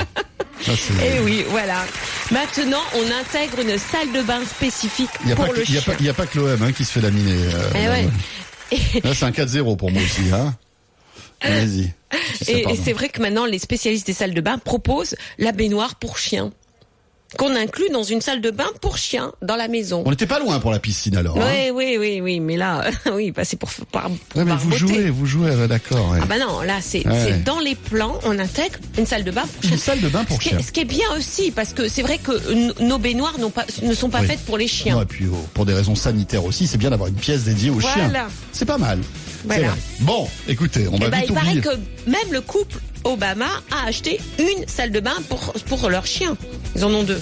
Ça, 0.62 0.72
c'est- 0.76 0.94
Eh 1.18 1.20
oui, 1.24 1.44
voilà. 1.50 1.76
Maintenant, 2.34 2.82
on 2.96 3.12
intègre 3.12 3.60
une 3.60 3.78
salle 3.78 4.12
de 4.12 4.24
bain 4.24 4.44
spécifique 4.44 5.10
n'y 5.24 5.36
pour 5.36 5.46
pas 5.46 5.52
le 5.52 5.64
il 5.70 5.78
a, 5.78 5.82
chien. 5.82 5.94
il 6.00 6.06
y 6.08 6.10
a 6.10 6.16
pas 6.16 6.26
que 6.26 6.40
l'OM 6.40 6.64
hein, 6.64 6.72
qui 6.72 6.84
se 6.84 6.94
fait 6.94 7.02
laminer. 7.02 7.32
euh, 7.32 8.10
Eh 8.72 9.02
là, 9.04 9.14
c'est 9.14 9.26
un 9.26 9.30
4-0 9.30 9.78
pour 9.78 9.92
moi 9.92 10.02
aussi. 10.02 10.32
Hein 10.34 10.56
Vas-y. 11.44 11.94
Ça, 12.44 12.52
Et, 12.52 12.66
c'est 12.84 12.94
vrai 12.94 13.10
que 13.10 13.22
maintenant, 13.22 13.46
les 13.46 13.60
spécialistes 13.60 14.08
des 14.08 14.14
salles 14.14 14.34
de 14.34 14.42
bain 14.42 14.58
proposent 14.58 15.16
la 15.38 15.52
baignoire 15.52 15.94
pour 15.96 16.18
chien. 16.18 16.52
Qu'on 17.38 17.56
inclut 17.56 17.90
dans 17.92 18.04
une 18.04 18.22
salle 18.22 18.42
de 18.42 18.52
bain 18.52 18.68
pour 18.82 18.98
chien 18.98 19.32
dans 19.42 19.56
la 19.56 19.68
maison. 19.68 20.04
On 20.06 20.12
n'était 20.12 20.28
pas 20.28 20.40
loin 20.40 20.60
pour 20.60 20.72
la 20.72 20.80
piscine 20.80 21.18
alors. 21.18 21.38
hein 21.38 21.46
Oui, 21.46 21.72
oui, 21.74 21.98
oui, 22.00 22.22
oui, 22.22 22.40
mais 22.40 22.58
là, 22.58 22.90
oui, 23.14 23.32
bah 23.32 23.44
c'est 23.44 23.58
pour, 23.58 23.70
par, 23.92 24.10
Ouais, 24.36 24.44
mais 24.46 24.56
vous 24.56 24.72
jouez, 24.76 25.10
vous 25.10 25.26
jouez, 25.26 25.68
d'accord. 25.68 26.12
ouais. 26.12 26.20
Ah 26.22 26.26
bah 26.26 26.38
non, 26.40 26.62
là 26.62 26.78
c'est 26.82 27.06
Ouais. 27.08 27.40
dans 27.46 27.60
les 27.60 27.76
plans, 27.76 28.20
on 28.24 28.38
intègre 28.40 28.78
une 28.98 29.06
salle 29.06 29.24
de 29.24 29.32
bain 29.32 29.42
pour 29.44 29.64
Une 29.64 29.70
chien. 29.70 29.78
salle 29.78 30.02
de 30.02 30.10
bain 30.10 30.24
pour 30.26 30.38
ce 30.38 30.42
qui, 30.44 30.50
chien. 30.50 30.60
est, 30.60 30.64
ce 30.64 30.72
qui 30.72 30.80
est 30.82 30.86
bien 30.86 31.08
aussi, 31.18 31.52
parce 31.52 31.74
que 31.74 31.88
c'est 31.90 32.02
vrai 32.04 32.18
que 32.20 32.82
nos 32.84 32.98
baignoires 33.00 33.36
pas, 33.54 33.66
ne 33.82 33.94
sont 33.94 34.10
pas 34.10 34.22
Oui. 34.22 34.28
faites 34.28 34.42
pour 34.46 34.58
les 34.58 34.68
chiens. 34.68 34.96
Non, 34.96 35.02
et 35.02 35.06
puis 35.06 35.26
oh, 35.32 35.36
pour 35.54 35.66
des 35.66 35.74
raisons 35.74 35.96
sanitaires 35.96 36.46
aussi, 36.46 36.68
c'est 36.68 36.78
bien 36.78 36.90
d'avoir 36.92 37.10
une 37.10 37.16
pièce 37.16 37.44
dédiée 37.44 37.70
aux 37.72 37.80
chiens. 37.80 38.10
Voilà. 38.10 38.28
C'est 38.52 38.66
pas 38.66 38.78
mal. 38.78 39.00
Voilà. 39.46 39.76
Bon, 40.00 40.28
écoutez, 40.48 40.88
on 40.88 40.96
Eh 40.98 41.00
va 41.06 41.10
ben, 41.10 41.18
vite 41.20 41.30
il 41.30 41.34
paraît 41.36 41.48
oublier. 41.58 41.62
que 41.62 42.10
même 42.10 42.32
le 42.32 42.42
couple 42.42 42.78
Obama 43.04 43.50
a 43.72 43.88
acheté 43.88 44.20
une 44.40 44.68
salle 44.68 44.92
de 44.92 45.00
bain 45.00 45.16
pour, 45.30 45.54
pour 45.68 45.90
leur 45.90 46.06
chien. 46.06 46.36
Ils 46.76 46.86
en 46.86 46.94
ont 46.94 47.04
deux. 47.04 47.22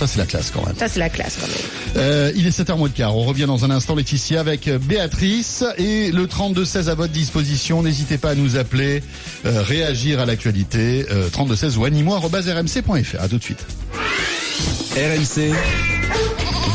Ça, 0.00 0.06
c'est 0.06 0.18
la 0.18 0.24
classe 0.24 0.50
quand 0.50 0.64
même. 0.64 0.74
Ça, 0.78 0.88
c'est 0.88 0.98
la 0.98 1.10
classe 1.10 1.36
quand 1.38 1.46
même. 1.46 1.56
Euh, 1.96 2.32
il 2.34 2.46
est 2.46 2.58
7h 2.58 2.78
moins 2.78 2.88
de 2.88 2.94
quart. 2.94 3.14
On 3.14 3.24
revient 3.24 3.44
dans 3.44 3.66
un 3.66 3.70
instant, 3.70 3.94
Laetitia, 3.94 4.40
avec 4.40 4.66
euh, 4.66 4.78
Béatrice 4.78 5.62
et 5.76 6.10
le 6.10 6.26
32-16 6.26 6.88
à 6.88 6.94
votre 6.94 7.12
disposition. 7.12 7.82
N'hésitez 7.82 8.16
pas 8.16 8.30
à 8.30 8.34
nous 8.34 8.56
appeler, 8.56 9.02
euh, 9.44 9.62
réagir 9.62 10.18
à 10.20 10.24
l'actualité. 10.24 11.04
Euh, 11.10 11.28
32-16 11.28 11.76
ou 11.76 11.84
animaux.rmc.fr. 11.84 13.20
À 13.20 13.28
tout 13.28 13.36
de 13.36 13.42
suite. 13.42 13.66
RMC, 14.96 15.52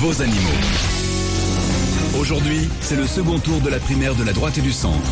vos 0.01 0.21
animaux. 0.21 0.94
Aujourd'hui, 2.19 2.69
c'est 2.82 2.95
le 2.95 3.06
second 3.06 3.39
tour 3.39 3.60
de 3.62 3.69
la 3.69 3.80
primaire 3.80 4.15
de 4.15 4.23
la 4.23 4.32
droite 4.32 4.58
et 4.58 4.62
du 4.62 4.71
centre. 4.71 5.12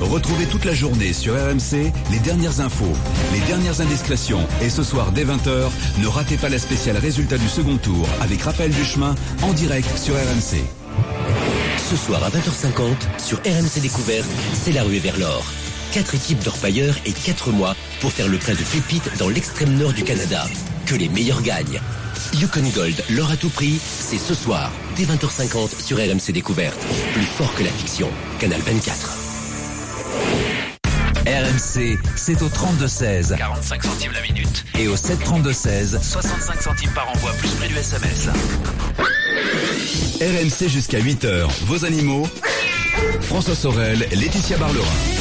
Retrouvez 0.00 0.46
toute 0.46 0.64
la 0.64 0.74
journée 0.74 1.12
sur 1.12 1.34
RMC 1.34 1.92
les 2.10 2.18
dernières 2.18 2.60
infos, 2.60 2.92
les 3.32 3.40
dernières 3.46 3.80
indiscrétions. 3.80 4.46
Et 4.60 4.68
ce 4.68 4.82
soir, 4.82 5.12
dès 5.12 5.24
20h, 5.24 5.70
ne 6.00 6.06
ratez 6.06 6.36
pas 6.36 6.48
la 6.48 6.58
spéciale 6.58 6.96
résultat 6.96 7.38
du 7.38 7.48
second 7.48 7.76
tour 7.76 8.06
avec 8.20 8.42
Raphaël 8.42 8.72
Duchemin 8.72 9.14
en 9.42 9.52
direct 9.52 9.88
sur 9.96 10.14
RMC. 10.14 10.62
Ce 11.90 11.96
soir 11.96 12.22
à 12.24 12.30
20h50, 12.30 12.94
sur 13.18 13.38
RMC 13.38 13.80
Découverte, 13.80 14.28
c'est 14.52 14.72
la 14.72 14.82
ruée 14.82 14.98
vers 14.98 15.18
l'or. 15.18 15.44
Quatre 15.92 16.14
équipes 16.14 16.42
d'orpailleurs 16.44 16.96
et 17.06 17.12
quatre 17.12 17.50
mois 17.50 17.74
pour 18.00 18.12
faire 18.12 18.28
le 18.28 18.38
plein 18.38 18.54
de 18.54 18.62
pépites 18.62 19.10
dans 19.18 19.28
l'extrême 19.28 19.76
nord 19.76 19.92
du 19.92 20.02
Canada. 20.02 20.46
Que 20.86 20.94
les 20.94 21.08
meilleurs 21.08 21.42
gagnent. 21.42 21.80
Yukon 22.34 22.62
Gold, 22.74 23.02
l'or 23.10 23.30
à 23.30 23.36
tout 23.36 23.48
prix, 23.48 23.80
c'est 23.80 24.18
ce 24.18 24.34
soir, 24.34 24.70
dès 24.96 25.04
20h50 25.04 25.82
sur 25.82 25.96
RMC 25.98 26.32
Découverte. 26.32 26.78
Plus 27.12 27.22
fort 27.22 27.52
que 27.54 27.64
la 27.64 27.70
fiction. 27.70 28.08
Canal 28.38 28.60
24. 28.60 29.16
RMC, 31.26 31.98
c'est 32.16 32.42
au 32.42 32.48
32-16. 32.48 33.36
45 33.36 33.84
centimes 33.84 34.12
la 34.12 34.22
minute. 34.22 34.64
Et 34.78 34.88
au 34.88 34.96
732-16. 34.96 36.02
65 36.02 36.62
centimes 36.62 36.92
par 36.94 37.10
envoi, 37.10 37.32
plus 37.32 37.50
prix 37.50 37.68
du 37.68 37.76
SMS. 37.76 38.28
RMC 40.20 40.68
jusqu'à 40.68 41.00
8h, 41.00 41.46
vos 41.66 41.84
animaux. 41.84 42.26
François 43.22 43.54
Sorel, 43.54 44.06
Laetitia 44.12 44.56
Barlerin. 44.56 45.19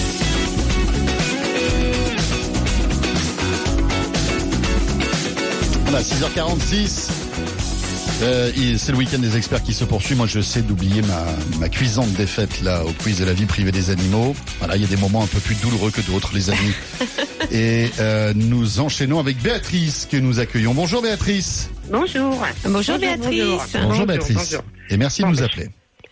Voilà, 5.89 6.03
6h46. 6.03 7.09
Euh, 8.21 8.51
il- 8.55 8.77
c'est 8.77 8.91
le 8.91 8.97
week-end 8.99 9.17
des 9.17 9.35
experts 9.37 9.63
qui 9.63 9.73
se 9.73 9.83
poursuit. 9.85 10.13
Moi, 10.13 10.27
je 10.27 10.39
sais 10.39 10.61
d'oublier 10.61 11.01
ma, 11.01 11.25
ma 11.59 11.67
cuisante 11.67 12.11
défaite 12.13 12.61
là 12.61 12.85
au 12.85 12.91
quiz 12.91 13.17
de 13.17 13.25
la 13.25 13.33
vie 13.33 13.45
privée 13.47 13.71
des 13.71 13.89
animaux. 13.89 14.35
Voilà, 14.59 14.75
il 14.75 14.83
y 14.83 14.85
a 14.85 14.87
des 14.87 14.97
moments 14.97 15.23
un 15.23 15.27
peu 15.27 15.39
plus 15.39 15.55
douloureux 15.55 15.89
que 15.89 16.01
d'autres, 16.01 16.29
les 16.35 16.51
amis. 16.51 16.73
Et 17.51 17.89
euh, 17.99 18.33
nous 18.35 18.79
enchaînons 18.79 19.17
avec 19.19 19.41
Béatrice 19.41 20.07
que 20.11 20.17
nous 20.17 20.39
accueillons. 20.39 20.75
Bonjour 20.75 21.01
Béatrice. 21.01 21.71
Bonjour. 21.91 22.37
Bonjour, 22.65 22.99
Béatrice. 22.99 23.41
Bonjour, 23.81 24.05
Béatrice. 24.05 24.35
bonjour. 24.37 24.61
Et 24.91 24.97
merci 24.97 25.23
Bon, 25.23 25.29
de 25.29 25.33
nous 25.33 25.39
ben, 25.39 25.45
appeler. 25.45 25.69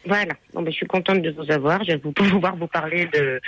Voilà. 0.07 0.33
Bon, 0.57 0.63
ben, 0.63 0.71
je 0.71 0.77
suis 0.77 0.87
contente 0.87 1.21
de 1.21 1.29
vous 1.29 1.51
avoir. 1.51 1.83
Je 1.83 1.91
vais 1.91 1.97
pouvoir 2.15 2.55
vous 2.55 2.65
parler 2.65 3.07
de, 3.13 3.39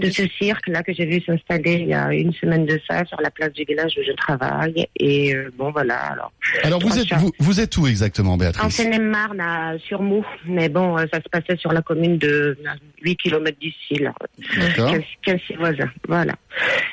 de 0.00 0.10
ce 0.10 0.26
cirque 0.38 0.68
là 0.68 0.82
que 0.82 0.92
j'ai 0.92 1.06
vu 1.06 1.22
s'installer 1.22 1.74
il 1.74 1.88
y 1.88 1.94
a 1.94 2.12
une 2.12 2.32
semaine 2.34 2.66
de 2.66 2.78
ça 2.88 3.06
sur 3.06 3.18
la 3.22 3.30
place 3.30 3.52
du 3.52 3.64
village 3.64 3.94
où 3.98 4.02
je 4.06 4.12
travaille. 4.12 4.86
Et 4.96 5.34
euh, 5.34 5.50
bon, 5.56 5.70
voilà. 5.70 5.96
Alors, 5.96 6.32
Alors 6.62 6.80
vous 6.80 6.98
êtes 6.98 7.12
vous, 7.14 7.32
vous 7.38 7.60
êtes 7.60 7.74
où 7.78 7.86
exactement 7.86 8.34
en 8.34 8.36
Béatrice 8.36 8.74
Seine-et-Marne, 8.74 9.40
à 9.40 9.78
Surmou. 9.78 10.26
Mais 10.44 10.68
bon, 10.68 10.98
euh, 10.98 11.06
ça 11.10 11.20
se 11.22 11.28
passait 11.30 11.56
sur 11.56 11.72
la 11.72 11.80
commune 11.80 12.18
de 12.18 12.58
8 13.02 13.16
km 13.16 13.58
d'ici, 13.58 14.02
là. 14.02 14.12
D'accord. 14.58 14.92
15, 14.92 15.02
15 15.22 15.40
voisins. 15.56 15.90
Voilà. 16.06 16.34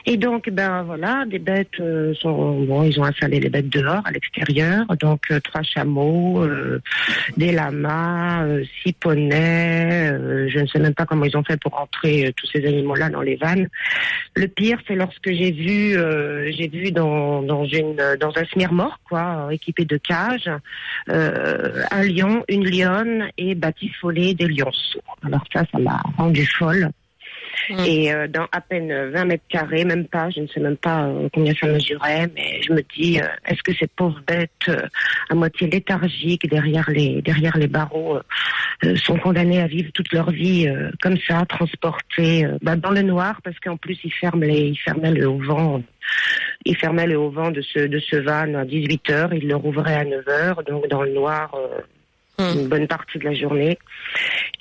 Et 0.05 0.17
donc, 0.17 0.49
ben 0.49 0.83
voilà, 0.83 1.25
des 1.27 1.39
bêtes 1.39 1.79
euh, 1.79 2.13
sont 2.15 2.61
bon, 2.61 2.83
ils 2.83 2.99
ont 2.99 3.03
installé 3.03 3.39
les 3.39 3.49
bêtes 3.49 3.69
dehors, 3.69 4.01
à 4.05 4.11
l'extérieur. 4.11 4.85
Donc 4.99 5.23
euh, 5.31 5.39
trois 5.41 5.63
chameaux, 5.63 6.43
euh, 6.43 6.81
des 7.37 7.51
lamas, 7.51 8.43
euh, 8.43 8.63
six 8.81 8.93
poneys. 8.93 9.48
Euh, 9.49 10.47
je 10.49 10.59
ne 10.59 10.67
sais 10.67 10.79
même 10.79 10.93
pas 10.93 11.05
comment 11.05 11.25
ils 11.25 11.37
ont 11.37 11.43
fait 11.43 11.59
pour 11.59 11.79
entrer 11.79 12.27
euh, 12.27 12.31
tous 12.35 12.47
ces 12.47 12.65
animaux-là 12.65 13.09
dans 13.09 13.21
les 13.21 13.35
vannes. 13.35 13.67
Le 14.35 14.47
pire, 14.47 14.79
c'est 14.87 14.95
lorsque 14.95 15.29
j'ai 15.31 15.51
vu, 15.51 15.97
euh, 15.97 16.51
j'ai 16.51 16.67
vu 16.67 16.91
dans 16.91 17.41
dans 17.41 17.65
une 17.65 17.95
dans 18.19 18.31
un 18.37 18.71
mort 18.71 18.99
quoi, 19.07 19.49
équipé 19.51 19.85
de 19.85 19.97
cages, 19.97 20.49
un 21.07 22.03
lion, 22.03 22.43
une 22.47 22.67
lionne 22.69 23.29
et 23.37 23.55
batifolé 23.55 24.33
des 24.33 24.47
lionceaux. 24.47 25.01
Alors 25.25 25.43
ça, 25.53 25.63
ça 25.71 25.79
m'a 25.79 26.01
rendu 26.17 26.45
folle. 26.45 26.89
Mm. 27.69 27.79
Et 27.85 28.13
euh, 28.13 28.27
dans 28.27 28.47
à 28.51 28.61
peine 28.61 29.11
20 29.11 29.25
mètres 29.25 29.43
carrés, 29.49 29.85
même 29.85 30.05
pas, 30.05 30.29
je 30.29 30.41
ne 30.41 30.47
sais 30.47 30.59
même 30.59 30.77
pas 30.77 31.05
euh, 31.05 31.29
combien 31.33 31.53
ça 31.53 31.67
mesurait, 31.67 32.27
mais 32.35 32.61
je 32.61 32.73
me 32.73 32.81
dis, 32.95 33.19
euh, 33.19 33.25
est-ce 33.47 33.61
que 33.63 33.73
ces 33.73 33.87
pauvres 33.87 34.21
bêtes 34.27 34.71
à 35.29 35.35
moitié 35.35 35.67
léthargiques 35.67 36.49
derrière 36.49 36.89
les 36.89 37.21
derrière 37.21 37.57
les 37.57 37.67
barreaux 37.67 38.19
sont 38.95 39.17
condamnées 39.17 39.61
à 39.61 39.67
vivre 39.67 39.91
toute 39.93 40.11
leur 40.13 40.31
vie 40.31 40.67
comme 41.01 41.17
ça, 41.27 41.45
transportées 41.45 42.47
bah, 42.61 42.75
dans 42.75 42.91
le 42.91 43.01
noir, 43.01 43.41
parce 43.43 43.59
qu'en 43.59 43.77
plus 43.77 43.99
ils 44.03 44.13
ferment 44.13 44.45
les 44.45 44.67
ils 44.69 44.77
fermaient 44.77 45.11
le 45.11 45.27
haut 45.27 45.41
vent. 45.41 45.83
Ils 46.65 46.75
fermaient 46.77 47.07
le 47.07 47.17
haut 47.17 47.29
vent 47.29 47.51
de 47.51 47.61
ce 47.61 47.79
de 47.79 47.99
ce 47.99 48.15
van 48.15 48.53
à 48.55 48.65
18 48.65 49.09
heures, 49.11 49.33
ils 49.33 49.47
le 49.47 49.55
rouvraient 49.55 49.95
à 49.95 50.05
9 50.05 50.27
heures, 50.27 50.63
donc 50.63 50.87
dans 50.87 51.03
le 51.03 51.13
noir 51.13 51.51
Hum. 52.39 52.57
une 52.57 52.67
bonne 52.69 52.87
partie 52.87 53.19
de 53.19 53.25
la 53.25 53.33
journée. 53.33 53.77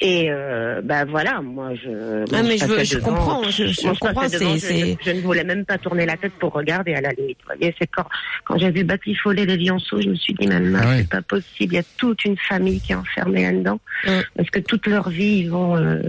Et 0.00 0.28
euh, 0.30 0.80
ben 0.82 1.04
voilà, 1.06 1.40
moi 1.42 1.70
je. 1.74 2.24
Ah, 2.32 2.42
mais 2.44 2.56
je 2.56 2.66
veux- 2.66 2.84
je 2.84 2.94
devant, 2.96 3.08
comprends, 3.14 3.42
je- 3.50 3.66
je 3.66 3.82
moi, 3.84 3.94
comprends, 4.00 4.28
devant, 4.28 4.56
c'est- 4.56 4.96
je, 5.02 5.04
je 5.04 5.10
ne 5.10 5.20
voulais 5.22 5.42
même 5.42 5.64
pas 5.64 5.76
tourner 5.76 6.06
la 6.06 6.16
tête 6.16 6.34
pour 6.38 6.52
regarder 6.52 6.94
à 6.94 7.00
la 7.00 7.10
limite. 7.10 7.38
Vous 7.44 7.52
voyez, 7.56 7.74
c'est 7.80 7.88
quand 7.88 8.04
quand 8.44 8.56
j'ai 8.58 8.70
vu 8.70 8.84
batifoler 8.84 9.44
les 9.44 9.56
lionceaux, 9.56 10.00
je 10.00 10.08
me 10.10 10.14
suis 10.14 10.34
dit 10.34 10.46
mais 10.46 10.60
non, 10.60 10.78
Ah 10.80 10.96
c'est 10.98 11.08
pas 11.08 11.22
possible. 11.22 11.74
Il 11.74 11.76
y 11.76 11.78
a 11.78 11.82
toute 11.96 12.24
une 12.24 12.36
famille 12.36 12.80
qui 12.80 12.92
est 12.92 12.94
enfermée 12.94 13.42
là-dedans 13.42 13.80
Hum. 14.06 14.22
parce 14.36 14.50
que 14.50 14.60
toute 14.60 14.86
leur 14.86 15.08
vie 15.08 15.38
ils 15.40 15.50
vont. 15.50 15.76
euh, 15.76 16.00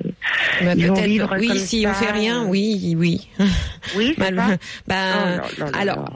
Bah, 0.62 0.74
Ils 0.78 0.88
vont 0.88 0.94
vivre 0.94 1.36
oui, 1.40 1.48
comme 1.48 1.58
si 1.58 1.86
on 1.88 1.94
ça, 1.94 2.00
fait 2.00 2.12
rien, 2.12 2.44
euh, 2.44 2.48
oui, 2.48 2.94
oui. 2.96 3.28
Oui, 3.96 4.14
c'est 4.20 4.32
Mal- 4.32 4.36
ça. 4.38 4.58
bah, 4.88 5.42
Oh 5.60 5.64
alors, 5.74 6.10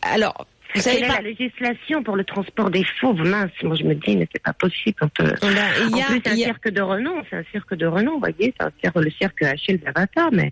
alors, 0.00 0.46
Vous 0.78 0.82
savez 0.84 1.00
pas 1.06 1.20
la 1.20 1.28
législation 1.28 2.02
pour 2.02 2.16
le 2.16 2.24
transport 2.24 2.70
des 2.70 2.84
fauves 3.00 3.22
Mince, 3.22 3.50
moi 3.62 3.76
je 3.76 3.84
me 3.84 3.94
dis, 3.94 4.16
mais 4.16 4.28
c'est 4.32 4.42
pas 4.42 4.52
possible. 4.52 4.96
Quand, 4.98 5.20
euh, 5.20 5.32
il 5.42 5.90
y 5.90 5.94
en 5.94 5.98
a- 5.98 6.04
plus, 6.06 6.20
c'est 6.24 6.30
un 6.30 6.34
il 6.34 6.38
y 6.38 6.42
a- 6.44 6.46
cirque 6.46 6.68
de 6.70 6.80
renom, 6.80 7.22
c'est 7.28 7.36
un 7.36 7.44
cirque 7.52 7.74
de 7.74 7.86
renom, 7.86 8.12
vous 8.14 8.20
voyez, 8.20 8.54
c'est 8.58 8.66
un 8.66 8.70
cirque, 8.82 8.96
le 8.96 9.10
cirque 9.10 9.44
d'Avatar, 9.84 10.30
mais, 10.32 10.50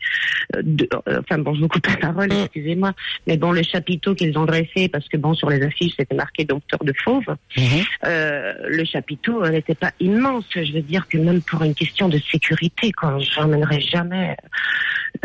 euh, 0.55 0.61
de- 0.65 0.89
euh, 1.09 1.21
enfin 1.21 1.39
bon, 1.39 1.55
je 1.55 1.61
vous 1.61 1.69
coupe 1.69 1.87
la 1.87 1.97
parole, 1.97 2.29
Mm. 2.29 2.45
excusez-moi, 2.45 2.93
mais 3.27 3.37
bon, 3.37 3.53
le 3.53 3.63
chapiteau 3.63 4.15
qu'ils 4.15 4.37
ont 4.39 4.45
dressé, 4.45 4.89
parce 4.89 5.09
que 5.09 5.17
bon, 5.17 5.35
sur 5.35 5.49
les 5.51 5.63
affiches, 5.63 5.93
c'était 5.97 6.15
marqué 6.15 6.45
Docteur 6.45 6.81
de 6.85 6.93
Fauve, 7.05 7.27
Mhm. 7.57 7.65
euh, 8.07 8.53
le 8.69 8.85
chapiteau 8.85 9.47
n'était 9.49 9.75
pas 9.75 9.93
immense. 10.01 10.45
Je 10.55 10.73
veux 10.73 10.83
dire 10.83 11.07
que 11.09 11.19
même 11.19 11.43
pour 11.43 11.63
une 11.63 11.75
question 11.75 12.09
de 12.09 12.19
sécurité, 12.19 12.93
quoi, 12.93 13.19
j'emmènerai 13.19 13.81
jamais, 13.81 14.37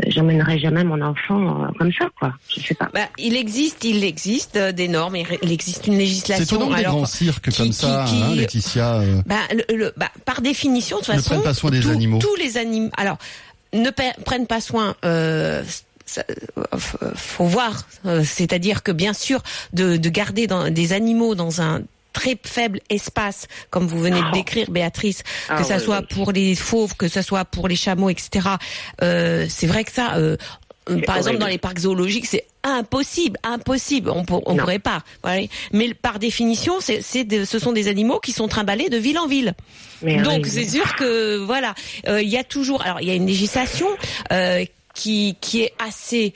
j'emmènerai 0.08 0.60
jamais 0.60 0.84
mon 0.84 1.02
enfant 1.02 1.64
euh, 1.64 1.68
comme 1.78 1.92
ça, 1.94 2.10
quoi. 2.20 2.34
Je 2.56 2.62
sais 2.62 2.74
pas. 2.76 2.90
Bah, 2.94 3.08
il 3.18 3.36
existe, 3.36 3.84
il 3.84 4.04
existe 4.04 4.56
euh, 4.58 4.72
des 4.72 4.88
normes, 4.88 5.16
il 5.16 5.52
existe 5.52 5.88
une 5.88 5.94
C'est 5.94 6.00
législation. 6.00 6.44
étonnant 6.58 6.70
que 6.72 6.78
des 6.78 6.84
grands 6.84 7.06
cirques 7.06 7.50
qui- 7.50 7.58
comme 7.58 7.68
qui- 7.68 7.74
ça, 7.74 8.06
qui- 8.08 8.22
hein, 8.22 8.36
Laetitia. 8.36 8.94
euh, 8.96 9.22
bah, 9.26 9.36
le- 9.54 9.76
le- 9.76 9.94
bah, 9.98 10.12
par 10.26 10.42
définition, 10.42 10.98
de 10.98 11.04
toute 11.04 11.14
Ne 11.14 11.20
façon, 11.20 11.30
prennent 11.32 11.44
pas 11.44 11.54
soin 11.54 11.72
des 11.72 11.80
tous- 11.82 11.90
animaux. 11.90 12.20
Tous 12.20 12.36
les 12.36 12.58
animaux. 12.58 12.90
Alors, 12.98 13.18
ne 13.74 13.90
prennent 14.24 14.48
pas 14.48 14.62
soin. 14.62 14.96
Euh, 15.06 15.64
ça- 16.06 16.24
faut 17.16 17.46
voir. 17.46 17.86
C'est-à-dire 18.24 18.84
que 18.84 18.92
bien 18.92 19.14
sûr, 19.14 19.42
de, 19.74 19.98
de 19.98 20.10
garder 20.10 20.48
dans, 20.48 20.70
des 20.70 20.94
animaux 20.94 21.36
dans 21.36 21.62
un 21.62 21.82
très 22.14 22.38
faible 22.44 22.80
espace, 22.90 23.48
comme 23.70 23.88
vous 23.88 24.00
venez 24.00 24.22
de 24.22 24.32
décrire, 24.32 24.70
Béatrice, 24.72 25.24
que 25.24 25.28
Ah 25.50 25.64
ça 25.64 25.76
ouais, 25.76 25.80
soit 25.80 26.02
pour 26.04 26.32
les 26.32 26.56
fauves, 26.56 26.96
que 26.96 27.08
ça 27.08 27.24
soit 27.24 27.46
pour 27.46 27.68
les 27.68 27.76
chameaux, 27.76 28.10
etc. 28.10 28.48
Euh, 29.02 29.46
c'est 29.50 29.68
vrai 29.68 29.84
que 29.84 29.92
ça, 29.92 30.16
euh, 30.18 30.36
euh, 30.90 31.00
par 31.06 31.18
exemple, 31.18 31.38
dans 31.38 31.48
les 31.48 31.58
parcs 31.58 31.80
zoologiques, 31.80 32.26
c'est 32.26 32.46
impossible, 32.64 33.38
impossible. 33.44 34.10
On, 34.10 34.26
pour- 34.26 34.44
Non. 34.48 34.58
pourrait 34.58 34.80
pas. 34.80 35.04
Voilà. 35.24 35.44
Mais 35.72 35.94
par 35.94 36.20
définition, 36.20 36.80
c'est, 36.80 37.02
c'est 37.02 37.24
de- 37.24 37.46
ce 37.46 37.60
sont 37.60 37.72
des 37.72 37.88
animaux 37.88 38.20
qui 38.20 38.32
sont 38.34 38.48
trimballés 38.48 38.90
de 38.90 38.98
ville 38.98 39.18
en 39.20 39.28
ville. 39.28 39.54
Mais 40.02 40.18
Donc 40.22 40.48
c'est 40.48 40.68
sûr 40.68 40.96
que 40.96 41.38
voilà, 41.38 41.76
Euh, 42.08 42.22
il 42.22 42.30
y 42.30 42.38
a 42.38 42.44
toujours. 42.44 42.82
Alors 42.82 43.00
il 43.02 43.08
y 43.08 43.12
a 43.12 43.14
une 43.16 43.28
législation 43.28 43.88
euh, 44.32 44.66
qui 44.94 45.38
qui 45.40 45.62
est 45.62 45.74
assez 45.80 46.34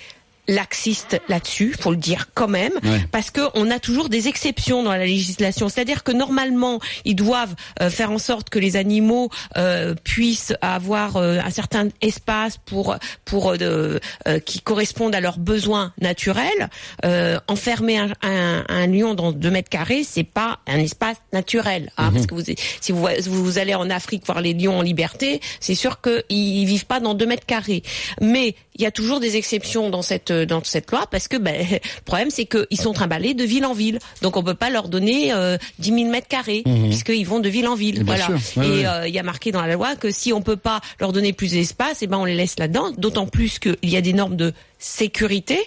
laxiste 0.48 1.20
là-dessus, 1.28 1.76
faut 1.80 1.92
le 1.92 1.98
dire 1.98 2.28
quand 2.34 2.48
même, 2.48 2.74
Ouais. 2.84 3.06
parce 3.12 3.32
que 3.32 3.42
on 3.56 3.70
a 3.72 3.80
toujours 3.80 4.10
des 4.10 4.28
exceptions 4.28 4.84
dans 4.84 4.92
la 4.92 5.06
législation. 5.06 5.70
C'est-à-dire 5.70 6.04
que 6.04 6.12
normalement, 6.12 6.80
ils 7.04 7.16
doivent 7.16 7.56
euh, 7.82 7.90
faire 7.90 8.12
en 8.12 8.18
sorte 8.20 8.50
que 8.50 8.60
les 8.60 8.76
animaux 8.76 9.30
euh, 9.58 9.96
puissent 10.04 10.54
avoir 10.62 11.18
euh, 11.18 11.40
un 11.44 11.50
certain 11.50 11.90
espace 12.02 12.58
pour 12.66 12.96
pour 13.26 13.52
euh, 13.52 14.00
euh, 14.28 14.40
qui 14.40 14.60
correspondent 14.62 15.16
à 15.16 15.22
leurs 15.22 15.40
besoins 15.40 15.94
naturels. 16.02 16.70
Euh, 17.06 17.40
enfermer 17.48 17.98
un, 17.98 18.12
un, 18.22 18.64
un 18.68 18.88
lion 18.88 19.14
dans 19.16 19.32
deux 19.32 19.52
mètres 19.52 19.70
carrés, 19.70 20.04
c'est 20.04 20.24
pas 20.24 20.60
un 20.68 20.78
espace 20.80 21.18
naturel, 21.34 21.92
hein, 21.98 22.12
parce 22.14 22.28
que 22.28 22.36
vous, 22.36 22.44
si 22.82 22.92
vous, 22.92 23.08
vous 23.28 23.58
allez 23.58 23.76
en 23.76 23.90
Afrique 23.90 24.26
voir 24.26 24.42
les 24.42 24.54
lions 24.54 24.78
en 24.78 24.82
liberté, 24.82 25.42
c'est 25.60 25.76
sûr 25.76 26.02
qu'ils 26.02 26.24
ils 26.30 26.66
vivent 26.66 26.86
pas 26.86 27.00
dans 27.00 27.14
deux 27.14 27.26
mètres 27.26 27.46
carrés. 27.46 27.84
Mais 28.22 28.56
il 28.76 28.82
y 28.82 28.86
a 28.86 28.92
toujours 28.92 29.20
des 29.20 29.38
exceptions 29.38 29.90
dans 29.90 30.02
cette 30.02 30.32
dans 30.32 30.64
cette 30.64 30.92
loi 30.92 31.08
parce 31.10 31.28
que 31.28 31.38
ben, 31.38 31.56
le 31.72 31.80
problème 32.04 32.30
c'est 32.30 32.46
qu'ils 32.46 32.80
sont 32.80 32.94
trimballés 32.94 33.34
de 33.34 33.44
ville 33.44 33.66
en 33.66 33.74
ville, 33.74 34.00
donc 34.22 34.38
on 34.38 34.44
peut 34.44 34.54
pas 34.54 34.70
leur 34.70 34.90
donner 34.90 35.34
euh, 35.34 35.58
10 35.80 35.94
000 35.94 36.12
mètres 36.12 36.28
carrés 36.28 36.64
puisqu'ils 36.64 37.26
vont 37.26 37.40
de 37.40 37.50
ville 37.50 37.68
en 37.68 37.76
ville. 37.76 38.04
Bien 38.04 38.16
voilà. 38.16 38.30
ouais, 38.58 38.68
Et 38.68 38.88
euh, 38.88 39.08
il 39.08 39.14
y 39.14 39.20
a 39.20 39.24
marqué 39.24 39.52
dans 39.52 39.62
la 39.62 39.74
loi 39.74 39.96
que 39.96 40.12
si 40.12 40.34
on 40.34 40.42
peut 40.42 40.58
pas 40.58 40.82
leur 41.00 41.14
donner 41.14 41.34
plus 41.34 41.52
d'espace, 41.52 42.02
et 42.02 42.08
ben 42.08 42.18
on 42.18 42.26
les 42.26 42.36
laisse 42.36 42.60
là-dedans. 42.60 42.92
D'autant 42.98 43.28
plus 43.28 43.60
qu'il 43.60 43.76
y 43.84 43.98
a 43.98 44.02
des 44.02 44.14
normes 44.14 44.36
de 44.36 44.54
sécurité 44.80 45.60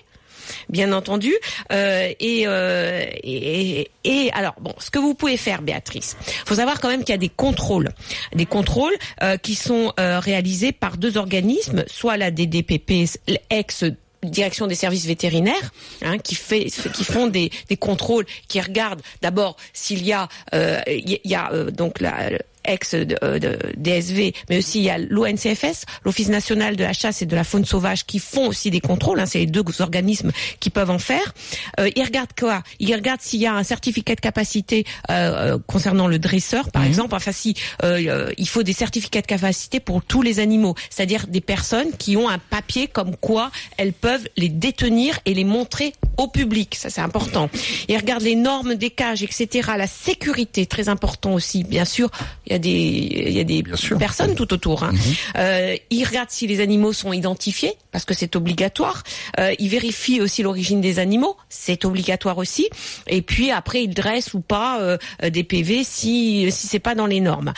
bien 0.69 0.93
entendu. 0.93 1.35
Euh, 1.73 2.13
et, 2.21 2.45
euh, 2.47 3.05
et, 3.23 3.91
et- 4.05 4.31
alors, 4.33 4.55
bon, 4.61 4.75
ce 4.79 4.91
que 4.91 4.99
vous 4.99 5.15
pouvez 5.15 5.37
faire, 5.37 5.63
Béatrice, 5.63 6.17
faut 6.47 6.55
savoir 6.57 6.81
quand 6.81 6.89
même 6.89 7.01
qu'il 7.01 7.13
y 7.13 7.15
a 7.15 7.19
des 7.19 7.29
contrôles, 7.29 7.91
des 8.35 8.47
contrôles 8.47 8.95
euh, 9.23 9.37
qui 9.37 9.55
sont 9.55 9.93
réalisés 9.99 10.73
par 10.73 10.97
deux 10.97 11.17
organismes, 11.17 11.85
soit 11.87 12.17
la 12.17 12.31
DDPP, 12.31 13.09
ex 13.51 13.85
direction 14.23 14.67
des 14.67 14.75
services 14.75 15.07
vétérinaires, 15.07 15.73
hein, 16.03 16.19
qui 16.19 16.35
fait, 16.35 16.65
qui 16.93 17.05
font 17.05 17.29
des, 17.29 17.51
contrôles, 17.79 18.27
qui 18.49 18.61
regardent 18.61 19.03
d'abord 19.23 19.57
s'il 19.73 20.05
y 20.05 20.13
a, 20.13 20.29
il 20.53 21.21
y 21.25 21.35
a 21.35 21.51
donc 21.71 22.01
la 22.01 22.31
de- 22.77 23.59
DSV, 23.77 24.35
mais 24.49 24.59
aussi 24.59 24.79
il 24.81 24.85
y 24.85 24.91
a 24.91 24.99
l'ONCFS, 24.99 25.85
l'Office 26.05 26.29
national 26.29 26.77
de 26.77 26.85
la 26.85 26.93
chasse 26.93 27.23
et 27.23 27.27
de 27.27 27.35
la 27.37 27.45
faune 27.45 27.65
sauvage, 27.65 28.05
qui 28.07 28.19
font 28.19 28.49
aussi 28.49 28.71
des 28.71 28.81
contrôles. 28.81 29.21
Hein, 29.21 29.27
c'est 29.27 29.39
les 29.41 29.47
deux 29.47 29.63
organismes 29.81 30.33
qui 30.61 30.71
peuvent 30.71 30.91
en 30.91 30.99
faire. 30.99 31.35
Euh, 31.81 31.91
ils 31.97 32.03
regardent 32.05 32.33
quoi? 32.39 32.63
Ils 32.81 32.95
regardent 32.95 33.21
s'il 33.21 33.41
y 33.41 33.47
a 33.47 33.55
un 33.55 33.63
certificat 33.63 34.15
de 34.15 34.21
capacité 34.21 34.85
euh, 35.11 35.55
euh, 35.55 35.59
concernant 35.67 36.07
le 36.09 36.19
dresseur, 36.19 36.71
par 36.71 36.85
exemple. 36.85 37.15
Enfin, 37.15 37.33
si 37.33 37.55
euh, 37.83 38.01
euh, 38.09 38.33
il 38.39 38.49
faut 38.49 38.63
des 38.63 38.73
certificats 38.73 39.21
de 39.23 39.27
capacité 39.27 39.81
pour 39.81 40.03
tous 40.03 40.23
les 40.23 40.39
animaux, 40.41 40.75
c'est-à-dire 40.91 41.27
des 41.27 41.41
personnes 41.41 41.91
qui 41.99 42.17
ont 42.17 42.29
un 42.29 42.39
papier 42.39 42.87
comme 42.89 43.17
quoi 43.17 43.51
elles 43.77 43.93
peuvent 43.93 44.29
les 44.37 44.49
détenir 44.49 45.19
et 45.25 45.35
les 45.35 45.45
montrer 45.45 45.93
au 46.19 46.29
public. 46.29 46.75
Ça, 46.75 46.91
c'est 46.91 47.01
important. 47.01 47.49
Ils 47.89 47.97
regardent 47.97 48.23
les 48.23 48.35
normes 48.35 48.75
des 48.75 48.91
cages, 48.91 49.23
etc. 49.23 49.71
La 49.77 49.87
sécurité, 49.87 50.67
très 50.67 50.89
important 50.89 51.33
aussi, 51.33 51.65
bien 51.65 51.85
sûr. 51.85 52.11
Il 52.47 52.53
y 52.53 52.55
a 52.57 52.59
des, 52.59 52.71
il 52.71 53.33
y 53.33 53.41
a 53.41 53.45
des 53.45 53.63
personnes 53.99 54.35
tout 54.35 54.53
autour. 54.53 54.83
Hein. 54.83 54.93
Euh, 55.37 55.77
ils 55.91 56.05
regardent 56.05 56.31
si 56.31 56.47
les 56.47 56.61
animaux 56.61 56.93
sont 56.93 57.13
identifiés, 57.13 57.75
parce 57.93 58.05
que 58.05 58.15
c'est 58.15 58.37
obligatoire. 58.37 59.03
Euh, 59.39 59.55
ils 59.59 59.69
vérifient 59.69 60.21
aussi 60.21 60.43
l'origine 60.43 60.81
des 60.81 60.99
animaux, 60.99 61.37
c'est 61.49 61.85
obligatoire 61.85 62.39
aussi. 62.39 62.69
Et 63.07 63.23
puis 63.23 63.51
après, 63.51 63.85
ils 63.85 63.95
dressent 63.95 64.35
ou 64.35 64.41
pas 64.41 64.81
euh, 64.81 64.99
euh, 65.23 65.31
des 65.31 65.45
PV 65.45 65.85
si 65.85 66.51
si 66.51 66.67
c'est 66.67 66.79
pas 66.79 66.95
dans 66.95 67.07
les 67.07 67.21
normes. 67.21 67.53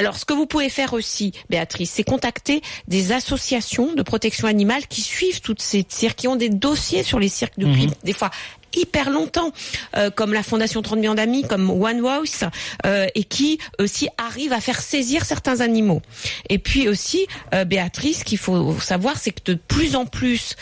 Alors, 0.00 0.16
ce 0.16 0.24
que 0.24 0.32
vous 0.32 0.46
pouvez 0.46 0.70
faire 0.70 0.94
aussi, 0.94 1.32
Béatrice, 1.50 1.90
c'est 1.90 2.04
contacter 2.04 2.62
des 2.88 3.12
associations 3.12 3.92
de 3.92 4.02
protection 4.02 4.48
animale 4.48 4.86
qui 4.86 5.02
suivent 5.02 5.42
toutes 5.42 5.60
ces 5.60 5.84
cirques, 5.86 6.20
qui 6.20 6.26
ont 6.26 6.36
des 6.36 6.48
dossiers 6.48 7.02
sur 7.02 7.18
les 7.18 7.28
cirques 7.28 7.58
depuis 7.58 7.86
des 8.02 8.14
fois 8.14 8.30
hyper 8.74 9.10
longtemps, 9.10 9.52
euh, 9.98 10.08
comme 10.08 10.32
la 10.32 10.42
Fondation 10.42 10.80
30 10.80 11.00
millions 11.00 11.14
d'amis, 11.14 11.42
comme 11.42 11.68
One 11.68 12.02
House, 12.06 12.44
euh, 12.86 13.08
et 13.14 13.24
qui 13.24 13.58
aussi 13.78 14.08
arrivent 14.16 14.54
à 14.54 14.62
faire 14.62 14.80
saisir 14.80 15.26
certains 15.26 15.60
animaux. 15.60 16.00
Et 16.48 16.58
puis 16.58 16.88
aussi, 16.88 17.26
euh, 17.52 17.66
Béatrice, 17.66 18.24
qu'il 18.24 18.38
faut 18.38 18.80
savoir, 18.80 19.18
c'est 19.18 19.32
que 19.32 19.52
de 19.52 19.54
plus 19.54 19.96
en 19.96 20.06
plus 20.06 20.56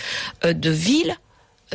euh, 0.44 0.52
de 0.52 0.70
villes 0.70 1.16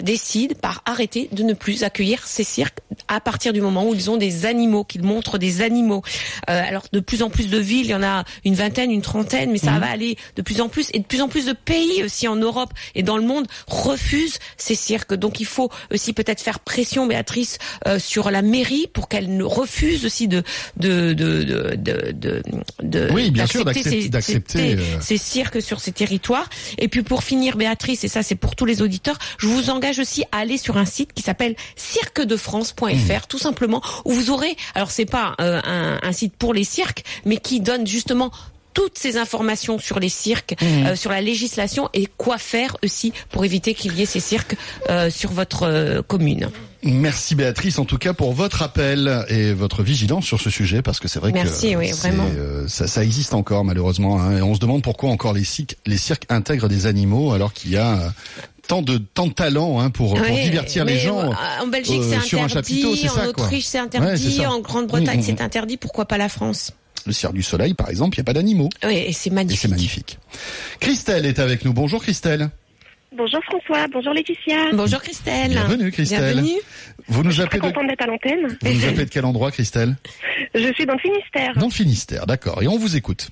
décident 0.01 0.55
par 0.61 0.81
arrêter 0.85 1.29
de 1.31 1.43
ne 1.43 1.53
plus 1.53 1.83
accueillir 1.83 2.25
ces 2.25 2.43
cirques 2.43 2.79
à 3.07 3.19
partir 3.19 3.53
du 3.53 3.61
moment 3.61 3.87
où 3.87 3.93
ils 3.93 4.09
ont 4.09 4.17
des 4.17 4.45
animaux, 4.45 4.83
qu'ils 4.83 5.03
montrent 5.03 5.37
des 5.37 5.61
animaux. 5.61 6.01
Euh, 6.49 6.61
alors 6.67 6.83
de 6.91 6.99
plus 6.99 7.21
en 7.21 7.29
plus 7.29 7.47
de 7.49 7.57
villes, 7.57 7.85
il 7.85 7.91
y 7.91 7.95
en 7.95 8.03
a 8.03 8.23
une 8.45 8.55
vingtaine, 8.55 8.91
une 8.91 9.01
trentaine, 9.01 9.51
mais 9.51 9.57
ça 9.57 9.77
va 9.79 9.89
aller 9.89 10.17
de 10.35 10.41
plus 10.41 10.61
en 10.61 10.69
plus 10.69 10.87
et 10.93 10.99
de 10.99 11.03
plus 11.05 11.21
en 11.21 11.27
plus 11.27 11.45
de 11.45 11.53
pays 11.53 12.03
aussi 12.03 12.27
en 12.27 12.35
Europe 12.35 12.71
et 12.95 13.03
dans 13.03 13.17
le 13.17 13.23
monde 13.23 13.45
refusent 13.67 14.39
ces 14.57 14.75
cirques. 14.75 15.13
Donc 15.13 15.39
il 15.39 15.45
faut 15.45 15.69
aussi 15.91 16.13
peut-être 16.13 16.41
faire 16.41 16.59
pression, 16.59 17.05
Béatrice, 17.07 17.57
euh, 17.87 17.99
sur 17.99 18.31
la 18.31 18.41
mairie 18.41 18.87
pour 18.93 19.07
qu'elle 19.09 19.35
ne 19.35 19.43
refuse 19.43 20.05
aussi 20.05 20.27
de 20.27 20.43
de 20.77 21.13
de 21.13 21.43
de 21.43 21.75
de, 21.75 22.41
de, 22.81 23.09
Oui, 23.13 23.31
bien 23.31 23.45
sûr, 23.47 23.65
d'accepter 23.65 24.01
ces- 24.01 24.09
ces- 24.59 24.75
euh, 24.77 25.01
ces 25.01 25.17
cirques 25.17 25.61
sur 25.61 25.79
ces 25.79 25.91
territoires. 25.91 26.49
Et 26.77 26.87
puis 26.87 27.03
pour 27.03 27.23
finir, 27.23 27.57
Béatrice, 27.57 28.03
et 28.03 28.07
ça 28.07 28.23
c'est 28.23 28.35
pour 28.35 28.55
tous 28.55 28.65
les 28.65 28.81
auditeurs, 28.81 29.17
je 29.37 29.47
vous 29.47 29.69
engage 29.69 29.82
aussi 29.99 30.23
à 30.31 30.37
aller 30.39 30.57
sur 30.57 30.77
un 30.77 30.85
site 30.85 31.13
qui 31.13 31.21
s'appelle 31.23 31.55
cirquedefrance.fr, 31.75 32.83
Mmh. 32.83 33.19
tout 33.27 33.39
simplement, 33.39 33.81
où 34.05 34.11
vous 34.11 34.29
aurez, 34.31 34.55
alors 34.75 34.91
c'est 34.91 35.05
pas 35.05 35.35
euh, 35.41 35.59
un, 35.63 35.99
un 36.01 36.11
site 36.11 36.35
pour 36.37 36.53
les 36.53 36.63
cirques, 36.63 37.03
mais 37.25 37.37
qui 37.37 37.59
donne 37.59 37.85
justement 37.87 38.31
toutes 38.73 38.97
ces 38.97 39.17
informations 39.17 39.77
sur 39.77 39.99
les 39.99 40.09
cirques, 40.09 40.55
Mmh. 40.61 40.85
euh, 40.87 40.95
sur 40.95 41.11
la 41.11 41.21
législation 41.21 41.89
et 41.93 42.07
quoi 42.17 42.37
faire 42.37 42.75
aussi 42.83 43.13
pour 43.29 43.45
éviter 43.45 43.73
qu'il 43.75 43.93
y 43.97 44.01
ait 44.01 44.05
ces 44.07 44.19
cirques 44.19 44.55
euh, 44.89 45.09
sur 45.11 45.31
votre 45.31 45.63
euh, 45.63 46.01
commune. 46.01 46.49
Merci 46.85 47.35
Béatrice 47.35 47.79
en 47.79 47.85
tout 47.85 47.97
cas 47.97 48.11
pour 48.13 48.33
votre 48.33 48.61
appel 48.61 49.23
et 49.29 49.53
votre 49.53 49.83
vigilance 49.83 50.25
sur 50.25 50.41
ce 50.41 50.49
sujet 50.49 50.81
parce 50.81 50.99
que 50.99 51.07
c'est 51.07 51.19
vrai 51.19 51.31
Merci, 51.31 51.71
que 51.71 51.77
oui, 51.77 51.87
c'est, 51.93 52.09
vraiment. 52.09 52.25
ça, 52.67 52.87
ça 52.87 53.03
existe 53.05 53.33
encore 53.33 53.63
malheureusement 53.63 54.19
hein, 54.19 54.37
et 54.37 54.41
on 54.41 54.53
se 54.53 54.59
demande 54.59 54.81
pourquoi 54.83 55.09
encore 55.11 55.31
les 55.31 55.45
cirques, 55.45 55.77
les 55.85 55.97
cirques 55.97 56.25
intègrent 56.27 56.67
des 56.67 56.85
animaux 56.85 57.31
alors 57.31 57.53
qu'il 57.53 57.71
y 57.71 57.77
a 57.77 58.11
tant 58.67 58.81
de 58.81 58.97
tant 58.97 59.27
de 59.27 59.33
talent 59.33 59.79
hein, 59.79 59.89
pour, 59.89 60.13
divertir 60.19 60.85
les 60.85 60.97
gens. 60.97 61.31
En 61.61 61.67
Belgique, 61.67 62.01
euh, 62.01 62.15
c'est 62.19 62.27
sur 62.27 62.41
un 62.41 62.45
interdit. 62.45 62.81
chapiteau, 62.81 63.19
en. 63.19 63.25
Autriche, 63.27 63.65
c'est 63.65 63.79
interdit. 63.79 64.45
en 64.45 64.59
Grande-Bretagne, 64.59 65.17
Mm, 65.17 65.21
mm, 65.21 65.23
c'est 65.23 65.41
interdit. 65.41 65.77
Pourquoi 65.77 66.05
pas 66.05 66.17
la 66.17 66.29
France? 66.29 66.71
Le 67.05 67.11
cirque 67.11 67.33
du 67.33 67.43
soleil 67.43 67.73
par 67.73 67.89
exemple, 67.89 68.17
il 68.17 68.21
n'y 68.21 68.23
a 68.23 68.25
pas 68.25 68.33
d'animaux 68.33 68.69
Oui, 68.85 68.95
et 69.07 69.11
c'est 69.13 69.29
magnifique. 69.29 69.59
c'est 69.61 69.67
magnifique. 69.67 70.19
Christelle 70.79 71.25
est 71.25 71.39
avec 71.39 71.65
nous. 71.65 71.73
Bonjour 71.73 72.01
Christelle. 72.01 72.49
Bonjour 73.15 73.41
François, 73.43 73.87
bonjour 73.91 74.13
Laetitia. 74.13 74.71
Bonjour 74.73 74.99
Christelle. 75.01 75.51
Bienvenue 75.51 75.91
Christelle. 75.91 76.33
Bienvenue. 76.35 76.59
Vous 77.09 77.23
nous 77.23 77.31
Très 77.33 77.43
appelez 77.43 77.59
de, 77.59 77.65
contente 77.65 77.87
d'être 77.87 78.01
à 78.01 78.07
l'antenne. 78.07 78.57
vous 78.61 78.73
nous 78.73 78.85
appelez 78.85 79.05
de 79.05 79.09
quel 79.09 79.25
endroit 79.25 79.51
Christelle? 79.51 79.95
Je 80.55 80.73
suis 80.73 80.85
dans 80.85 80.93
le 80.93 80.99
Finistère. 80.99 81.53
Dans 81.57 81.67
le 81.67 81.71
Finistère, 81.71 82.25
d'accord. 82.25 82.63
Et 82.63 82.67
on 82.67 82.77
vous 82.77 82.95
écoute. 82.95 83.29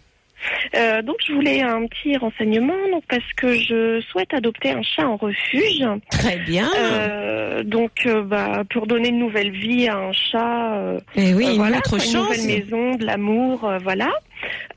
Euh, 0.75 1.01
donc 1.01 1.17
je 1.27 1.33
voulais 1.33 1.61
un 1.61 1.85
petit 1.87 2.17
renseignement, 2.17 2.73
donc 2.91 3.03
parce 3.07 3.23
que 3.37 3.53
je 3.53 4.01
souhaite 4.09 4.33
adopter 4.33 4.71
un 4.71 4.81
chat 4.81 5.07
en 5.07 5.15
refuge. 5.17 5.83
Très 6.09 6.37
bien. 6.37 6.69
Euh, 6.77 7.63
donc 7.63 7.91
euh, 8.05 8.23
bah, 8.23 8.63
pour 8.71 8.87
donner 8.87 9.09
une 9.09 9.19
nouvelle 9.19 9.51
vie 9.51 9.87
à 9.87 9.97
un 9.97 10.11
chat. 10.13 10.75
euh, 10.77 10.99
Eh 11.15 11.33
oui, 11.33 11.45
euh, 11.45 11.51
une 11.51 11.55
voilà, 11.57 11.77
autre 11.77 11.95
une 11.95 11.99
chance. 12.01 12.13
nouvelle 12.15 12.45
maison, 12.47 12.95
de 12.95 13.05
l'amour, 13.05 13.71
voilà. 13.83 14.09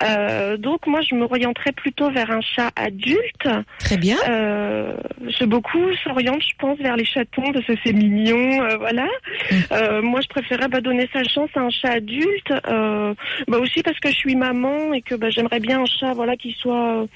Euh, 0.03 0.57
donc 0.57 0.87
moi 0.87 1.01
je 1.01 1.15
m'orienterais 1.15 1.73
plutôt 1.73 2.11
vers 2.11 2.31
un 2.31 2.41
chat 2.41 2.71
adulte. 2.77 3.49
Très 3.79 3.97
bien. 3.97 4.17
Euh, 4.29 4.97
je 5.27 5.45
beaucoup 5.45 5.93
s'oriente, 6.03 6.43
je 6.43 6.55
pense, 6.59 6.79
vers 6.79 6.97
les 6.97 7.05
chatons 7.05 7.53
parce 7.53 7.67
que 7.67 7.75
c'est 7.85 7.93
mignon, 7.93 8.63
euh, 8.63 8.77
voilà. 8.77 9.07
Mm. 9.51 10.01
Moi, 10.01 10.21
je 10.21 10.29
préférais 10.29 10.69
bah, 10.69 10.81
donner 10.81 11.09
sa 11.13 11.25
chance 11.25 11.51
à 11.55 11.61
un 11.61 11.71
chat 11.71 11.93
adulte, 11.93 12.53
bah 12.67 13.59
aussi 13.59 13.83
parce 13.83 13.99
que 14.01 14.09
je 14.09 14.15
suis 14.15 14.37
maman 14.37 14.93
et 14.93 15.03
que 15.03 15.15
bah, 15.15 15.31
j'aimerais 15.31 15.61
bien 15.61 15.83
un 15.83 15.87
chat, 15.87 16.13
voilà, 16.15 16.37
qui 16.37 16.53
soit 16.53 17.07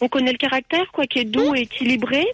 on 0.00 0.08
connaît 0.08 0.32
le 0.32 0.38
caractère, 0.38 0.84
quoi, 0.92 1.06
qui 1.06 1.18
est 1.20 1.24
doux 1.24 1.54
et 1.54 1.60
équilibré. 1.62 2.24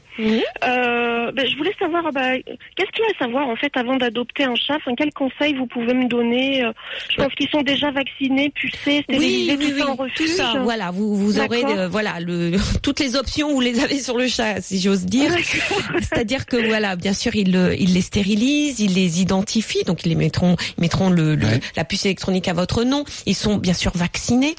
Euh, 0.65 1.33
ben, 1.33 1.47
je 1.49 1.57
voulais 1.57 1.75
savoir, 1.79 2.13
bah, 2.13 2.37
qu'est-ce 2.77 2.91
qu'il 2.93 3.05
y 3.05 3.09
a 3.09 3.15
à 3.17 3.25
savoir 3.25 3.49
en 3.49 3.57
fait 3.57 3.73
avant 3.77 3.97
d'adopter 3.97 4.45
un 4.45 4.55
chat? 4.55 4.77
Enfin, 4.77 4.95
quels 4.97 5.13
conseils 5.13 5.55
vous 5.55 5.67
pouvez 5.67 5.95
me 5.95 6.07
donner? 6.07 6.63
Euh, 6.65 6.73
Je 7.09 7.17
pense 7.17 7.33
qu'ils 7.35 7.49
sont 7.49 7.63
déjà 7.63 7.91
vaccinés, 7.91 8.51
pucés, 8.51 9.03
stérilisés, 9.05 9.57
Oui, 9.57 9.59
oui, 9.59 9.71
tout 9.73 9.79
ça 9.79 9.85
oui, 9.87 9.91
en 9.91 9.95
refuge. 9.95 10.17
tout 10.17 10.27
ça. 10.29 10.53
Voilà, 10.63 10.91
vous 10.91 11.17
vous 11.17 11.39
aurez 11.41 11.65
euh, 11.65 11.89
voilà 11.89 12.21
le 12.21 12.53
toutes 12.83 13.01
les 13.01 13.17
options 13.17 13.53
vous 13.53 13.61
les 13.61 13.81
avez 13.81 13.99
sur 14.01 14.17
le 14.17 14.29
chat, 14.29 14.61
si 14.61 14.81
j'ose 14.81 15.05
dire. 15.05 15.33
C'est-à-dire 16.01 16.47
que 16.47 16.57
voilà, 16.57 16.97
bien 16.97 17.13
sûr, 17.13 17.35
ils 17.35 17.55
ils 17.79 17.95
les 17.95 18.01
stérilisent, 18.01 18.81
ils 18.81 18.95
les 18.95 19.21
identifient, 19.21 19.85
donc 19.85 20.05
ils 20.05 20.11
les 20.11 20.15
mettront 20.15 20.57
ils 20.79 20.81
mettront 20.81 21.11
le, 21.11 21.35
le- 21.35 21.45
Ouais. 21.45 21.61
la 21.77 21.85
puce 21.85 22.07
électronique 22.07 22.49
à 22.49 22.55
votre 22.55 22.85
nom. 22.85 23.05
Ils 23.27 23.35
sont 23.35 23.57
bien 23.59 23.75
sûr 23.75 23.93
vaccinés. 23.95 24.55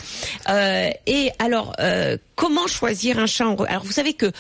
Euh, 0.49 0.89
et 1.07 1.31
alors, 1.39 1.73
euh, 1.79 2.17
comment 2.35 2.67
choisir 2.67 3.19
un 3.19 3.25
chat 3.27 3.47
en 3.47 3.55
Alors, 3.63 3.83
vous 3.83 3.91
savez 3.91 4.13
que 4.13 4.31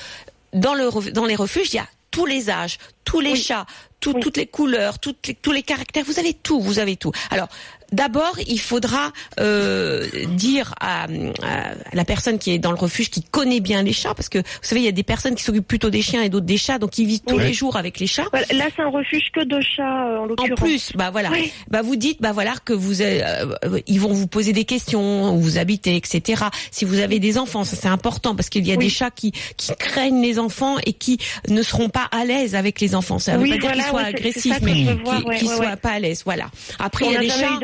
dans 0.53 0.73
le 0.73 1.11
dans 1.11 1.25
les 1.25 1.35
refuges, 1.35 1.69
il 1.73 1.77
y 1.77 1.79
a 1.79 1.87
tous 2.11 2.25
les 2.25 2.49
âges, 2.49 2.77
tous 3.03 3.19
les 3.19 3.31
Oui. 3.33 3.41
chats, 3.41 3.65
tout- 3.99 4.13
Oui. 4.15 4.21
toutes 4.21 4.37
les 4.37 4.45
couleurs, 4.47 4.99
toutes 4.99 5.27
les- 5.27 5.35
tous 5.35 5.51
les 5.51 5.63
caractères. 5.63 6.05
Vous 6.05 6.19
avez 6.19 6.33
tout, 6.33 6.61
vous 6.61 6.79
avez 6.79 6.95
tout. 6.95 7.11
Alors, 7.29 7.49
d'abord, 7.95 8.37
il 8.47 8.59
faudra 8.59 9.11
euh, 9.39 10.07
dire 10.29 10.73
à, 10.79 11.03
à 11.05 11.73
la 11.93 12.05
personne 12.05 12.37
qui 12.37 12.51
est 12.51 12.59
dans 12.59 12.71
le 12.71 12.77
refuge, 12.77 13.09
qui 13.09 13.23
connaît 13.23 13.59
bien 13.59 13.83
les 13.83 13.93
chats, 13.93 14.13
parce 14.13 14.29
que 14.29 14.39
vous 14.39 14.43
savez, 14.61 14.81
il 14.81 14.85
y 14.85 14.89
a 14.89 14.91
des 14.91 15.03
personnes 15.03 15.35
qui 15.35 15.43
s'occupent 15.43 15.67
plutôt 15.67 15.89
des 15.89 16.01
chiens 16.01 16.21
et 16.21 16.29
d'autres 16.29 16.45
des 16.45 16.57
chats, 16.57 16.77
donc 16.79 16.97
ils 16.97 17.05
vivent 17.07 17.21
tous 17.25 17.35
Oui. 17.37 17.43
les 17.43 17.53
jours 17.53 17.75
avec 17.77 17.99
les 17.99 18.07
chats. 18.07 18.25
Voilà, 18.31 18.45
là, 18.53 18.65
c'est 18.75 18.81
un 18.81 18.89
refuge 18.89 19.29
que 19.33 19.43
de 19.43 19.59
chats, 19.61 19.83
euh, 20.07 20.17
en 20.19 20.23
En 20.23 20.25
l'occurrence. 20.25 20.59
plus, 20.59 20.91
bah 20.95 21.09
voilà, 21.11 21.29
Oui. 21.31 21.51
bah 21.69 21.81
vous 21.81 21.95
dites, 21.95 22.21
bah 22.21 22.31
voilà 22.33 22.53
que 22.63 22.73
vous, 22.73 23.01
euh, 23.01 23.55
euh, 23.65 23.79
ils 23.87 23.99
vont 23.99 24.13
vous 24.13 24.27
poser 24.27 24.53
des 24.53 24.65
questions, 24.65 25.33
où 25.33 25.39
vous 25.39 25.57
habitez, 25.57 25.95
etc. 25.95 26.43
Si 26.71 26.85
vous 26.85 26.99
avez 26.99 27.19
des 27.19 27.37
enfants, 27.37 27.63
ça 27.63 27.75
c'est 27.75 27.87
important 27.87 28.35
parce 28.35 28.49
qu'il 28.49 28.65
y 28.67 28.71
a 28.71 28.75
Oui. 28.75 28.85
des 28.85 28.89
chats 28.89 29.11
qui 29.11 29.31
qui 29.57 29.71
craignent 29.77 30.21
les 30.21 30.37
enfants 30.39 30.75
et 30.85 30.93
qui 30.93 31.17
ne 31.49 31.61
seront 31.61 31.89
pas 31.89 32.07
à 32.11 32.25
l'aise 32.25 32.55
avec 32.55 32.79
les 32.81 32.95
enfants. 32.95 33.19
Ça 33.19 33.37
veut 33.37 33.43
Oui, 33.43 33.49
pas 33.51 33.57
dire 33.57 33.71
qu'ils 33.73 33.83
soient 33.83 34.01
agressifs, 34.01 34.61
mais 34.61 34.75
je 34.85 34.89
veux 34.91 35.03
voir, 35.03 35.19
qui- 35.21 35.25
ouais, 35.27 35.37
qu'ils 35.37 35.47
ouais, 35.49 35.55
soient 35.55 35.65
ouais. 35.71 35.75
pas 35.75 35.91
à 35.91 35.99
l'aise. 35.99 36.21
Voilà. 36.25 36.45
Après, 36.79 37.05
il 37.05 37.11
y 37.13 37.15
a 37.15 37.19
des 37.19 37.29
chats. 37.29 37.59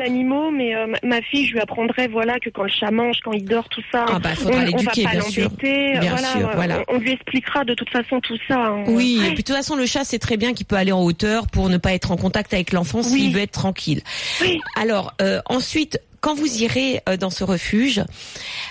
Mais 0.50 0.74
euh, 0.74 0.86
ma- 1.02 1.20
fille, 1.22 1.46
je 1.46 1.52
lui 1.52 1.60
apprendrai 1.60 2.08
voilà 2.08 2.38
que 2.40 2.50
quand 2.50 2.62
le 2.64 2.68
chat 2.68 2.90
mange, 2.90 3.18
quand 3.24 3.32
il 3.32 3.44
dort, 3.44 3.68
tout 3.68 3.82
ça, 3.92 4.04
Ah 4.08 4.18
bah, 4.18 4.30
on, 4.44 4.50
va 4.50 4.54
pas 4.54 5.14
l'embêter. 5.14 5.98
Voilà, 6.00 6.36
euh, 6.36 6.46
voilà. 6.54 6.84
On, 6.88 6.96
on 6.96 6.98
lui 6.98 7.12
expliquera 7.12 7.64
de 7.64 7.74
toute 7.74 7.90
façon 7.90 8.20
tout 8.20 8.38
ça. 8.48 8.56
hein. 8.58 8.84
Oui, 8.86 9.18
Ouais. 9.20 9.26
et 9.26 9.34
puis 9.34 9.42
de 9.42 9.46
toute 9.48 9.56
façon, 9.56 9.76
le 9.76 9.86
chat, 9.86 10.04
c'est 10.04 10.18
très 10.18 10.36
bien 10.36 10.54
qu'il 10.54 10.66
peut 10.66 10.76
aller 10.76 10.92
en 10.92 11.02
hauteur 11.02 11.46
pour 11.48 11.68
ne 11.68 11.76
pas 11.76 11.92
être 11.92 12.10
en 12.10 12.16
contact 12.16 12.52
avec 12.54 12.72
l'enfant 12.72 12.98
Oui. 12.98 13.04
s'il 13.04 13.34
veut 13.34 13.40
être 13.42 13.52
tranquille. 13.52 14.02
Oui. 14.40 14.60
Alors, 14.76 15.12
euh, 15.20 15.40
ensuite, 15.46 16.00
quand 16.20 16.34
vous 16.34 16.62
irez 16.62 17.00
dans 17.18 17.30
ce 17.30 17.42
refuge, 17.44 18.02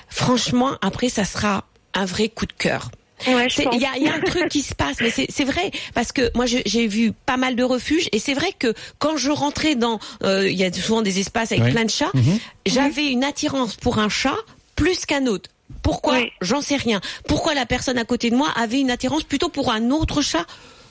franchement, 0.09 0.71
après, 0.81 1.09
ça 1.09 1.23
sera 1.25 1.65
un 1.93 2.05
vrai 2.05 2.29
coup 2.29 2.45
de 2.45 2.53
cœur. 2.53 2.89
Ouais. 3.27 3.47
Il 3.73 3.79
y 3.81 3.85
a, 3.85 3.91
il 3.97 4.03
y 4.03 4.07
a 4.07 4.13
un 4.15 4.19
truc 4.21 4.49
qui 4.49 4.61
se 4.61 4.73
passe, 4.75 4.97
mais 5.01 5.09
c'est 5.09 5.27
c'est 5.29 5.43
vrai 5.43 5.71
parce 5.93 6.11
que 6.11 6.29
moi 6.35 6.45
j'ai 6.45 6.87
vu 6.87 7.11
pas 7.25 7.37
mal 7.37 7.55
de 7.55 7.63
refuges 7.63 8.09
et 8.11 8.19
c'est 8.19 8.33
vrai 8.33 8.53
que 8.57 8.73
quand 8.99 9.17
je 9.17 9.31
rentrais 9.31 9.75
dans, 9.75 9.99
euh, 10.23 10.49
il 10.49 10.57
y 10.57 10.63
a 10.63 10.71
souvent 10.73 11.01
des 11.01 11.19
espaces 11.19 11.51
avec 11.51 11.63
Oui. 11.65 11.71
plein 11.71 11.85
de 11.85 11.89
chats, 11.91 12.11
Mhm. 12.13 12.39
j'avais 12.65 13.07
une 13.07 13.23
attirance 13.23 13.75
pour 13.75 13.99
un 13.99 14.09
chat 14.09 14.35
plus 14.75 15.05
qu'un 15.05 15.25
autre. 15.27 15.49
Pourquoi? 15.83 16.17
Oui. 16.17 16.29
J'en 16.41 16.61
sais 16.61 16.75
rien. 16.75 16.99
Pourquoi 17.27 17.53
la 17.53 17.65
personne 17.65 17.97
à 17.97 18.03
côté 18.05 18.29
de 18.29 18.35
moi 18.35 18.49
avait 18.55 18.79
une 18.79 18.91
attirance 18.91 19.23
plutôt 19.23 19.49
pour 19.49 19.71
un 19.71 19.89
autre 19.91 20.21
chat? 20.21 20.45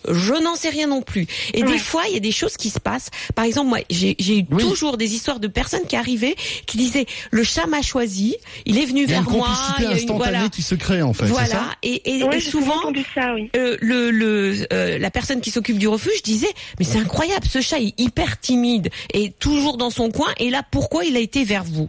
Je 0.08 0.34
n'en 0.34 0.54
sais 0.56 0.68
rien 0.70 0.86
non 0.86 1.02
plus. 1.02 1.26
Et 1.54 1.62
Ouais. 1.62 1.72
des 1.72 1.78
fois, 1.78 2.02
il 2.08 2.14
y 2.14 2.16
a 2.16 2.20
des 2.20 2.32
choses 2.32 2.56
qui 2.56 2.70
se 2.70 2.78
passent. 2.78 3.10
Par 3.34 3.44
exemple, 3.44 3.68
moi, 3.68 3.78
j'ai 3.90 4.12
eu 4.38 4.44
Oui. 4.50 4.62
toujours 4.62 4.96
des 4.96 5.14
histoires 5.14 5.40
de 5.40 5.48
personnes 5.48 5.86
qui 5.86 5.96
arrivaient, 5.96 6.36
qui 6.66 6.78
disaient 6.78 7.06
le 7.30 7.44
chat 7.44 7.66
m'a 7.66 7.82
choisi, 7.82 8.36
il 8.66 8.78
est 8.78 8.86
venu 8.86 9.04
Il 9.04 9.10
y 9.10 9.14
a 9.14 9.18
une 9.18 9.24
vers 9.24 9.30
moi, 9.30 9.48
il 9.78 9.82
y 9.84 9.86
a 9.86 9.90
une 9.90 9.96
instantanée 9.96 10.30
voilà, 10.32 10.48
qui 10.48 10.62
se 10.62 10.74
crée 10.74 11.02
en 11.02 11.12
fait. 11.12 11.26
voilà. 11.26 11.46
ça 11.46 11.64
Et, 11.82 12.18
et- 12.18 12.24
Ouais, 12.24 12.36
et 12.36 12.40
j'ai 12.40 12.50
souvent 12.50 12.80
ça, 13.14 13.34
oui. 13.34 13.50
euh, 13.56 13.76
le, 13.80 14.10
le 14.10 14.66
euh, 14.72 14.98
la 14.98 15.10
personne 15.10 15.40
qui 15.40 15.50
s'occupe 15.50 15.78
du 15.78 15.88
refuge 15.88 16.22
disait 16.22 16.52
mais 16.78 16.84
c'est 16.84 16.98
incroyable 16.98 17.46
ce 17.48 17.60
chat 17.60 17.80
est 17.80 17.98
hyper 17.98 18.38
timide 18.40 18.90
et 19.14 19.30
toujours 19.30 19.76
dans 19.76 19.90
son 19.90 20.10
coin 20.10 20.28
et 20.38 20.50
là 20.50 20.62
pourquoi 20.70 21.04
il 21.04 21.16
a 21.16 21.20
été 21.20 21.44
vers 21.44 21.64
vous? 21.64 21.88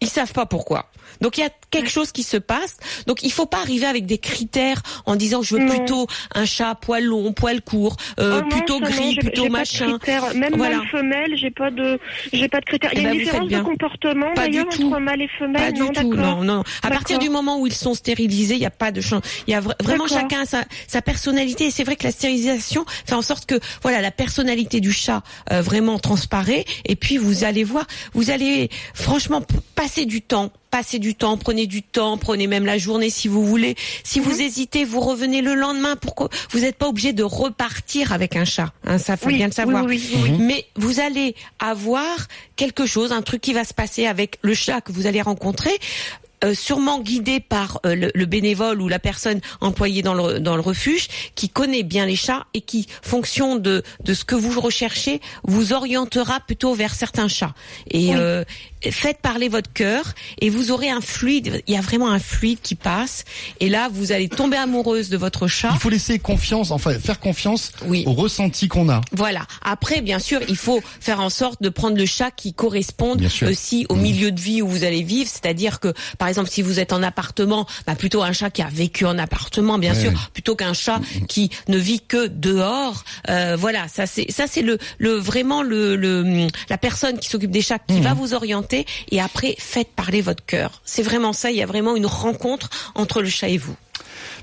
Ils 0.00 0.08
savent 0.08 0.32
pas 0.32 0.46
pourquoi 0.46 0.90
donc 1.20 1.38
il 1.38 1.40
y 1.42 1.44
a 1.44 1.50
quelque 1.70 1.90
chose 1.90 2.12
qui 2.12 2.22
se 2.22 2.36
passe 2.36 2.76
donc 3.06 3.22
il 3.22 3.30
faut 3.32 3.46
pas 3.46 3.58
arriver 3.60 3.86
avec 3.86 4.06
des 4.06 4.18
critères 4.18 4.82
en 5.06 5.16
disant 5.16 5.42
je 5.42 5.54
veux 5.56 5.60
Non. 5.64 5.76
plutôt 5.76 6.06
un 6.34 6.44
chat 6.44 6.74
poil 6.74 7.04
long 7.04 7.32
poil 7.32 7.60
court 7.62 7.96
euh, 8.18 8.40
Oh 8.44 8.48
plutôt 8.48 8.80
non, 8.80 8.86
gris 8.86 9.16
plutôt 9.16 9.42
j'ai 9.44 9.48
pas 9.48 9.48
de 9.48 9.52
machin. 9.52 9.98
Même 10.34 10.54
Voilà. 10.56 10.78
mâle 10.78 10.88
femelle, 10.88 11.36
j'ai 11.36 11.50
pas 11.50 11.70
de, 11.70 11.98
j'ai 12.32 12.48
pas 12.48 12.60
de 12.60 12.64
critères. 12.64 12.90
Il 12.94 13.00
y 13.00 13.02
Eh 13.02 13.06
a 13.06 13.10
ben, 13.10 13.14
une 13.18 13.24
différence 13.24 13.48
de 13.48 13.58
comportement 13.60 14.34
Pas 14.34 14.46
du 14.46 14.52
d'ailleurs 14.52 14.68
tout. 14.68 14.86
entre 14.88 14.98
mâle 15.00 15.22
et 15.22 15.28
femelle. 15.38 15.62
Pas 15.62 15.72
du 15.72 15.80
non, 15.80 15.92
tout, 15.92 16.14
non, 16.14 16.44
non. 16.44 16.62
À 16.82 16.88
partir 16.90 17.18
du 17.18 17.28
moment 17.28 17.58
où 17.60 17.66
ils 17.66 17.72
sont 17.74 17.94
stérilisés, 17.94 18.54
il 18.54 18.60
n'y 18.60 18.66
a 18.66 18.70
pas 18.70 18.90
de 18.92 19.00
chance. 19.00 19.22
Il 19.46 19.50
y 19.52 19.54
a 19.54 19.60
vra- 19.60 19.74
vraiment 19.82 20.06
chacun 20.06 20.44
sa, 20.44 20.64
sa 20.86 21.02
personnalité. 21.02 21.66
Et 21.66 21.70
c'est 21.70 21.84
vrai 21.84 21.96
que 21.96 22.04
la 22.04 22.12
stérilisation 22.12 22.84
fait 23.06 23.14
en 23.14 23.22
sorte 23.22 23.46
que, 23.46 23.58
voilà, 23.82 24.00
la 24.00 24.10
personnalité 24.10 24.80
du 24.80 24.92
chat 24.92 25.22
euh, 25.52 25.60
vraiment 25.62 25.98
transparaît. 25.98 26.64
Et 26.84 26.96
puis 26.96 27.16
vous 27.16 27.44
allez 27.44 27.64
voir, 27.64 27.86
vous 28.14 28.30
allez 28.30 28.70
franchement 28.94 29.42
passer 29.74 30.06
du 30.06 30.22
temps. 30.22 30.50
Passez 30.70 30.98
du 31.00 31.14
temps, 31.16 31.36
prenez 31.36 31.66
du 31.66 31.82
temps, 31.82 32.16
prenez 32.16 32.46
même 32.46 32.64
la 32.64 32.78
journée 32.78 33.10
si 33.10 33.26
vous 33.26 33.44
voulez. 33.44 33.74
Si 34.04 34.20
vous 34.20 34.40
hésitez, 34.40 34.84
vous 34.84 35.00
revenez 35.00 35.42
le 35.42 35.54
lendemain. 35.54 35.96
Pourquoi 35.96 36.28
vous 36.52 36.60
n'êtes 36.60 36.76
pas 36.76 36.86
obligé 36.88 37.12
de 37.12 37.24
repartir 37.24 38.12
avec 38.12 38.36
un 38.36 38.44
chat 38.44 38.72
hein, 38.84 38.98
Ça 38.98 39.16
faut 39.16 39.26
Oui, 39.26 39.36
bien 39.36 39.46
le 39.46 39.52
savoir. 39.52 39.84
oui, 39.84 40.00
oui. 40.22 40.30
Mais 40.38 40.66
vous 40.76 41.00
allez 41.00 41.34
avoir 41.58 42.28
quelque 42.54 42.86
chose, 42.86 43.10
un 43.10 43.22
truc 43.22 43.40
qui 43.40 43.52
va 43.52 43.64
se 43.64 43.74
passer 43.74 44.06
avec 44.06 44.38
le 44.42 44.54
chat 44.54 44.80
que 44.80 44.92
vous 44.92 45.06
allez 45.06 45.22
rencontrer. 45.22 45.76
Euh, 46.44 46.54
sûrement 46.54 47.00
guidé 47.00 47.40
par 47.40 47.80
euh, 47.86 47.94
le, 47.94 48.10
le 48.14 48.26
bénévole 48.26 48.80
ou 48.80 48.88
la 48.88 48.98
personne 48.98 49.40
employée 49.60 50.02
dans 50.02 50.14
le, 50.14 50.40
dans 50.40 50.54
le 50.56 50.62
refuge, 50.62 51.08
qui 51.34 51.48
connaît 51.48 51.82
bien 51.82 52.06
les 52.06 52.16
chats 52.16 52.46
et 52.54 52.60
qui, 52.60 52.86
fonction 53.02 53.56
de, 53.56 53.82
de 54.04 54.14
ce 54.14 54.24
que 54.24 54.34
vous 54.34 54.60
recherchez, 54.60 55.20
vous 55.44 55.72
orientera 55.72 56.40
plutôt 56.40 56.74
vers 56.74 56.94
certains 56.94 57.28
chats. 57.28 57.54
Et 57.90 58.08
Oui. 58.10 58.14
euh, 58.16 58.44
faites 58.90 59.18
parler 59.20 59.48
votre 59.48 59.72
cœur 59.72 60.14
et 60.40 60.48
vous 60.50 60.70
aurez 60.70 60.88
un 60.88 61.00
fluide. 61.02 61.62
Il 61.66 61.74
y 61.74 61.76
a 61.76 61.80
vraiment 61.82 62.10
un 62.10 62.18
fluide 62.18 62.58
qui 62.62 62.74
passe. 62.74 63.24
Et 63.60 63.68
là, 63.68 63.88
vous 63.92 64.12
allez 64.12 64.28
tomber 64.28 64.56
amoureuse 64.56 65.10
de 65.10 65.16
votre 65.18 65.46
chat. 65.48 65.70
Il 65.74 65.78
faut 65.80 65.90
laisser 65.90 66.18
confiance, 66.18 66.70
enfin 66.70 66.98
faire 66.98 67.20
confiance 67.20 67.72
Oui. 67.86 68.04
au 68.06 68.12
ressenti 68.14 68.68
qu'on 68.68 68.88
a. 68.88 69.02
Voilà. 69.12 69.46
Après, 69.62 70.00
bien 70.00 70.18
sûr, 70.18 70.40
il 70.48 70.56
faut 70.56 70.80
faire 71.00 71.20
en 71.20 71.28
sorte 71.30 71.62
de 71.62 71.68
prendre 71.68 71.96
le 71.98 72.06
chat 72.06 72.30
qui 72.30 72.54
corresponde 72.54 73.22
aussi 73.42 73.84
au 73.90 73.96
Mhm. 73.96 74.02
milieu 74.02 74.32
de 74.32 74.40
vie 74.40 74.62
où 74.62 74.68
vous 74.68 74.84
allez 74.84 75.02
vivre. 75.02 75.28
C'est-à-dire 75.30 75.78
que, 75.80 75.92
par 76.18 76.28
exemple, 76.30 76.48
si 76.50 76.62
vous 76.62 76.80
êtes 76.80 76.92
en 76.94 77.02
appartement, 77.02 77.66
bah, 77.86 77.94
plutôt 77.94 78.22
un 78.22 78.32
chat 78.32 78.48
qui 78.50 78.62
a 78.62 78.68
vécu 78.68 79.04
en 79.04 79.18
appartement, 79.18 79.78
bien 79.78 79.92
Ouais. 79.92 80.00
sûr, 80.00 80.12
plutôt 80.32 80.56
qu'un 80.56 80.72
chat 80.72 81.00
qui 81.28 81.50
ne 81.68 81.76
vit 81.76 82.00
que 82.00 82.26
dehors. 82.28 83.04
Euh, 83.28 83.56
voilà, 83.58 83.86
ça 83.88 84.06
c'est 84.06 84.30
ça 84.32 84.46
c'est 84.46 84.62
le 84.62 84.78
le 84.98 85.10
vraiment 85.12 85.62
le, 85.62 85.96
le 85.96 86.46
la 86.70 86.78
personne 86.78 87.18
qui 87.18 87.28
s'occupe 87.28 87.50
des 87.50 87.60
chats 87.62 87.78
qui 87.78 87.96
Mhm. 87.96 88.02
va 88.02 88.14
vous 88.14 88.32
orienter. 88.34 88.86
Et 89.10 89.20
après, 89.20 89.54
faites 89.58 89.88
parler 89.94 90.22
votre 90.22 90.44
cœur. 90.44 90.80
C'est 90.84 91.02
vraiment 91.02 91.32
ça. 91.32 91.50
Il 91.50 91.56
y 91.58 91.62
a 91.62 91.66
vraiment 91.66 91.96
une 91.96 92.06
rencontre 92.06 92.70
entre 92.94 93.20
le 93.20 93.28
chat 93.28 93.48
et 93.48 93.58
vous. 93.58 93.76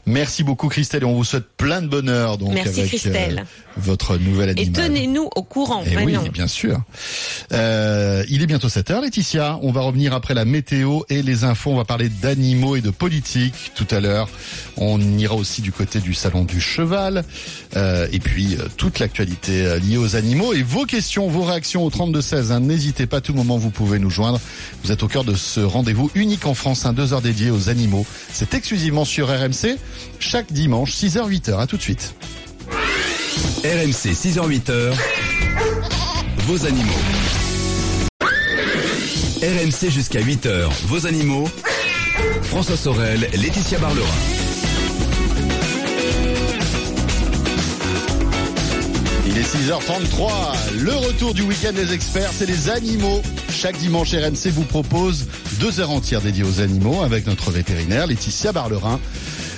Merci 0.08 0.44
beaucoup 0.44 0.70
Christelle 0.70 1.04
et 1.04 1.06
on 1.06 1.14
vous 1.14 1.24
souhaite 1.26 1.46
plein 1.58 1.82
de 1.82 1.88
bonheur 1.88 2.38
donc 2.38 2.54
Merci, 2.54 2.80
avec 2.80 2.88
Christelle. 2.92 3.40
euh, 3.40 3.44
votre 3.78 4.18
nouvel 4.18 4.50
Et 4.58 4.62
animal. 4.64 4.86
tenez-nous 4.88 5.30
au 5.36 5.44
courant. 5.44 5.84
Eh 5.86 5.98
oui, 5.98 6.18
bien 6.34 6.48
sûr. 6.48 6.82
Euh, 7.54 8.24
il 8.30 8.42
est 8.42 8.48
bientôt 8.48 8.70
7 8.70 8.90
heures, 8.92 9.02
Laetitia. 9.02 9.60
On 9.62 9.72
va 9.72 9.82
revenir 9.82 10.14
après 10.14 10.34
la 10.34 10.46
météo 10.46 11.02
et 11.10 11.22
les 11.22 11.44
infos. 11.44 11.72
On 11.72 11.76
va 11.76 11.86
parler 11.86 12.10
d'animaux 12.10 12.76
et 12.76 12.82
de 12.82 12.90
politique 12.90 13.72
tout 13.76 13.88
à 13.92 14.00
l'heure. 14.00 14.30
On 14.78 15.00
ira 15.18 15.36
aussi 15.36 15.62
du 15.62 15.72
côté 15.72 16.00
du 16.00 16.14
salon 16.14 16.44
du 16.44 16.60
cheval. 16.62 17.24
Euh, 17.76 18.08
et 18.12 18.20
puis, 18.20 18.56
euh, 18.56 18.64
toute 18.78 19.00
l'actualité 19.00 19.66
euh, 19.66 19.80
liée 19.80 19.98
aux 19.98 20.16
animaux. 20.16 20.54
Et 20.54 20.64
vos 20.64 20.86
questions, 20.86 21.28
vos 21.28 21.44
réactions 21.44 21.84
au 21.86 21.90
32-16. 21.90 22.52
hein. 22.52 22.60
N'hésitez 22.62 23.06
pas, 23.08 23.18
à 23.18 23.22
tout 23.22 23.34
moment, 23.34 23.58
vous 23.58 23.70
pouvez 23.72 24.00
nous 24.00 24.10
joindre. 24.10 24.40
Vous 24.84 24.92
êtes 24.92 25.04
au 25.04 25.08
cœur 25.08 25.24
de 25.24 25.36
ce 25.36 25.60
rendez-vous 25.60 26.10
unique 26.16 26.46
en 26.46 26.54
France, 26.54 26.86
un 26.86 26.94
deux 26.94 27.14
heures 27.14 27.22
dédié 27.22 27.52
aux 27.52 27.70
animaux. 27.70 28.06
C'est 28.32 28.54
exclusivement 28.54 29.06
sur 29.06 29.28
RMC, 29.28 29.78
chaque 30.20 30.52
dimanche, 30.52 30.94
6h, 30.94 31.30
8h. 31.30 31.60
À 31.60 31.68
tout 31.68 31.78
de 31.78 31.82
suite. 31.82 32.16
RMC 33.64 34.14
6h-8h, 34.14 34.94
vos 36.46 36.66
animaux. 36.66 36.94
RMC 39.42 39.90
jusqu'à 39.90 40.22
8h, 40.22 40.70
vos 40.86 41.06
animaux. 41.06 41.50
François 42.44 42.78
Sorel, 42.78 43.30
Laetitia 43.34 43.78
Barlerin. 43.80 44.08
Il 49.28 49.38
est 49.38 49.42
6h33, 49.42 50.30
le 50.80 50.94
retour 50.94 51.34
du 51.34 51.42
week-end 51.44 51.74
des 51.74 51.94
experts, 51.94 52.32
c'est 52.34 52.46
les 52.46 52.70
animaux. 52.70 53.22
Chaque 53.50 53.78
dimanche, 53.78 54.14
RMC 54.14 54.50
vous 54.52 54.64
propose 54.64 55.28
deux 55.60 55.80
heures 55.80 55.92
entières 55.92 56.22
dédiées 56.22 56.44
aux 56.44 56.62
animaux 56.62 57.04
avec 57.04 57.28
notre 57.28 57.52
vétérinaire 57.52 58.08
Laetitia 58.08 58.52
Barlerin. 58.52 59.00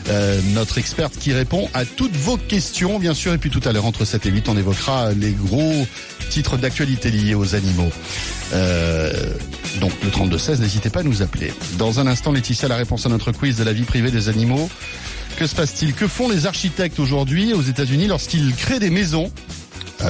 Euh, 0.09 0.41
notre 0.53 0.77
experte 0.77 1.17
qui 1.17 1.33
répond 1.33 1.69
à 1.73 1.85
toutes 1.85 2.15
vos 2.15 2.37
questions, 2.37 2.99
bien 2.99 3.13
sûr. 3.13 3.33
Et 3.33 3.37
puis 3.37 3.49
tout 3.49 3.61
à 3.65 3.71
l'heure, 3.71 3.85
entre 3.85 4.05
7 4.05 4.25
et 4.25 4.29
8, 4.29 4.49
on 4.49 4.57
évoquera 4.57 5.11
les 5.13 5.31
gros 5.31 5.85
titres 6.29 6.57
d'actualité 6.57 7.11
liés 7.11 7.35
aux 7.35 7.55
animaux. 7.55 7.91
Euh, 8.53 9.33
donc 9.79 9.91
le 10.03 10.09
32-16, 10.09 10.59
n'hésitez 10.59 10.89
pas 10.89 11.01
à 11.01 11.03
nous 11.03 11.21
appeler. 11.21 11.53
Dans 11.77 11.99
un 11.99 12.07
instant, 12.07 12.31
Laetitia, 12.31 12.67
la 12.67 12.75
réponse 12.75 13.05
à 13.05 13.09
notre 13.09 13.31
quiz 13.31 13.57
de 13.57 13.63
la 13.63 13.73
vie 13.73 13.83
privée 13.83 14.11
des 14.11 14.29
animaux. 14.29 14.69
Que 15.37 15.45
se 15.47 15.55
passe-t-il? 15.55 15.93
Que 15.93 16.07
font 16.07 16.27
les 16.27 16.47
architectes 16.47 16.99
aujourd'hui 16.99 17.53
aux 17.53 17.61
États-Unis 17.61 18.07
lorsqu'ils 18.07 18.55
créent 18.55 18.79
des 18.79 18.89
maisons? 18.89 19.31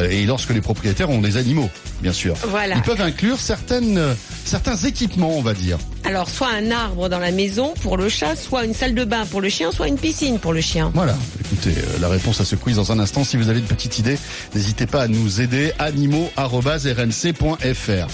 Et 0.09 0.25
lorsque 0.25 0.51
les 0.51 0.61
propriétaires 0.61 1.09
ont 1.09 1.21
des 1.21 1.37
animaux, 1.37 1.69
bien 2.01 2.13
sûr 2.13 2.35
Voilà. 2.47 2.75
Ils 2.75 2.81
peuvent 2.81 3.01
inclure 3.01 3.39
certaines, 3.39 3.97
euh, 3.97 4.13
certains 4.45 4.75
équipements, 4.77 5.37
on 5.37 5.41
va 5.41 5.53
dire. 5.53 5.77
Alors, 6.03 6.29
soit 6.29 6.49
un 6.49 6.71
arbre 6.71 7.09
dans 7.09 7.19
la 7.19 7.31
maison 7.31 7.73
pour 7.81 7.97
le 7.97 8.09
chat, 8.09 8.35
soit 8.35 8.65
une 8.65 8.73
salle 8.73 8.95
de 8.95 9.03
bain 9.03 9.25
pour 9.25 9.41
le 9.41 9.49
chien, 9.49 9.71
soit 9.71 9.87
une 9.87 9.97
piscine 9.97 10.39
pour 10.39 10.53
le 10.53 10.61
chien. 10.61 10.91
Voilà. 10.93 11.15
Écoutez, 11.41 11.73
euh, 11.77 11.99
la 11.99 12.07
réponse 12.07 12.39
à 12.41 12.45
ce 12.45 12.55
quiz 12.55 12.75
dans 12.75 12.91
un 12.91 12.99
instant. 12.99 13.23
Si 13.23 13.37
vous 13.37 13.49
avez 13.49 13.59
une 13.59 13.65
petite 13.65 13.99
idée, 13.99 14.17
n'hésitez 14.55 14.85
pas 14.85 15.03
à 15.03 15.07
nous 15.07 15.41
aider. 15.41 15.71
animaux@rmc.fr. 15.79 18.07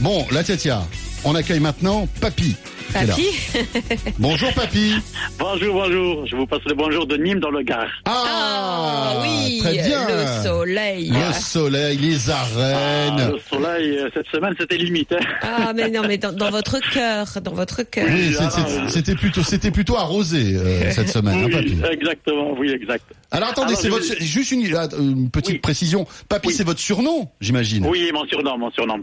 Bon, 0.00 0.26
la 0.30 0.44
Tiatia, 0.44 0.86
on 1.24 1.34
accueille 1.34 1.60
maintenant 1.60 2.08
Papy. 2.20 2.54
Qui 2.98 3.04
est 3.04 3.06
là. 3.06 3.14
Papy 3.14 4.12
Bonjour 4.18 4.52
Papy. 4.54 4.94
Bonjour, 5.38 5.74
bonjour. 5.74 6.26
Je 6.26 6.36
vous 6.36 6.46
passe 6.46 6.60
le 6.66 6.74
bonjour 6.74 7.06
de 7.06 7.16
Nîmes 7.16 7.40
dans 7.40 7.50
le 7.50 7.62
Gard. 7.62 7.88
Ah 8.04 9.22
oui, 9.22 9.58
très 9.60 9.72
bien. 9.72 10.06
le 10.08 10.42
soleil. 10.44 11.10
Le 11.10 11.32
soleil, 11.32 11.98
les 11.98 12.30
Ah, 12.30 12.40
arènes. 12.40 13.32
le 13.32 13.38
soleil, 13.50 13.98
euh, 13.98 14.08
cette 14.14 14.26
semaine, 14.28 14.54
c'était 14.58 14.76
limite. 14.78 15.12
hein. 15.12 15.18
Ah 15.42 15.72
mais 15.74 15.88
non, 15.90 16.02
mais 16.06 16.18
dans, 16.18 16.32
dans 16.32 16.50
votre 16.50 16.78
cœur, 16.92 17.26
dans 17.42 17.52
votre 17.54 17.82
cœur. 17.82 18.06
Oui, 18.08 18.34
ah, 18.40 18.48
c'était 18.88 19.14
plutôt, 19.14 19.42
c'était 19.42 19.70
plutôt 19.70 19.96
arrosé 19.96 20.54
euh, 20.56 20.90
cette 20.90 21.08
semaine, 21.08 21.38
hein, 21.38 21.46
Oui, 21.46 21.52
Papy. 21.52 21.92
exactement, 21.92 22.52
oui, 22.58 22.70
exact. 22.70 23.04
Alors 23.30 23.48
attendez, 23.50 23.74
c'est 23.74 23.88
je 23.88 23.92
votre, 23.92 24.06
vais- 24.08 24.24
juste 24.24 24.52
une, 24.52 24.60
une 24.98 25.30
petite 25.30 25.52
Oui. 25.54 25.58
précision. 25.58 26.06
Papy, 26.28 26.48
Oui. 26.48 26.54
c'est 26.54 26.64
votre 26.64 26.80
surnom, 26.80 27.28
j'imagine. 27.40 27.86
Oui, 27.86 28.10
mon 28.12 28.24
surnom, 28.26 28.56
mon 28.58 28.70
surnom. 28.70 29.02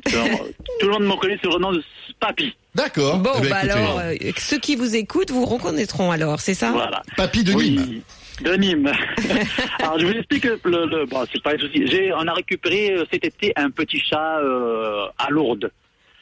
Tout 0.79 0.87
le 0.87 0.91
monde 0.91 1.03
me 1.05 1.15
connaît 1.19 1.37
sur 1.41 1.51
le 1.53 1.59
nom 1.59 1.71
de 1.73 1.83
Papy. 2.19 2.53
D'accord. 2.75 3.19
Bon, 3.19 3.31
Eh 3.43 3.47
bah 3.49 3.57
écoutez, 3.63 3.71
alors, 3.71 3.99
euh, 3.99 4.13
ceux 4.37 4.57
qui 4.59 4.75
vous 4.75 4.95
écoutent 4.95 5.31
vous 5.31 5.45
reconnaîtront 5.45 6.11
alors, 6.11 6.39
c'est 6.39 6.53
ça? 6.55 6.71
Voilà. 6.71 7.01
Papy 7.17 7.43
de 7.43 7.53
Nîmes. 7.53 7.83
Oui, 7.87 8.01
de 8.43 8.53
Nîmes. 8.55 8.91
Alors, 9.79 9.99
je 9.99 10.05
vous 10.07 10.13
explique 10.13 10.45
le, 10.45 10.85
le 10.87 11.05
bon, 11.05 11.23
c'est 11.31 11.41
pas 11.43 11.53
un 11.53 11.57
souci. 11.59 11.85
J'ai, 11.85 12.11
on 12.13 12.27
a 12.27 12.33
récupéré 12.33 12.91
euh, 12.93 13.05
cet 13.11 13.25
été 13.25 13.53
un 13.55 13.69
petit 13.69 13.99
chat 13.99 14.39
euh, 14.39 15.05
à 15.19 15.29
Lourdes. 15.29 15.71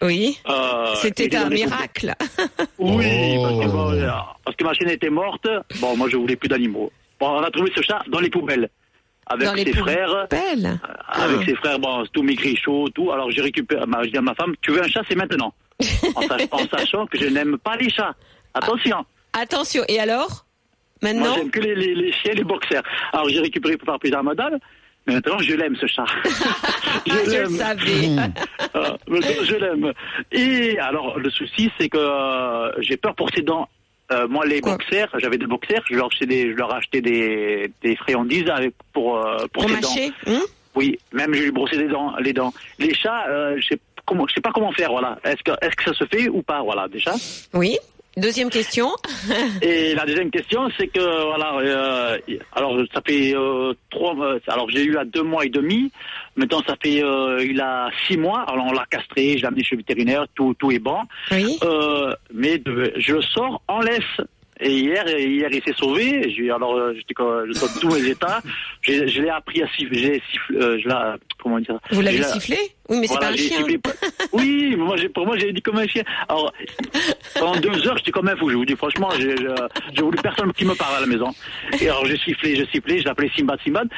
Oui. 0.02 0.38
Euh, 0.50 0.94
C'était 0.96 1.34
un 1.38 1.50
miracle. 1.50 2.14
Oui, 2.80 3.06
Oh. 3.38 3.44
parce, 3.44 3.60
que, 3.66 3.72
bon, 3.72 4.08
parce 4.44 4.58
que 4.58 4.64
ma 4.66 4.74
chienne 4.74 4.90
était 4.90 5.10
morte. 5.10 5.48
Bon, 5.80 5.96
moi, 5.96 6.10
je 6.10 6.18
voulais 6.18 6.36
plus 6.36 6.50
d'animaux. 6.50 6.92
Bon, 7.20 7.30
on 7.30 7.44
a 7.44 7.50
trouvé 7.52 7.72
ce 7.76 7.82
chat 7.82 8.02
dans 8.10 8.20
les 8.20 8.30
poubelles. 8.30 8.70
Avec 9.28 9.48
Dans 9.48 9.54
les 9.54 9.64
ses 9.66 9.74
frères. 9.74 10.28
Belle. 10.30 10.80
Avec 11.08 11.38
Ah. 11.42 11.46
ses 11.46 11.56
frères, 11.56 11.80
bon, 11.80 12.04
c'est 12.04 12.12
tout 12.12 12.24
maigri, 12.24 12.58
chaud, 12.58 12.90
tout. 12.94 13.12
Alors, 13.12 13.32
j'ai 13.32 13.42
récupéré, 13.42 13.82
je 14.04 14.10
dis 14.10 14.18
à 14.18 14.22
ma 14.22 14.34
femme, 14.36 14.54
tu 14.62 14.72
veux 14.72 14.84
un 14.84 14.88
chat, 14.88 15.02
c'est 15.08 15.16
maintenant. 15.16 15.54
en, 16.16 16.22
sach- 16.22 16.48
en 16.52 16.68
sachant 16.68 17.06
que 17.08 17.18
je 17.18 17.26
n'aime 17.28 17.58
pas 17.58 17.76
les 17.78 17.90
chats. 17.90 18.14
Attention. 18.54 19.06
Attention, 19.34 19.84
et 19.88 20.00
alors? 20.00 20.46
Moi, 21.02 21.14
Maintenant 21.14 21.36
j'aime 21.36 21.50
que 21.52 21.60
les, 21.60 21.74
les, 21.76 21.96
les 21.96 22.12
chiens, 22.12 22.34
les 22.34 22.44
boxers. 22.44 22.84
Alors, 23.14 23.28
j'ai 23.30 23.40
récupéré 23.40 23.78
pour 23.78 23.88
faire 23.88 24.00
plaisir 24.00 24.20
à 24.20 24.24
madame. 24.24 24.58
Mais 25.08 25.16
maintenant, 25.16 25.40
je 25.40 25.56
l'aime, 25.56 25.76
ce 25.78 25.88
chat. 25.88 26.06
Ah, 26.08 26.30
je 27.08 27.14
le 27.14 27.32
l'aime. 27.32 27.58
savais. 27.58 28.10
Ah, 28.74 28.96
je 29.08 29.56
l'aime. 29.56 29.94
Et 30.32 30.78
alors, 30.80 31.18
le 31.20 31.30
souci, 31.32 31.72
c'est 31.80 31.90
que 31.90 31.98
euh, 31.98 32.72
j'ai 32.82 32.98
peur 32.98 33.16
pour 33.16 33.30
ses 33.36 33.42
dents. 33.42 33.68
Euh, 34.12 34.28
moi, 34.28 34.46
les 34.46 34.62
Quoi? 34.62 34.74
boxers, 34.74 35.10
j'avais 35.18 35.38
des 35.38 35.48
boxers, 35.48 35.82
je 35.90 35.96
leur 35.96 36.08
achetais 36.08 36.26
des, 36.26 36.52
je 36.52 36.56
leur 36.58 36.74
achetais 36.74 37.02
des, 37.02 37.72
des 37.82 37.96
friandises 37.96 38.50
avec, 38.50 38.74
pour, 38.94 39.18
euh, 39.18 39.38
pour, 39.54 39.66
Pour 39.66 39.70
ses 39.70 39.80
dents. 39.82 40.16
hein? 40.28 40.42
Oui, 40.76 40.98
même 41.12 41.34
je 41.34 41.44
lui 41.44 41.52
brossais 41.52 41.78
les 41.78 41.88
dents. 41.88 42.14
Les, 42.20 42.34
dents. 42.34 42.54
les 42.80 42.94
chats, 42.94 43.26
euh, 43.30 43.56
je 43.60 43.68
sais 43.70 43.80
comment, 44.12 44.28
je 44.28 44.34
sais 44.36 44.42
pas 44.42 44.52
comment 44.52 44.72
faire, 44.74 44.92
voilà. 44.92 45.18
Est-ce 45.24 45.42
que, 45.44 45.52
est-ce 45.66 45.76
que 45.78 45.84
ça 45.86 45.94
se 45.94 46.06
fait 46.06 46.28
ou 46.28 46.42
pas, 46.42 46.62
voilà, 46.62 46.88
déjà. 46.90 47.14
Oui. 47.54 47.78
Deuxième 48.18 48.50
question. 48.50 48.90
Et 49.62 49.96
la 49.96 50.06
deuxième 50.06 50.32
question, 50.32 50.70
c'est 50.78 50.88
que 50.88 51.00
voilà, 51.28 51.56
euh, 51.60 52.18
alors 52.52 52.78
ça 52.94 53.02
fait 53.08 53.34
euh, 53.34 53.74
trois, 53.90 54.14
euh, 54.20 54.38
alors 54.50 54.70
j'ai 54.70 54.84
eu 54.84 54.98
à 54.98 55.06
deux 55.06 55.24
mois 55.24 55.46
et 55.46 55.50
demi. 55.50 55.90
Maintenant, 56.36 56.62
ça 56.68 56.76
fait 56.84 57.02
euh, 57.02 57.42
il 57.42 57.62
a 57.62 57.90
six 58.08 58.18
mois. 58.18 58.42
Alors 58.50 58.66
on 58.68 58.74
l'a 58.74 58.86
castré, 58.92 59.38
je 59.38 59.44
l'ai 59.44 59.46
amené 59.46 59.64
chez 59.64 59.78
le 59.78 59.82
vétérinaire, 59.84 60.26
tout 60.36 60.54
tout 60.60 60.72
est 60.74 60.80
bon. 60.80 60.98
Oui. 61.32 61.58
Mais 62.34 62.58
de- 62.58 62.92
je 62.98 63.14
le 63.14 63.22
sors 63.22 63.62
en 63.70 63.80
laisse. 63.80 64.04
Et 64.64 64.72
hier, 64.72 65.08
hier 65.08 65.50
il 65.52 65.62
s'est 65.64 65.74
sauvé. 65.76 66.32
J'ai 66.36 66.52
alors 66.52 66.76
euh, 66.76 66.94
j'étais 66.96 67.14
comme- 67.16 67.52
je 67.52 67.60
donne 67.60 67.70
tous 67.82 67.90
mes 67.90 68.08
états. 68.10 68.42
Je 68.84 69.22
l'ai 69.22 69.30
appris 69.30 69.64
à 69.64 69.68
siffler. 69.76 70.22
Euh, 70.52 70.78
je 70.82 70.88
l'ai 70.88 70.96
comment 71.42 71.60
dire. 71.60 71.80
Vous 71.92 72.02
l'avez 72.02 72.18
Je 72.18 72.24
sifflé 72.24 72.58
Oui, 72.88 73.00
mais 73.00 73.08
c'est 73.08 73.14
voilà, 73.14 73.28
pas 73.28 73.34
un 73.34 73.36
j'ai 73.38 73.48
chien. 73.48 73.58
sifflé. 73.58 73.80
Oui, 74.34 74.68
mais 74.72 74.76
moi, 74.84 74.98
j'ai- 74.98 75.10
pour 75.10 75.26
moi, 75.26 75.36
j'ai 75.38 75.52
dit 75.52 75.62
comme 75.62 75.78
un 75.78 75.88
chien. 75.88 76.04
Alors, 76.30 76.54
pendant 77.40 77.60
deux 77.60 77.88
heures, 77.88 77.98
j'étais 77.98 78.12
comme 78.12 78.28
un 78.28 78.36
fou. 78.36 78.50
Je 78.52 78.56
vous 78.56 78.66
dis 78.66 78.76
franchement, 78.76 79.10
j'ai- 79.18 79.36
j'ai 79.96 80.02
voulu 80.02 80.18
personne 80.22 80.54
qui 80.54 80.66
me 80.66 80.76
parle 80.76 80.96
à 80.98 81.00
la 81.02 81.08
maison. 81.08 81.34
Et 81.80 81.88
alors, 81.90 82.06
j'ai 82.06 82.18
sifflé, 82.18 82.56
j'ai 82.56 82.68
sifflé, 82.68 83.00
je 83.00 83.06
l'appelais 83.06 83.32
Simbad, 83.36 83.60
Simbad. 83.64 83.90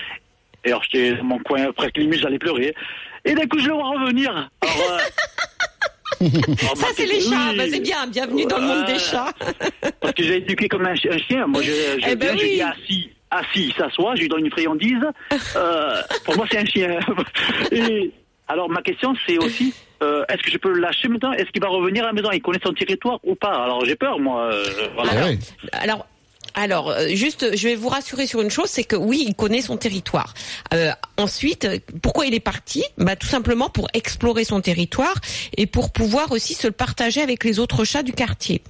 Et 0.63 0.69
alors, 0.69 0.83
j'étais 0.83 1.15
dans 1.17 1.25
mon 1.25 1.39
coin, 1.39 1.71
presque 1.73 1.97
limite, 1.97 2.21
j'allais 2.21 2.39
pleurer. 2.39 2.73
Et 3.25 3.33
d'un 3.33 3.45
coup, 3.47 3.59
je 3.59 3.67
le 3.67 3.73
vois 3.73 3.89
revenir. 3.99 4.31
Alors, 4.61 4.91
euh, 4.91 4.97
Ça, 6.75 6.87
c'est 6.95 7.05
les 7.05 7.19
chats. 7.21 7.29
oui. 7.51 7.57
Bah, 7.57 7.63
c'est 7.69 7.79
bien. 7.79 8.07
Bienvenue 8.07 8.45
dans 8.45 8.57
le 8.57 8.63
monde 8.63 8.85
des 8.85 8.99
chats. 8.99 9.31
Parce 9.99 10.13
que 10.13 10.23
j'ai 10.23 10.37
éduqué 10.37 10.67
comme 10.67 10.85
un, 10.85 10.95
chi- 10.95 11.09
un 11.09 11.17
chien. 11.17 11.47
Moi, 11.47 11.61
je, 11.61 11.71
je 11.71 12.07
Eh 12.09 12.15
ben 12.15 12.37
je 12.37 12.45
dis 12.45 12.61
assis, 12.61 13.09
assis, 13.31 13.67
il 13.67 13.73
s'assoit, 13.73 14.15
je 14.15 14.21
lui 14.21 14.29
donne 14.29 14.45
une 14.45 14.51
friandise. 14.51 15.03
Euh, 15.55 16.01
pour 16.25 16.35
moi, 16.37 16.45
c'est 16.51 16.57
un 16.59 16.65
chien. 16.65 16.99
Et 17.71 18.11
alors, 18.47 18.69
ma 18.69 18.81
question, 18.81 19.13
c'est 19.25 19.37
aussi, 19.37 19.73
euh, 20.03 20.23
est-ce 20.29 20.43
que 20.43 20.51
je 20.51 20.57
peux 20.57 20.71
le 20.73 20.79
lâcher 20.81 21.07
maintenant? 21.07 21.31
Est-ce 21.33 21.49
qu'il 21.51 21.61
va 21.61 21.69
revenir 21.69 22.03
à 22.03 22.07
la 22.07 22.13
maison? 22.13 22.29
Il 22.31 22.41
connaît 22.41 22.59
son 22.63 22.73
territoire 22.73 23.19
ou 23.23 23.35
pas? 23.35 23.63
Alors, 23.63 23.85
j'ai 23.85 23.95
peur, 23.95 24.19
moi. 24.19 24.49
euh, 24.51 24.63
voilà. 24.95 25.11
Ah 25.15 25.25
ouais. 25.25 25.39
Alors. 25.73 26.05
Alors, 26.53 26.89
euh, 26.91 27.07
juste, 27.09 27.55
je 27.55 27.67
vais 27.67 27.75
vous 27.75 27.89
rassurer 27.89 28.27
sur 28.27 28.41
une 28.41 28.49
chose, 28.49 28.69
c'est 28.69 28.83
que 28.83 28.95
oui, 28.95 29.23
il 29.27 29.35
connaît 29.35 29.61
son 29.61 29.77
territoire. 29.77 30.33
Euh, 30.73 30.91
ensuite, 31.17 31.67
pourquoi 32.01 32.25
il 32.25 32.33
est 32.33 32.39
parti? 32.39 32.83
Bah, 32.97 33.15
tout 33.15 33.27
simplement 33.27 33.69
pour 33.69 33.87
explorer 33.93 34.43
son 34.43 34.61
territoire 34.61 35.15
et 35.57 35.65
pour 35.65 35.91
pouvoir 35.91 36.31
aussi 36.31 36.53
se 36.53 36.67
le 36.67 36.73
partager 36.73 37.21
avec 37.21 37.43
les 37.43 37.59
autres 37.59 37.83
chats 37.85 38.03
du 38.03 38.13
quartier. 38.13 38.61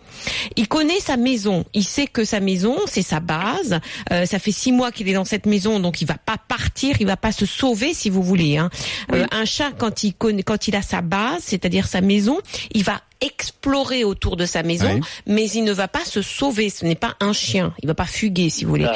Il 0.56 0.68
connaît 0.68 1.00
sa 1.00 1.18
maison. 1.18 1.66
Il 1.74 1.84
sait 1.84 2.08
que 2.08 2.24
sa 2.24 2.40
maison, 2.40 2.78
c'est 2.88 3.02
sa 3.02 3.20
base. 3.20 3.80
Euh, 4.12 4.26
ça 4.26 4.40
fait 4.40 4.52
six 4.52 4.72
mois 4.72 4.92
qu'il 4.92 5.10
est 5.10 5.14
dans 5.14 5.26
cette 5.26 5.46
maison, 5.46 5.80
donc 5.80 6.02
il 6.02 6.08
va 6.08 6.18
pas 6.18 6.38
partir, 6.38 6.96
il 7.00 7.08
va 7.08 7.18
pas 7.18 7.32
se 7.32 7.46
sauver, 7.46 7.94
si 7.94 8.10
vous 8.10 8.24
voulez. 8.24 8.58
Hein. 8.58 8.70
Euh, 9.14 9.26
un 9.32 9.46
chat, 9.46 9.72
quand 9.78 10.04
il 10.04 10.14
connaît, 10.14 10.44
quand 10.44 10.68
il 10.68 10.76
a 10.76 10.82
sa 10.82 11.02
base, 11.02 11.44
c'est-à-dire 11.44 11.88
sa 11.88 12.02
maison, 12.02 12.40
il 12.74 12.84
va 12.84 13.02
explorer 13.26 14.04
autour 14.04 14.36
de 14.38 14.46
sa 14.46 14.64
maison, 14.64 14.94
Oui. 14.96 15.02
mais 15.28 15.50
il 15.50 15.64
ne 15.64 15.72
va 15.72 15.88
pas 15.88 16.04
se 16.06 16.22
sauver. 16.22 16.70
Ce 16.70 16.86
n'est 16.86 16.96
pas 16.96 17.16
un 17.20 17.34
chien. 17.34 17.74
Il 17.82 17.88
va 17.88 17.94
pas 17.96 18.06
fuguer, 18.06 18.50
si 18.50 18.66
vous 18.66 18.72
voulez. 18.72 18.88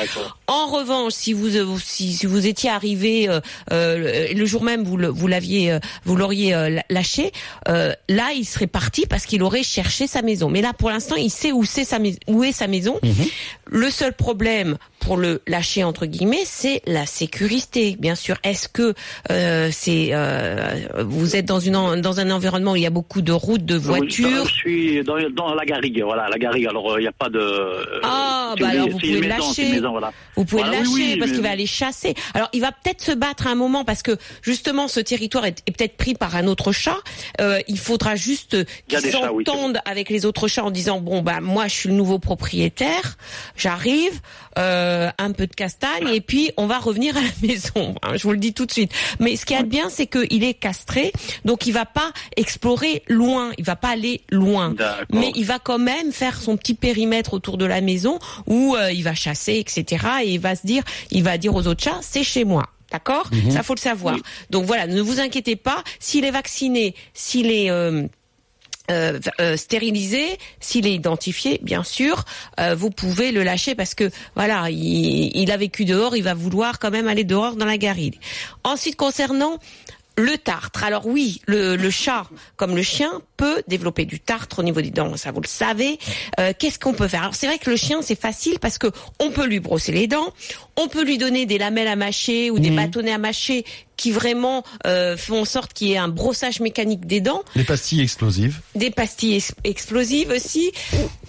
En 0.47 0.67
revanche, 0.67 1.13
si 1.13 1.33
vous 1.33 1.55
euh, 1.57 1.77
si, 1.83 2.13
si 2.13 2.25
vous 2.25 2.47
étiez 2.47 2.69
arrivé 2.69 3.27
euh, 3.29 3.39
euh, 3.71 4.27
le 4.33 4.45
jour 4.45 4.63
même, 4.63 4.83
vous 4.83 4.97
le- 4.97 5.07
vous 5.09 5.27
l'aviez 5.27 5.71
euh, 5.71 5.79
vous 6.05 6.15
l'auriez 6.15 6.53
euh, 6.53 6.79
lâché, 6.89 7.31
euh, 7.67 7.93
là 8.09 8.29
il 8.35 8.45
serait 8.45 8.67
parti 8.67 9.05
parce 9.07 9.25
qu'il 9.25 9.43
aurait 9.43 9.63
cherché 9.63 10.07
sa 10.07 10.21
maison. 10.21 10.49
Mais 10.49 10.61
là, 10.61 10.73
pour 10.73 10.89
l'instant, 10.89 11.15
il 11.15 11.29
sait 11.31 11.51
où 11.51 11.63
c'est 11.65 11.83
sa 11.85 11.97
où 12.27 12.43
est 12.43 12.51
sa 12.53 12.67
maison. 12.67 12.99
Le 13.65 13.89
seul 13.89 14.13
problème 14.13 14.77
pour 14.99 15.17
le 15.17 15.41
lâcher 15.47 15.83
entre 15.83 16.05
guillemets, 16.05 16.43
c'est 16.45 16.81
la 16.87 17.05
sécurité. 17.05 17.97
Bien 17.99 18.15
sûr, 18.15 18.37
est-ce 18.43 18.67
que 18.69 18.93
euh, 19.31 19.69
c'est 19.71 20.09
euh, 20.11 20.87
vous 21.05 21.35
êtes 21.35 21.45
dans 21.45 21.59
une 21.59 22.01
dans 22.01 22.19
un 22.19 22.31
environnement 22.31 22.71
où 22.73 22.75
il 22.77 22.83
y 22.83 22.85
a 22.87 22.89
beaucoup 22.91 23.21
de 23.21 23.31
routes, 23.33 23.65
de 23.65 23.77
Oui, 23.77 23.83
Je 24.23 24.53
suis 24.53 25.03
dans, 25.03 25.17
dans 25.29 25.53
la 25.53 25.65
garrigue, 25.65 26.01
voilà, 26.03 26.27
la 26.29 26.37
garrigue. 26.37 26.67
Alors, 26.67 26.99
il 26.99 27.01
n'y 27.03 27.07
a 27.07 27.11
pas 27.11 27.29
de. 27.29 28.01
Ah, 28.03 28.53
c'est 28.55 28.63
bah 28.63 28.69
alors 28.69 28.89
vous 28.89 28.97
pouvez 28.97 29.17
une 29.17 29.27
lâcher. 29.27 29.81
Vous 30.35 30.45
pouvez 30.45 30.63
lâcher 30.63 31.17
parce 31.17 31.31
qu'il 31.31 31.41
va 31.41 31.51
aller 31.51 31.65
chasser. 31.65 32.13
Alors 32.33 32.49
il 32.53 32.61
va 32.61 32.71
peut-être 32.71 33.01
se 33.01 33.11
battre 33.11 33.47
à 33.47 33.51
un 33.51 33.55
moment 33.55 33.83
parce 33.85 34.03
que 34.03 34.17
justement 34.41 34.87
ce 34.87 34.99
territoire 34.99 35.45
est, 35.45 35.63
est 35.67 35.71
peut-être 35.71 35.97
pris 35.97 36.15
par 36.15 36.35
un 36.35 36.47
autre 36.47 36.71
chat. 36.71 36.97
Euh, 37.41 37.59
il 37.67 37.79
faudra 37.79 38.15
juste 38.15 38.55
Il 38.87 38.93
y 38.93 38.95
a 38.95 38.99
qu'il 38.99 39.11
des 39.11 39.17
chats, 39.17 39.33
oui, 39.33 39.43
avec 39.85 40.09
les 40.09 40.25
autres 40.25 40.47
chats 40.47 40.63
en 40.63 40.71
disant 40.71 40.99
bon 40.99 41.21
bah 41.21 41.41
moi 41.41 41.67
je 41.67 41.73
suis 41.73 41.89
le 41.89 41.95
nouveau 41.95 42.19
propriétaire, 42.19 43.17
j'arrive, 43.55 44.19
euh, 44.57 45.09
un 45.17 45.31
peu 45.31 45.47
de 45.47 45.53
castagne 45.53 46.07
et 46.13 46.21
puis 46.21 46.51
on 46.57 46.67
va 46.67 46.79
revenir 46.79 47.15
à 47.15 47.21
la 47.21 47.27
maison. 47.47 47.95
hein, 48.01 48.15
je 48.15 48.23
vous 48.23 48.31
le 48.31 48.37
dis 48.37 48.53
tout 48.53 48.65
de 48.65 48.71
suite. 48.71 48.91
Mais 49.19 49.35
ce 49.35 49.45
qui 49.45 49.53
est 49.53 49.63
bien, 49.63 49.89
c'est 49.89 50.07
qu'il 50.07 50.43
est 50.43 50.53
castré, 50.53 51.11
donc 51.45 51.67
il 51.67 51.71
va 51.73 51.85
pas 51.85 52.11
explorer 52.35 53.03
loin, 53.07 53.51
il 53.57 53.63
va 53.65 53.75
pas 53.75 53.89
aller 53.89 54.21
loin. 54.29 54.71
D'accord. 54.71 55.05
Mais 55.13 55.31
il 55.35 55.45
va 55.45 55.59
quand 55.59 55.79
même 55.79 56.11
faire 56.11 56.41
son 56.41 56.57
petit 56.57 56.73
périmètre 56.73 57.33
autour 57.33 57.57
de 57.57 57.65
la 57.65 57.81
maison 57.81 58.19
où 58.47 58.75
euh, 58.75 58.91
il 58.91 59.03
va 59.03 59.13
chasser, 59.13 59.55
etc. 59.59 60.05
Et 60.23 60.33
il 60.33 60.39
va 60.39 60.55
se 60.55 60.65
dire, 60.65 60.83
il 61.11 61.23
va 61.23 61.37
dire 61.37 61.53
aux 61.55 61.67
autres 61.67 61.83
chats, 61.83 61.99
c'est 62.01 62.23
chez 62.23 62.43
moi. 62.43 62.65
D'accord? 62.91 63.29
Ça 63.49 63.63
faut 63.63 63.75
le 63.75 63.81
savoir. 63.81 64.15
Donc 64.49 64.65
voilà, 64.65 64.87
ne 64.87 65.01
vous 65.01 65.19
inquiétez 65.19 65.57
pas. 65.57 65.83
S'il 65.99 66.23
est 66.23 66.31
vacciné, 66.31 66.95
s'il 67.13 67.51
est 67.51 67.69
euh, 67.69 68.07
euh, 68.91 69.19
euh, 69.41 69.57
stérilisé, 69.57 70.37
s'il 70.59 70.87
est 70.87 70.93
identifié, 70.93 71.59
bien 71.61 71.83
sûr, 71.83 72.25
euh, 72.59 72.75
vous 72.75 72.89
pouvez 72.89 73.31
le 73.31 73.43
lâcher 73.43 73.75
parce 73.75 73.95
que 73.95 74.09
voilà, 74.35 74.69
il, 74.69 75.31
il 75.35 75.51
a 75.51 75.57
vécu 75.57 75.85
dehors, 75.85 76.15
il 76.15 76.23
va 76.23 76.33
vouloir 76.33 76.79
quand 76.79 76.91
même 76.91 77.07
aller 77.07 77.23
dehors 77.23 77.55
dans 77.55 77.65
la 77.65 77.77
garrigue. 77.77 78.19
Ensuite, 78.63 78.95
concernant 78.95 79.59
le 80.19 80.35
tartre. 80.37 80.83
Alors 80.83 81.05
oui, 81.05 81.41
le, 81.45 81.75
le 81.75 81.89
chat, 81.91 82.25
comme 82.55 82.75
le 82.75 82.81
chien, 82.81 83.21
peut 83.37 83.61
développer 83.67 84.05
du 84.05 84.19
tartre 84.19 84.59
au 84.59 84.63
niveau 84.63 84.81
des 84.81 84.89
dents. 84.89 85.15
Ça, 85.15 85.31
vous 85.31 85.41
le 85.41 85.47
savez. 85.47 85.99
Euh, 86.39 86.53
Qu'est-ce 86.57 86.79
qu'on 86.79 86.93
peut 86.93 87.07
faire? 87.07 87.21
Alors 87.21 87.35
c'est 87.35 87.45
vrai 87.45 87.59
que 87.59 87.69
le 87.69 87.75
chien, 87.75 88.01
c'est 88.01 88.19
facile 88.19 88.57
parce 88.59 88.79
que 88.79 88.87
on 89.19 89.29
peut 89.29 89.45
lui 89.45 89.59
brosser 89.59 89.91
les 89.91 90.07
dents, 90.07 90.33
on 90.75 90.87
peut 90.87 91.03
lui 91.03 91.19
donner 91.19 91.45
des 91.45 91.59
lamelles 91.59 91.87
à 91.87 91.95
mâcher 91.95 92.49
ou 92.49 92.57
des 92.57 92.71
bâtonnets 92.71 93.13
à 93.13 93.19
mâcher 93.19 93.63
qui 93.97 94.11
vraiment 94.11 94.63
euh, 94.85 95.17
font 95.17 95.41
en 95.41 95.45
sorte 95.45 95.73
qu'il 95.73 95.87
y 95.89 95.93
ait 95.93 95.97
un 95.97 96.07
brossage 96.07 96.59
mécanique 96.59 97.05
des 97.07 97.19
dents 97.19 97.43
Les 97.55 97.63
pastilles 97.63 98.01
explosives. 98.01 98.59
des 98.75 98.91
pastilles 98.91 99.35
ex- 99.35 99.53
explosives 99.63 100.29
aussi. 100.29 100.71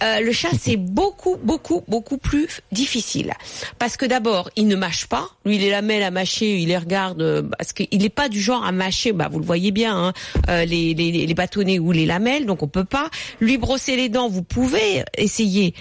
Euh, 0.02 0.20
le 0.20 0.32
chat, 0.32 0.50
c'est 0.60 0.76
beaucoup, 0.76 1.36
beaucoup, 1.42 1.82
beaucoup 1.88 2.18
plus 2.18 2.60
difficile. 2.72 3.32
Parce 3.78 3.96
que 3.96 4.06
d'abord, 4.06 4.50
il 4.56 4.66
ne 4.68 4.76
mâche 4.76 5.06
pas. 5.06 5.28
Lui, 5.44 5.56
il 5.56 5.64
est 5.64 5.70
lamelle 5.70 6.02
à 6.02 6.10
mâcher, 6.10 6.58
il 6.58 6.68
les 6.68 6.78
regarde, 6.78 7.20
euh, 7.22 7.42
parce 7.58 7.72
qu'il 7.72 7.88
n'est 7.98 8.08
pas 8.10 8.28
du 8.28 8.40
genre 8.40 8.64
à 8.64 8.70
mâcher, 8.72 9.12
bah, 9.12 9.28
vous 9.32 9.38
le 9.40 9.44
voyez 9.46 9.70
bien, 9.70 9.96
hein, 9.96 10.12
euh, 10.48 10.64
les, 10.64 10.94
les, 10.94 11.10
les 11.26 11.34
bâtonnets 11.34 11.78
ou 11.78 11.90
les 11.92 12.06
lamelles, 12.06 12.44
donc 12.46 12.62
on 12.62 12.68
peut 12.68 12.84
pas. 12.84 13.08
Lui 13.40 13.56
brosser 13.58 13.96
les 13.96 14.08
dents, 14.10 14.28
vous 14.28 14.42
pouvez 14.42 15.04
essayer. 15.16 15.74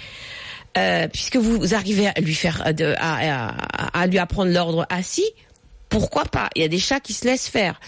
Euh, 0.78 1.08
puisque 1.08 1.38
vous 1.38 1.74
arrivez 1.74 2.08
à 2.08 2.14
lui 2.22 2.36
faire 2.36 2.62
à, 2.64 2.72
à- 3.00 4.02
à 4.02 4.08
lui 4.08 4.20
apprendre 4.20 4.52
l'ordre 4.52 4.86
assis, 4.92 5.26
pourquoi 5.90 6.26
pas? 6.26 6.50
Il 6.56 6.62
y 6.62 6.66
a 6.66 6.68
des 6.68 6.80
chats 6.80 7.00
qui 7.00 7.14
se 7.14 7.26
laissent 7.26 7.48
faire. 7.48 7.80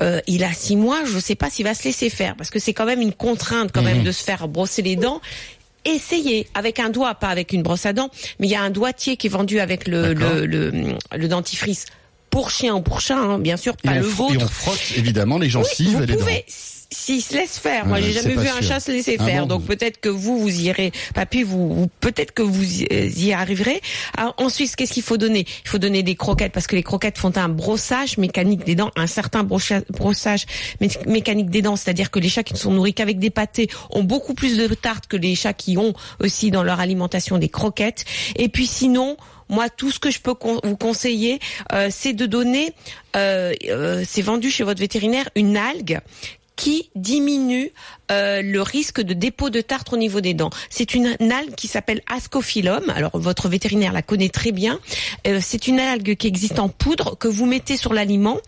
Euh, 0.00 0.20
il 0.26 0.42
a 0.42 0.52
six 0.52 0.74
mois, 0.76 1.04
je 1.04 1.14
ne 1.14 1.20
sais 1.20 1.36
pas 1.36 1.50
s'il 1.50 1.64
va 1.64 1.74
se 1.74 1.84
laisser 1.84 2.10
faire 2.10 2.34
parce 2.36 2.50
que 2.50 2.58
c'est 2.58 2.72
quand 2.72 2.84
même 2.86 3.00
une 3.00 3.12
contrainte 3.12 3.70
quand 3.72 3.82
même 3.82 4.02
de 4.02 4.10
se 4.10 4.24
faire 4.24 4.48
brosser 4.48 4.82
les 4.82 4.96
dents. 4.96 5.20
Essayez 5.84 6.48
avec 6.54 6.78
un 6.80 6.88
doigt, 6.88 7.14
pas 7.14 7.28
avec 7.28 7.52
une 7.52 7.62
brosse 7.62 7.84
à 7.86 7.92
dents, 7.92 8.08
mais 8.40 8.46
il 8.46 8.50
y 8.50 8.54
a 8.56 8.62
un 8.62 8.70
doigtier 8.70 9.16
qui 9.18 9.26
est 9.26 9.30
vendu 9.30 9.60
avec 9.60 9.86
le 9.86 10.14
D'accord. 10.14 10.34
le, 10.34 10.46
le, 10.46 10.94
le 11.16 11.28
dentifrice 11.28 11.84
pour 12.30 12.50
chien 12.50 12.74
ou 12.74 12.80
pour 12.80 13.00
chat, 13.00 13.16
hein, 13.18 13.38
bien 13.38 13.56
sûr, 13.58 13.74
Et 13.84 13.88
pas 13.88 13.92
on, 13.92 13.96
le 13.96 14.02
fr- 14.02 14.32
et 14.32 14.36
on 14.36 14.40
vôtre. 14.40 14.50
frotte 14.52 14.80
évidemment 14.96 15.36
les 15.38 15.46
Oui, 15.46 15.50
gencives 15.52 15.90
vous 15.96 16.02
et 16.02 16.06
les 16.06 16.14
dents. 16.14 16.20
pouvez, 16.20 16.44
s'il 16.94 17.22
se 17.22 17.34
laisse 17.34 17.58
faire. 17.58 17.84
Moi, 17.86 17.98
Ouais, 17.98 18.02
j'ai 18.04 18.12
jamais 18.12 18.34
vu 18.36 18.48
un 18.48 18.60
chat 18.62 18.80
se 18.80 18.90
laisser 18.92 19.16
Ah 19.18 19.24
faire. 19.24 19.42
bon 19.42 19.56
Donc 19.56 19.66
peut-être 19.66 20.00
que 20.00 20.08
vous, 20.08 20.38
vous 20.38 20.60
irez. 20.62 20.92
Papy, 21.14 21.42
vous, 21.42 21.74
vous- 21.74 21.90
peut-être 22.00 22.32
que 22.32 22.42
vous 22.42 22.82
y, 22.82 22.86
euh, 22.92 23.34
arriverez. 23.36 23.80
Alors, 24.16 24.34
ensuite, 24.38 24.74
qu'est-ce 24.76 24.92
qu'il 24.92 25.02
faut 25.02 25.16
donner? 25.16 25.44
Il 25.64 25.68
faut 25.68 25.78
donner 25.78 26.02
des 26.02 26.14
croquettes 26.14 26.52
parce 26.52 26.66
que 26.66 26.76
les 26.76 26.82
croquettes 26.82 27.18
font 27.18 27.32
un 27.36 27.48
brossage 27.48 28.16
mécanique 28.18 28.64
des 28.64 28.74
dents, 28.74 28.90
un 28.96 29.06
certain 29.06 29.42
brossage 29.44 30.46
mé- 30.80 31.08
mécanique 31.08 31.50
des 31.50 31.62
dents. 31.62 31.76
C'est-à-dire 31.76 32.10
que 32.10 32.18
les 32.18 32.28
chats 32.28 32.42
qui 32.44 32.54
ne 32.54 32.58
sont 32.58 32.70
nourris 32.72 32.94
qu'avec 32.94 33.18
des 33.18 33.30
pâtés 33.30 33.68
ont 33.90 34.04
beaucoup 34.04 34.34
plus 34.34 34.56
de 34.56 34.66
tarte 34.74 35.06
que 35.06 35.16
les 35.16 35.34
chats 35.34 35.52
qui 35.52 35.76
ont 35.76 35.92
aussi 36.20 36.50
dans 36.50 36.62
leur 36.62 36.80
alimentation 36.80 37.38
des 37.38 37.48
croquettes. 37.48 38.04
Et 38.36 38.48
puis 38.48 38.66
sinon, 38.66 39.16
moi, 39.48 39.68
tout 39.68 39.90
ce 39.90 39.98
que 39.98 40.10
je 40.10 40.20
peux 40.20 40.34
con- 40.34 40.60
vous 40.64 40.76
conseiller, 40.76 41.38
euh, 41.72 41.88
c'est 41.90 42.12
de 42.12 42.26
donner, 42.26 42.72
euh, 43.16 43.52
euh, 43.68 44.02
c'est 44.06 44.22
vendu 44.22 44.50
chez 44.50 44.64
votre 44.64 44.80
vétérinaire, 44.80 45.28
une 45.34 45.56
algue 45.56 46.00
qui 46.56 46.90
diminue 46.94 47.72
euh, 48.10 48.42
le 48.42 48.62
risque 48.62 49.00
de 49.00 49.14
dépôt 49.14 49.50
de 49.50 49.60
tartre 49.60 49.94
au 49.94 49.96
niveau 49.96 50.20
des 50.20 50.34
dents. 50.34 50.50
C'est 50.70 50.94
une, 50.94 51.16
algue 51.20 51.54
qui 51.56 51.68
s'appelle 51.68 52.02
Ascophyllum. 52.06 52.90
Alors 52.90 53.18
votre 53.18 53.48
vétérinaire 53.48 53.92
la 53.92 54.02
connaît 54.02 54.28
très 54.28 54.52
bien. 54.52 54.78
Euh, 55.26 55.40
c'est 55.42 55.66
une 55.66 55.80
algue 55.80 56.16
qui 56.16 56.26
existe 56.26 56.58
en 56.58 56.68
poudre 56.68 57.16
que 57.18 57.28
vous 57.28 57.46
mettez 57.46 57.76
sur 57.76 57.92
l'aliment, 57.92 58.38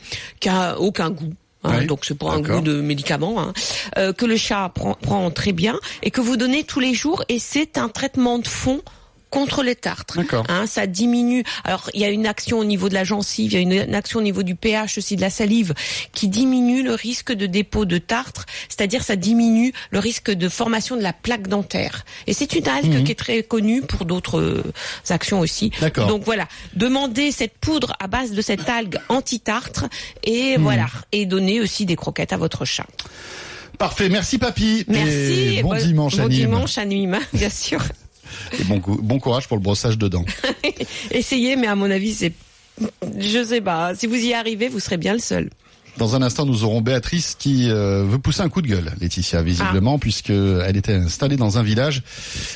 qui 0.41 0.49
a 0.49 0.79
aucun 0.79 1.11
goût. 1.11 1.33
hein, 1.65 1.79
Oui, 1.81 1.87
donc 1.87 2.05
c'est 2.05 2.17
pas 2.17 2.33
un 2.33 2.41
goût 2.41 2.61
de 2.61 2.81
médicament 2.81 3.41
hein, 3.41 3.53
euh, 3.99 4.13
que 4.13 4.25
le 4.25 4.37
chat 4.37 4.71
prend, 4.75 4.95
prend 4.95 5.31
très 5.31 5.53
bien 5.53 5.79
et 6.03 6.11
que 6.11 6.21
vous 6.21 6.37
donnez 6.37 6.65
tous 6.65 6.81
les 6.81 6.95
jours 6.95 7.25
et 7.29 7.39
c'est 7.39 7.79
un 7.79 7.89
traitement 7.89 8.39
de 8.39 8.47
fond 8.47 8.83
contre 9.31 9.63
les 9.63 9.75
tartres. 9.75 10.19
Hein, 10.49 10.67
ça 10.67 10.87
diminue. 10.87 11.45
Alors 11.65 11.91
il 11.95 12.01
y 12.01 12.05
a 12.05 12.11
une 12.11 12.27
action 12.27 12.59
au 12.59 12.65
niveau 12.65 12.89
de 12.89 12.95
la 12.95 13.05
gencive, 13.05 13.53
il 13.53 13.55
y 13.55 13.57
a 13.57 13.61
une, 13.61 13.73
une 13.89 13.95
action 13.95 14.21
au 14.21 14.23
niveau 14.23 14.43
du 14.43 14.55
pH 14.55 14.99
aussi 14.99 15.17
de 15.17 15.21
la 15.21 15.31
salive 15.31 15.75
qui 16.13 16.29
diminue 16.29 16.83
le 16.83 16.95
risque 16.95 17.33
de 17.33 17.47
dépôt 17.47 17.85
de 17.85 17.99
tartre, 17.99 18.47
c'est-à-dire 18.69 19.03
ça 19.03 19.17
diminue 19.17 19.73
le 19.91 19.99
risque 19.99 20.31
de 20.31 20.49
formation 20.49 20.97
de 20.97 21.03
la 21.03 21.13
plaque 21.13 21.49
dentaire. 21.49 22.05
Et 22.27 22.33
c'est 22.35 22.53
une 22.55 22.69
algue 22.69 23.05
qui 23.05 23.13
est 23.13 23.17
très 23.17 23.43
connue 23.43 23.83
pour 23.83 24.05
d'autres 24.05 24.41
euh, 24.41 24.63
actions 25.11 25.41
aussi. 25.41 25.71
Mhm. 25.83 26.07
Donc 26.09 26.23
voilà, 26.25 26.47
demandez 26.75 27.33
cette 27.33 27.59
poudre 27.59 27.95
à 28.01 28.07
base 28.07 28.33
de 28.33 28.43
cette 28.43 28.69
algue 28.69 28.99
anti-tartre 29.09 29.87
et 30.25 30.57
voilà, 30.57 30.87
et 31.13 31.27
donnez 31.27 31.61
aussi 31.61 31.85
des 31.87 31.97
croquettes 31.97 32.33
à 32.33 32.37
votre 32.37 32.65
chat. 32.65 32.87
Parfait, 33.79 34.09
merci 34.09 34.39
papy. 34.39 34.85
Merci. 34.89 35.57
Et 35.59 35.63
bon 35.63 35.71
bon- 35.71 35.77
dimanche 35.77 36.17
bon 36.17 36.25
à 36.25 36.29
Nîmes. 36.29 36.39
dimanche 36.39 36.79
à 36.79 36.85
Nîmes, 36.87 37.19
bien 37.35 37.51
sûr. 37.51 37.83
Et 38.59 38.65
bon, 38.65 38.81
cou- 38.81 38.99
bon 39.03 39.19
courage 39.19 39.49
pour 39.49 39.57
le 39.57 39.63
brossage 39.63 39.99
de 39.99 40.09
dents. 40.09 40.25
Essayez, 41.11 41.57
mais 41.57 41.67
à 41.67 41.75
mon 41.75 41.91
avis, 41.91 42.15
c'est, 42.15 42.33
je 43.19 43.45
sais 43.45 43.61
pas. 43.61 43.95
Si 43.95 44.07
vous 44.07 44.17
y 44.17 44.35
arrivez, 44.35 44.69
vous 44.69 44.81
serez 44.81 44.97
bien 44.97 45.13
le 45.13 45.19
seul. 45.19 45.51
Dans 45.99 46.15
un 46.15 46.21
instant, 46.21 46.45
nous 46.45 46.63
aurons 46.63 46.83
Béatrice 46.83 47.35
qui 47.39 47.71
euh, 47.71 48.05
veut 48.05 48.19
pousser 48.19 48.43
un 48.43 48.51
coup 48.51 48.61
de 48.61 48.67
gueule, 48.69 48.93
Laetitia, 49.01 49.41
visiblement, 49.43 49.99
puisque 49.99 50.29
elle 50.29 50.77
était 50.77 50.93
installée 50.93 51.37
dans 51.37 51.57
un 51.57 51.63
village. 51.63 52.03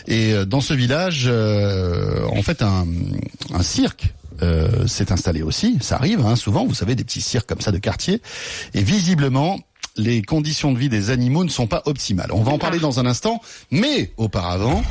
Et 0.06 0.34
euh, 0.34 0.44
dans 0.44 0.60
ce 0.60 0.74
village, 0.74 1.24
euh, 1.26 2.26
en 2.26 2.42
fait, 2.42 2.60
un, 2.60 2.86
un 3.54 3.62
cirque 3.62 4.12
euh, 4.42 4.86
s'est 4.86 5.10
installé 5.10 5.40
aussi. 5.40 5.78
Ça 5.80 5.96
arrive 5.96 6.20
hein, 6.26 6.36
souvent, 6.36 6.66
vous 6.66 6.74
savez, 6.74 6.94
des 6.94 7.04
petits 7.04 7.22
cirques 7.22 7.48
comme 7.48 7.62
ça 7.62 7.72
de 7.72 7.78
quartier. 7.78 8.20
Et 8.74 8.82
visiblement, 8.82 9.58
les 9.96 10.22
conditions 10.22 10.72
de 10.72 10.78
vie 10.78 10.88
des 10.88 11.10
animaux 11.10 11.44
ne 11.44 11.50
sont 11.50 11.66
pas 11.66 11.82
optimales. 11.86 12.30
On 12.32 12.42
va 12.42 12.52
en 12.52 12.58
parler 12.58 12.78
dans 12.78 13.00
un 13.00 13.06
instant, 13.06 13.40
mais 13.70 14.12
auparavant, 14.16 14.82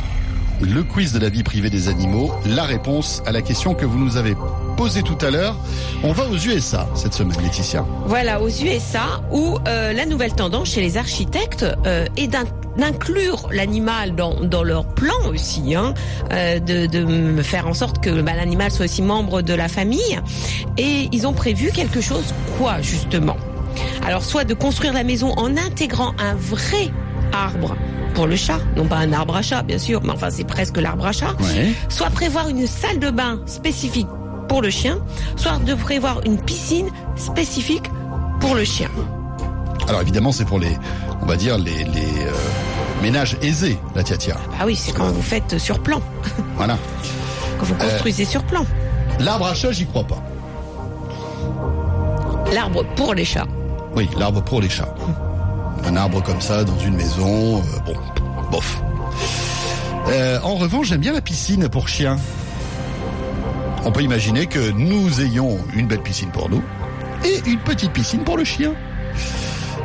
le 0.62 0.84
quiz 0.84 1.14
de 1.14 1.20
la 1.20 1.30
vie 1.30 1.44
privée 1.44 1.70
des 1.70 1.88
animaux, 1.88 2.32
la 2.46 2.64
réponse 2.64 3.24
à 3.26 3.32
la 3.32 3.42
question 3.42 3.74
que 3.76 3.86
vous 3.86 3.98
nous 3.98 4.18
avez 4.18 4.36
posée 4.76 5.04
tout 5.04 5.18
à 5.22 5.30
l'heure. 5.32 5.56
On 6.04 6.12
va 6.12 6.26
aux 6.28 6.36
USA 6.36 6.88
cette 6.96 7.14
semaine, 7.14 7.42
Laetitia. 7.42 7.86
Voilà, 8.08 8.42
aux 8.42 8.50
USA, 8.50 9.22
où 9.32 9.58
euh, 9.68 9.94
la 9.94 10.06
nouvelle 10.06 10.34
tendance 10.34 10.70
chez 10.72 10.82
les 10.82 10.98
architectes 10.98 11.66
euh, 11.86 12.06
est 12.18 12.28
d'in- 12.28 12.44
d'inclure 12.78 13.48
l'animal 13.52 14.16
dans, 14.16 14.42
dans 14.42 14.64
leur 14.64 14.86
plan 14.94 15.16
aussi, 15.30 15.76
hein, 15.76 15.94
euh, 16.34 16.60
de, 16.60 16.86
de 16.88 17.42
faire 17.42 17.68
en 17.68 17.74
sorte 17.74 18.04
que 18.04 18.22
bah, 18.22 18.34
l'animal 18.36 18.70
soit 18.72 18.86
aussi 18.86 19.02
membre 19.02 19.42
de 19.42 19.54
la 19.54 19.70
famille. 19.70 20.20
Et 20.78 21.08
ils 21.14 21.26
ont 21.26 21.34
prévu 21.34 21.72
quelque 21.72 22.02
chose, 22.02 22.34
quoi 22.58 22.82
justement? 22.82 23.38
Alors, 24.06 24.24
soit 24.24 24.44
de 24.44 24.54
construire 24.54 24.94
la 24.94 25.04
maison 25.04 25.34
en 25.38 25.56
intégrant 25.58 26.14
un 26.20 26.36
vrai 26.36 26.92
arbre 27.34 27.76
pour 28.16 28.26
le 28.28 28.36
chat, 28.36 28.60
non 28.76 28.86
pas 28.86 28.98
un 28.98 29.14
arbre 29.14 29.36
à 29.36 29.42
chat, 29.42 29.62
bien 29.62 29.78
sûr, 29.78 30.02
mais 30.04 30.12
enfin 30.12 30.30
c'est 30.32 30.44
presque 30.44 30.78
l'arbre 30.78 31.06
à 31.06 31.12
chat. 31.12 31.36
Ouais. 31.42 31.74
Soit 31.90 32.10
prévoir 32.10 32.48
une 32.50 32.66
salle 32.66 33.00
de 33.00 33.12
bain 33.12 33.40
spécifique 33.46 34.08
pour 34.48 34.62
le 34.64 34.72
chien, 34.72 35.00
soit 35.36 35.60
de 35.60 35.76
prévoir 35.76 36.22
une 36.26 36.42
piscine 36.42 36.90
spécifique 37.16 37.86
pour 38.40 38.56
le 38.56 38.64
chien. 38.64 38.90
Alors 39.88 40.02
évidemment, 40.02 40.32
c'est 40.32 40.46
pour 40.46 40.60
les, 40.60 40.76
on 41.22 41.26
va 41.28 41.36
dire 41.36 41.58
les, 41.60 41.84
les 41.84 42.24
euh, 42.26 42.32
ménages 43.04 43.38
aisés, 43.44 43.78
la 43.96 44.02
tia-tia. 44.04 44.36
Ah 44.60 44.66
oui, 44.66 44.76
c'est 44.76 44.92
quand 44.92 45.08
vous 45.12 45.22
faites 45.22 45.58
sur 45.60 45.80
plan, 45.80 46.02
Voilà. 46.58 46.78
quand 47.60 47.66
vous 47.68 47.76
construisez 47.76 48.26
sur 48.26 48.44
plan. 48.44 48.66
L'arbre 49.20 49.46
à 49.48 49.54
chat, 49.54 49.72
j'y 49.72 49.86
crois 49.86 50.04
pas. 50.04 50.22
L'arbre 52.54 52.84
pour 52.96 53.14
les 53.14 53.26
chats. 53.26 53.46
Oui, 53.96 54.10
l'arbre 54.18 54.42
pour 54.44 54.62
les 54.62 54.70
chats. 54.70 54.94
Un 55.86 55.96
arbre 55.96 56.22
comme 56.24 56.42
ça 56.42 56.64
dans 56.64 56.78
une 56.80 56.96
maison, 56.96 57.58
euh, 57.58 57.80
bon, 57.86 57.96
bof. 58.52 58.82
Euh, 60.10 60.40
en 60.44 60.56
revanche, 60.56 60.88
j'aime 60.88 61.02
bien 61.02 61.14
la 61.14 61.22
piscine 61.22 61.70
pour 61.70 61.88
chiens. 61.88 62.18
On 63.86 63.92
peut 63.92 64.02
imaginer 64.02 64.46
que 64.48 64.72
nous 64.72 65.22
ayons 65.22 65.58
une 65.74 65.88
belle 65.88 66.02
piscine 66.02 66.30
pour 66.32 66.50
nous 66.50 66.62
et 67.24 67.42
une 67.50 67.60
petite 67.60 67.92
piscine 67.94 68.24
pour 68.24 68.38
le 68.38 68.44
chien. 68.44 68.74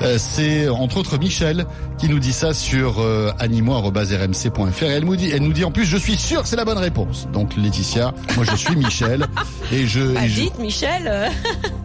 Euh, 0.02 0.18
c'est 0.18 0.68
entre 0.68 0.96
autres 0.96 1.18
Michel 1.18 1.66
qui 1.98 2.09
nous 2.09 2.18
dit 2.18 2.32
ça 2.32 2.52
sur 2.52 2.96
euh, 3.00 3.30
animaux.rmc.fr. 3.38 4.82
Elle 4.82 5.05
nous 5.05 5.14
dit, 5.16 5.30
elle 5.30 5.42
nous 5.42 5.52
dit 5.52 5.64
en 5.64 5.70
plus, 5.70 5.84
je 5.84 5.96
suis 5.96 6.16
sûr 6.16 6.42
que 6.42 6.48
c'est 6.48 6.57
la 6.57 6.64
bonne 6.64 6.78
réponse. 6.78 7.28
Donc 7.32 7.57
Laetitia, 7.57 8.12
moi 8.34 8.44
je 8.50 8.57
suis 8.57 8.74
Michel 8.76 9.26
et 9.72 9.86
je, 9.86 10.00
Bah, 10.14 10.24
et 10.24 10.28
je- 10.28 10.40
dites, 10.42 10.59
Michel. 10.59 11.30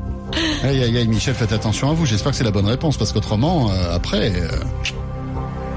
Aïe 0.64 0.84
aïe 0.84 0.98
aïe 0.98 1.08
Michel, 1.08 1.34
faites 1.34 1.54
attention 1.54 1.90
à 1.90 1.94
vous. 1.94 2.06
J'espère 2.06 2.32
que 2.32 2.38
c'est 2.38 2.44
la 2.44 2.52
bonne 2.52 2.66
réponse 2.68 2.98
parce 2.98 3.12
qu'autrement, 3.12 3.70
euh, 3.72 3.96
après, 3.96 4.32
euh, 4.36 4.50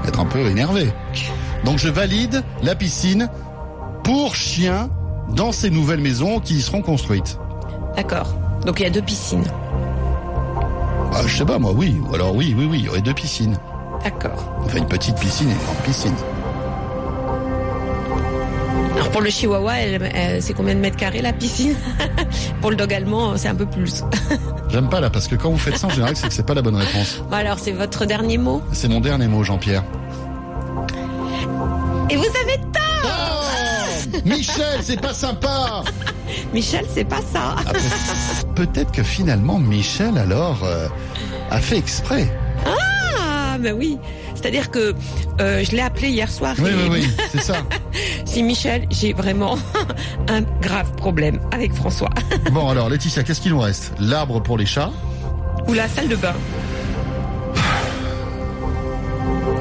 être 0.07 0.19
un 0.19 0.25
peu 0.25 0.39
énervé. 0.39 0.91
Donc 1.63 1.77
je 1.77 1.89
valide 1.89 2.43
la 2.61 2.75
piscine 2.75 3.29
pour 4.03 4.35
chien 4.35 4.89
dans 5.29 5.51
ces 5.51 5.69
nouvelles 5.69 6.01
maisons 6.01 6.39
qui 6.39 6.55
y 6.55 6.61
seront 6.61 6.81
construites. 6.81 7.39
D'accord. 7.95 8.35
Donc 8.65 8.79
il 8.79 8.83
y 8.83 8.85
a 8.85 8.89
deux 8.89 9.01
piscines. 9.01 9.45
Bah, 11.11 11.21
je 11.25 11.37
sais 11.37 11.45
pas 11.45 11.59
moi, 11.59 11.71
oui. 11.71 11.95
Ou 12.09 12.15
alors 12.15 12.35
oui, 12.35 12.53
oui, 12.57 12.67
oui, 12.69 12.79
il 12.79 12.85
y 12.85 12.89
aurait 12.89 13.01
deux 13.01 13.13
piscines. 13.13 13.57
D'accord. 14.03 14.51
Enfin 14.65 14.79
une 14.79 14.87
petite 14.87 15.17
piscine 15.17 15.49
et 15.49 15.53
une 15.53 15.57
grande 15.59 15.77
piscine. 15.85 16.15
Alors 18.93 19.09
pour 19.09 19.21
le 19.21 19.29
chihuahua, 19.29 19.73
c'est 20.39 20.53
combien 20.53 20.75
de 20.75 20.79
mètres 20.79 20.97
carrés 20.97 21.21
la 21.21 21.33
piscine? 21.33 21.75
Pour 22.61 22.69
le 22.69 22.75
dog 22.75 22.93
allemand, 22.93 23.35
c'est 23.37 23.47
un 23.47 23.55
peu 23.55 23.65
plus. 23.65 24.03
J'aime 24.69 24.89
pas 24.89 24.99
là 25.01 25.09
parce 25.09 25.27
que 25.27 25.35
quand 25.35 25.49
vous 25.49 25.57
faites 25.57 25.77
ça 25.77 25.87
en 25.87 25.89
général 25.89 26.15
c'est 26.15 26.27
que 26.27 26.33
c'est 26.33 26.45
pas 26.45 26.53
la 26.53 26.61
bonne 26.61 26.75
réponse. 26.75 27.21
Bon, 27.29 27.35
alors 27.35 27.59
c'est 27.59 27.71
votre 27.71 28.05
dernier 28.05 28.37
mot? 28.37 28.61
C'est 28.71 28.87
mon 28.87 29.01
dernier 29.01 29.27
mot 29.27 29.43
Jean-Pierre. 29.43 29.83
Et 32.09 32.15
vous 32.15 32.23
avez 32.23 32.57
tort 32.71 33.03
Oh 33.05 34.17
Michel, 34.25 34.79
c'est 34.81 34.99
pas 35.01 35.13
sympa 35.13 35.83
Michel, 36.53 36.85
c'est 36.93 37.03
pas 37.05 37.21
ça. 37.21 37.55
Ah, 37.65 37.71
peut- 37.73 38.65
Peut-être 38.65 38.91
que 38.91 39.03
finalement 39.03 39.57
Michel 39.59 40.17
alors 40.17 40.59
euh, 40.63 40.87
a 41.49 41.59
fait 41.59 41.77
exprès. 41.77 42.31
Ah, 42.65 43.57
ben 43.59 43.73
oui. 43.77 43.97
C'est-à-dire 44.35 44.71
que 44.71 44.93
euh, 45.39 45.63
je 45.63 45.71
l'ai 45.71 45.81
appelé 45.81 46.09
hier 46.09 46.29
soir. 46.31 46.55
Oui, 46.59 46.69
et- 46.71 46.89
oui, 46.89 46.99
oui, 47.03 47.09
c'est 47.31 47.41
ça. 47.41 47.55
Si 48.33 48.41
Michel, 48.41 48.87
j'ai 48.89 49.13
vraiment 49.13 49.59
un 50.27 50.41
grave 50.59 50.91
problème 50.95 51.39
avec 51.51 51.71
François. 51.71 52.09
Bon 52.51 52.67
alors 52.67 52.89
Laetitia, 52.89 53.21
qu'est-ce 53.21 53.39
qu'il 53.39 53.51
nous 53.51 53.59
reste? 53.59 53.93
L'arbre 53.99 54.41
pour 54.41 54.57
les 54.57 54.65
chats. 54.65 54.89
Ou 55.67 55.73
la 55.73 55.87
salle 55.87 56.07
de 56.07 56.15
bain. 56.15 56.33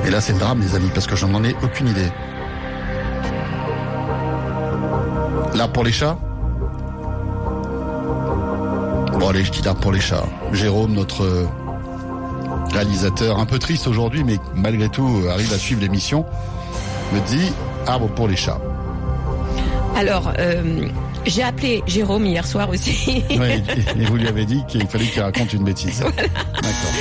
Et 0.07 0.11
là 0.11 0.23
c'est 0.23 0.33
le 0.33 0.39
drame 0.39 0.62
les 0.62 0.75
amis 0.75 0.89
parce 0.95 1.07
que 1.07 1.16
je 1.16 1.27
n'en 1.27 1.45
ai 1.45 1.55
aucune 1.62 1.89
idée. 1.89 2.09
L'arbre 5.55 5.75
pour 5.75 5.85
les 5.85 5.93
chats 5.93 6.16
Bon 9.20 9.29
allez, 9.29 9.45
je 9.45 9.53
dis 9.53 9.61
l'arbre 9.61 9.81
pour 9.81 9.93
les 9.93 10.01
chats. 10.01 10.25
Jérôme, 10.55 10.95
notre 10.95 11.25
euh, 11.25 11.47
réalisateur, 12.73 13.39
un 13.39 13.45
peu 13.45 13.59
triste 13.59 13.87
aujourd'hui, 13.87 14.25
mais 14.25 14.39
malgré 14.55 14.89
tout 14.89 15.25
euh, 15.27 15.31
arrive 15.31 15.53
à 15.53 15.59
suivre 15.59 15.83
l'émission, 15.83 16.25
me 17.12 17.20
dit 17.20 17.53
arbre 17.87 18.09
pour 18.09 18.28
les 18.28 18.37
chats. 18.37 18.61
Alors, 19.97 20.33
euh, 20.39 20.89
j'ai 21.26 21.43
appelé 21.43 21.83
Jérôme 21.87 22.24
hier 22.26 22.47
soir 22.47 22.68
aussi. 22.70 23.22
Oui, 23.30 23.62
et, 23.97 24.03
et 24.03 24.05
vous 24.07 24.16
lui 24.16 24.26
avez 24.26 24.45
dit 24.47 24.62
qu'il 24.68 24.87
fallait 24.87 25.07
qu'il 25.07 25.22
raconte 25.22 25.53
une 25.53 25.64
bêtise. 25.64 26.01
D'accord. 26.01 26.93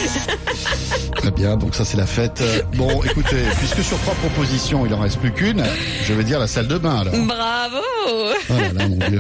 Très 1.15 1.31
bien, 1.31 1.55
donc 1.55 1.75
ça 1.75 1.85
c'est 1.85 1.97
la 1.97 2.07
fête. 2.07 2.41
Euh, 2.41 2.61
Bon, 2.75 3.01
écoutez, 3.03 3.43
puisque 3.59 3.83
sur 3.83 3.97
trois 3.99 4.15
propositions, 4.15 4.85
il 4.85 4.93
en 4.93 4.99
reste 4.99 5.19
plus 5.19 5.31
qu'une, 5.31 5.63
je 6.05 6.13
vais 6.13 6.23
dire 6.23 6.39
la 6.39 6.47
salle 6.47 6.67
de 6.67 6.77
bain 6.77 6.99
alors. 7.01 7.13
Bravo 7.25 7.77
Oh 8.09 8.31
là 8.49 8.73
là, 8.73 8.87
mon 8.87 8.97
Dieu. 9.09 9.19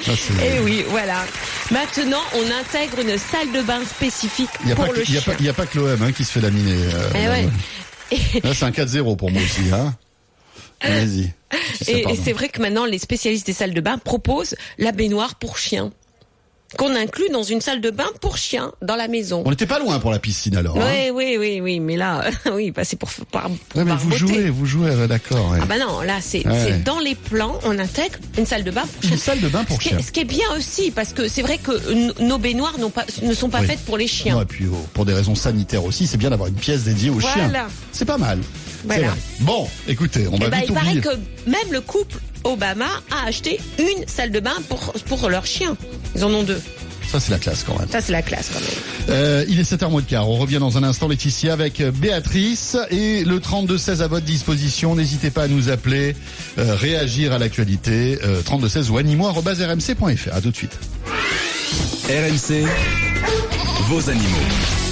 Ça, 0.00 0.12
c'est- 0.16 0.32
Eh 0.56 0.60
oui, 0.60 0.84
voilà. 0.90 1.24
Maintenant, 1.70 2.20
on 2.34 2.60
intègre 2.60 3.00
une 3.00 3.18
salle 3.18 3.50
de 3.54 3.62
bain 3.62 3.80
spécifique 3.86 4.50
n'y 4.64 4.72
a, 4.72 4.76
pour 4.76 4.86
pas 4.86 4.92
le 4.92 5.02
il 5.08 5.14
y 5.14 5.18
a, 5.18 5.20
chien. 5.20 5.32
pas- 5.32 5.38
il 5.40 5.46
y 5.46 5.48
a 5.48 5.52
pas 5.54 5.66
que 5.66 5.78
l'OM 5.78 6.02
hein, 6.02 6.12
qui 6.12 6.24
se 6.24 6.32
fait 6.32 6.40
laminer. 6.40 6.76
euh, 6.94 7.10
Eh 7.14 7.28
ouais. 7.28 7.48
Là, 8.44 8.50
c'est 8.54 8.64
un 8.64 8.70
4-0 8.70 9.16
pour 9.16 9.30
moi 9.30 9.40
aussi. 9.42 9.62
Hein 9.72 9.94
Vas-y. 10.82 11.32
Et, 11.88 12.00
et 12.10 12.16
c'est 12.16 12.32
vrai 12.32 12.48
que 12.48 12.60
maintenant, 12.60 12.84
les 12.84 12.98
spécialistes 12.98 13.46
des 13.46 13.52
salles 13.52 13.74
de 13.74 13.80
bain 13.80 13.98
proposent 13.98 14.56
la 14.78 14.92
baignoire 14.92 15.36
pour 15.36 15.56
chien. 15.58 15.92
Qu'on 16.76 16.94
inclut 16.94 17.28
dans 17.32 17.42
une 17.42 17.60
salle 17.60 17.80
de 17.80 17.90
bain 17.90 18.08
pour 18.20 18.36
chien 18.36 18.72
dans 18.82 18.96
la 18.96 19.08
maison. 19.08 19.42
On 19.46 19.50
n'était 19.50 19.66
pas 19.66 19.78
loin 19.78 19.98
pour 20.00 20.10
la 20.10 20.18
piscine 20.18 20.56
alors. 20.56 20.76
hein 20.78 20.84
Oui, 20.84 21.10
oui, 21.12 21.36
oui, 21.38 21.60
oui, 21.60 21.80
mais 21.80 21.96
là, 21.96 22.24
oui, 22.52 22.70
bah, 22.70 22.84
c'est 22.84 22.96
pour, 22.98 23.10
par, 23.30 23.44
pour 23.44 23.50
Ouais, 23.76 23.84
mais 23.84 23.90
par 23.92 23.98
vous 23.98 24.12
jouez, 24.16 24.50
vous 24.50 24.66
jouez, 24.66 24.90
d'accord. 25.08 25.50
ouais. 25.52 25.58
Ah 25.62 25.66
bah 25.66 25.78
non, 25.78 26.00
là 26.00 26.18
c'est 26.20 26.46
Ouais. 26.46 26.78
dans 26.84 26.98
les 27.00 27.14
plans, 27.14 27.58
on 27.64 27.78
intègre 27.78 28.18
une 28.38 28.46
salle 28.46 28.64
de 28.64 28.70
bain 28.70 28.82
pour 28.82 29.02
chien. 29.02 29.12
Une 29.12 29.18
salle 29.18 29.40
de 29.40 29.48
bain 29.48 29.64
pour 29.64 29.76
ce 29.76 29.80
qui, 29.82 29.88
chien. 29.90 29.98
est, 29.98 30.02
ce 30.02 30.12
qui 30.12 30.20
est 30.20 30.24
bien 30.24 30.46
aussi, 30.56 30.90
parce 30.90 31.12
que 31.12 31.28
c'est 31.28 31.42
vrai 31.42 31.58
que 31.58 32.22
nos 32.22 32.38
baignoires 32.38 32.74
pas, 32.94 33.04
ne 33.22 33.34
sont 33.34 33.48
pas 33.48 33.60
Oui. 33.60 33.66
faites 33.66 33.80
pour 33.84 33.96
les 33.96 34.06
chiens. 34.08 34.34
Non, 34.34 34.42
et 34.42 34.46
puis 34.46 34.66
oh, 34.70 34.76
pour 34.94 35.04
des 35.04 35.12
raisons 35.14 35.34
sanitaires 35.34 35.84
aussi, 35.84 36.06
c'est 36.06 36.16
bien 36.18 36.30
d'avoir 36.30 36.48
une 36.48 36.54
pièce 36.54 36.82
dédiée 36.84 37.10
aux 37.10 37.20
chiens. 37.20 37.48
Voilà. 37.48 37.66
C'est 37.92 38.04
pas 38.04 38.18
mal. 38.18 38.40
Voilà. 38.84 39.08
vrai. 39.08 39.16
Bon, 39.40 39.68
écoutez, 39.88 40.26
on 40.28 40.36
Eh 40.36 40.44
va 40.44 40.48
ben, 40.50 40.56
vite 40.60 40.66
il 40.70 40.74
paraît 40.74 40.96
que 41.00 41.08
même 41.50 41.72
le 41.72 41.80
couple 41.80 42.18
Obama 42.44 42.86
a 43.10 43.26
acheté 43.26 43.60
une 43.78 44.06
salle 44.06 44.30
de 44.30 44.40
bain 44.40 44.54
pour, 44.68 44.92
pour 45.06 45.28
leur 45.28 45.46
chien. 45.46 45.76
Ils 46.14 46.24
en 46.24 46.32
ont 46.32 46.42
deux. 46.42 46.60
Ça, 47.08 47.20
c'est 47.20 47.30
la 47.30 47.38
classe 47.38 47.64
quand 47.64 47.78
même. 47.78 47.88
Ça, 47.90 48.00
c'est 48.00 48.12
la 48.12 48.22
classe 48.22 48.50
quand 48.52 48.60
même. 48.60 49.16
Euh, 49.16 49.44
il 49.48 49.60
est 49.60 49.70
7h 49.70 49.88
moins 49.90 50.00
de 50.00 50.06
quart. 50.06 50.28
On 50.28 50.36
revient 50.36 50.58
dans 50.58 50.78
un 50.78 50.82
instant, 50.82 51.06
Laetitia, 51.06 51.52
avec 51.52 51.80
euh, 51.80 51.90
Béatrice 51.92 52.76
et 52.90 53.24
le 53.24 53.38
32-16 53.38 54.00
à 54.00 54.08
votre 54.08 54.26
disposition. 54.26 54.96
N'hésitez 54.96 55.30
pas 55.30 55.44
à 55.44 55.48
nous 55.48 55.68
appeler, 55.68 56.16
euh, 56.58 56.74
réagir 56.74 57.32
à 57.32 57.38
l'actualité. 57.38 58.18
Euh, 58.24 58.42
32-16 58.42 58.90
ou 58.90 58.98
animo.rmc.fr. 58.98 60.34
À 60.34 60.40
tout 60.40 60.50
de 60.50 60.56
suite. 60.56 60.76
RMC, 62.08 62.66
vos 63.88 64.10
animaux. 64.10 64.83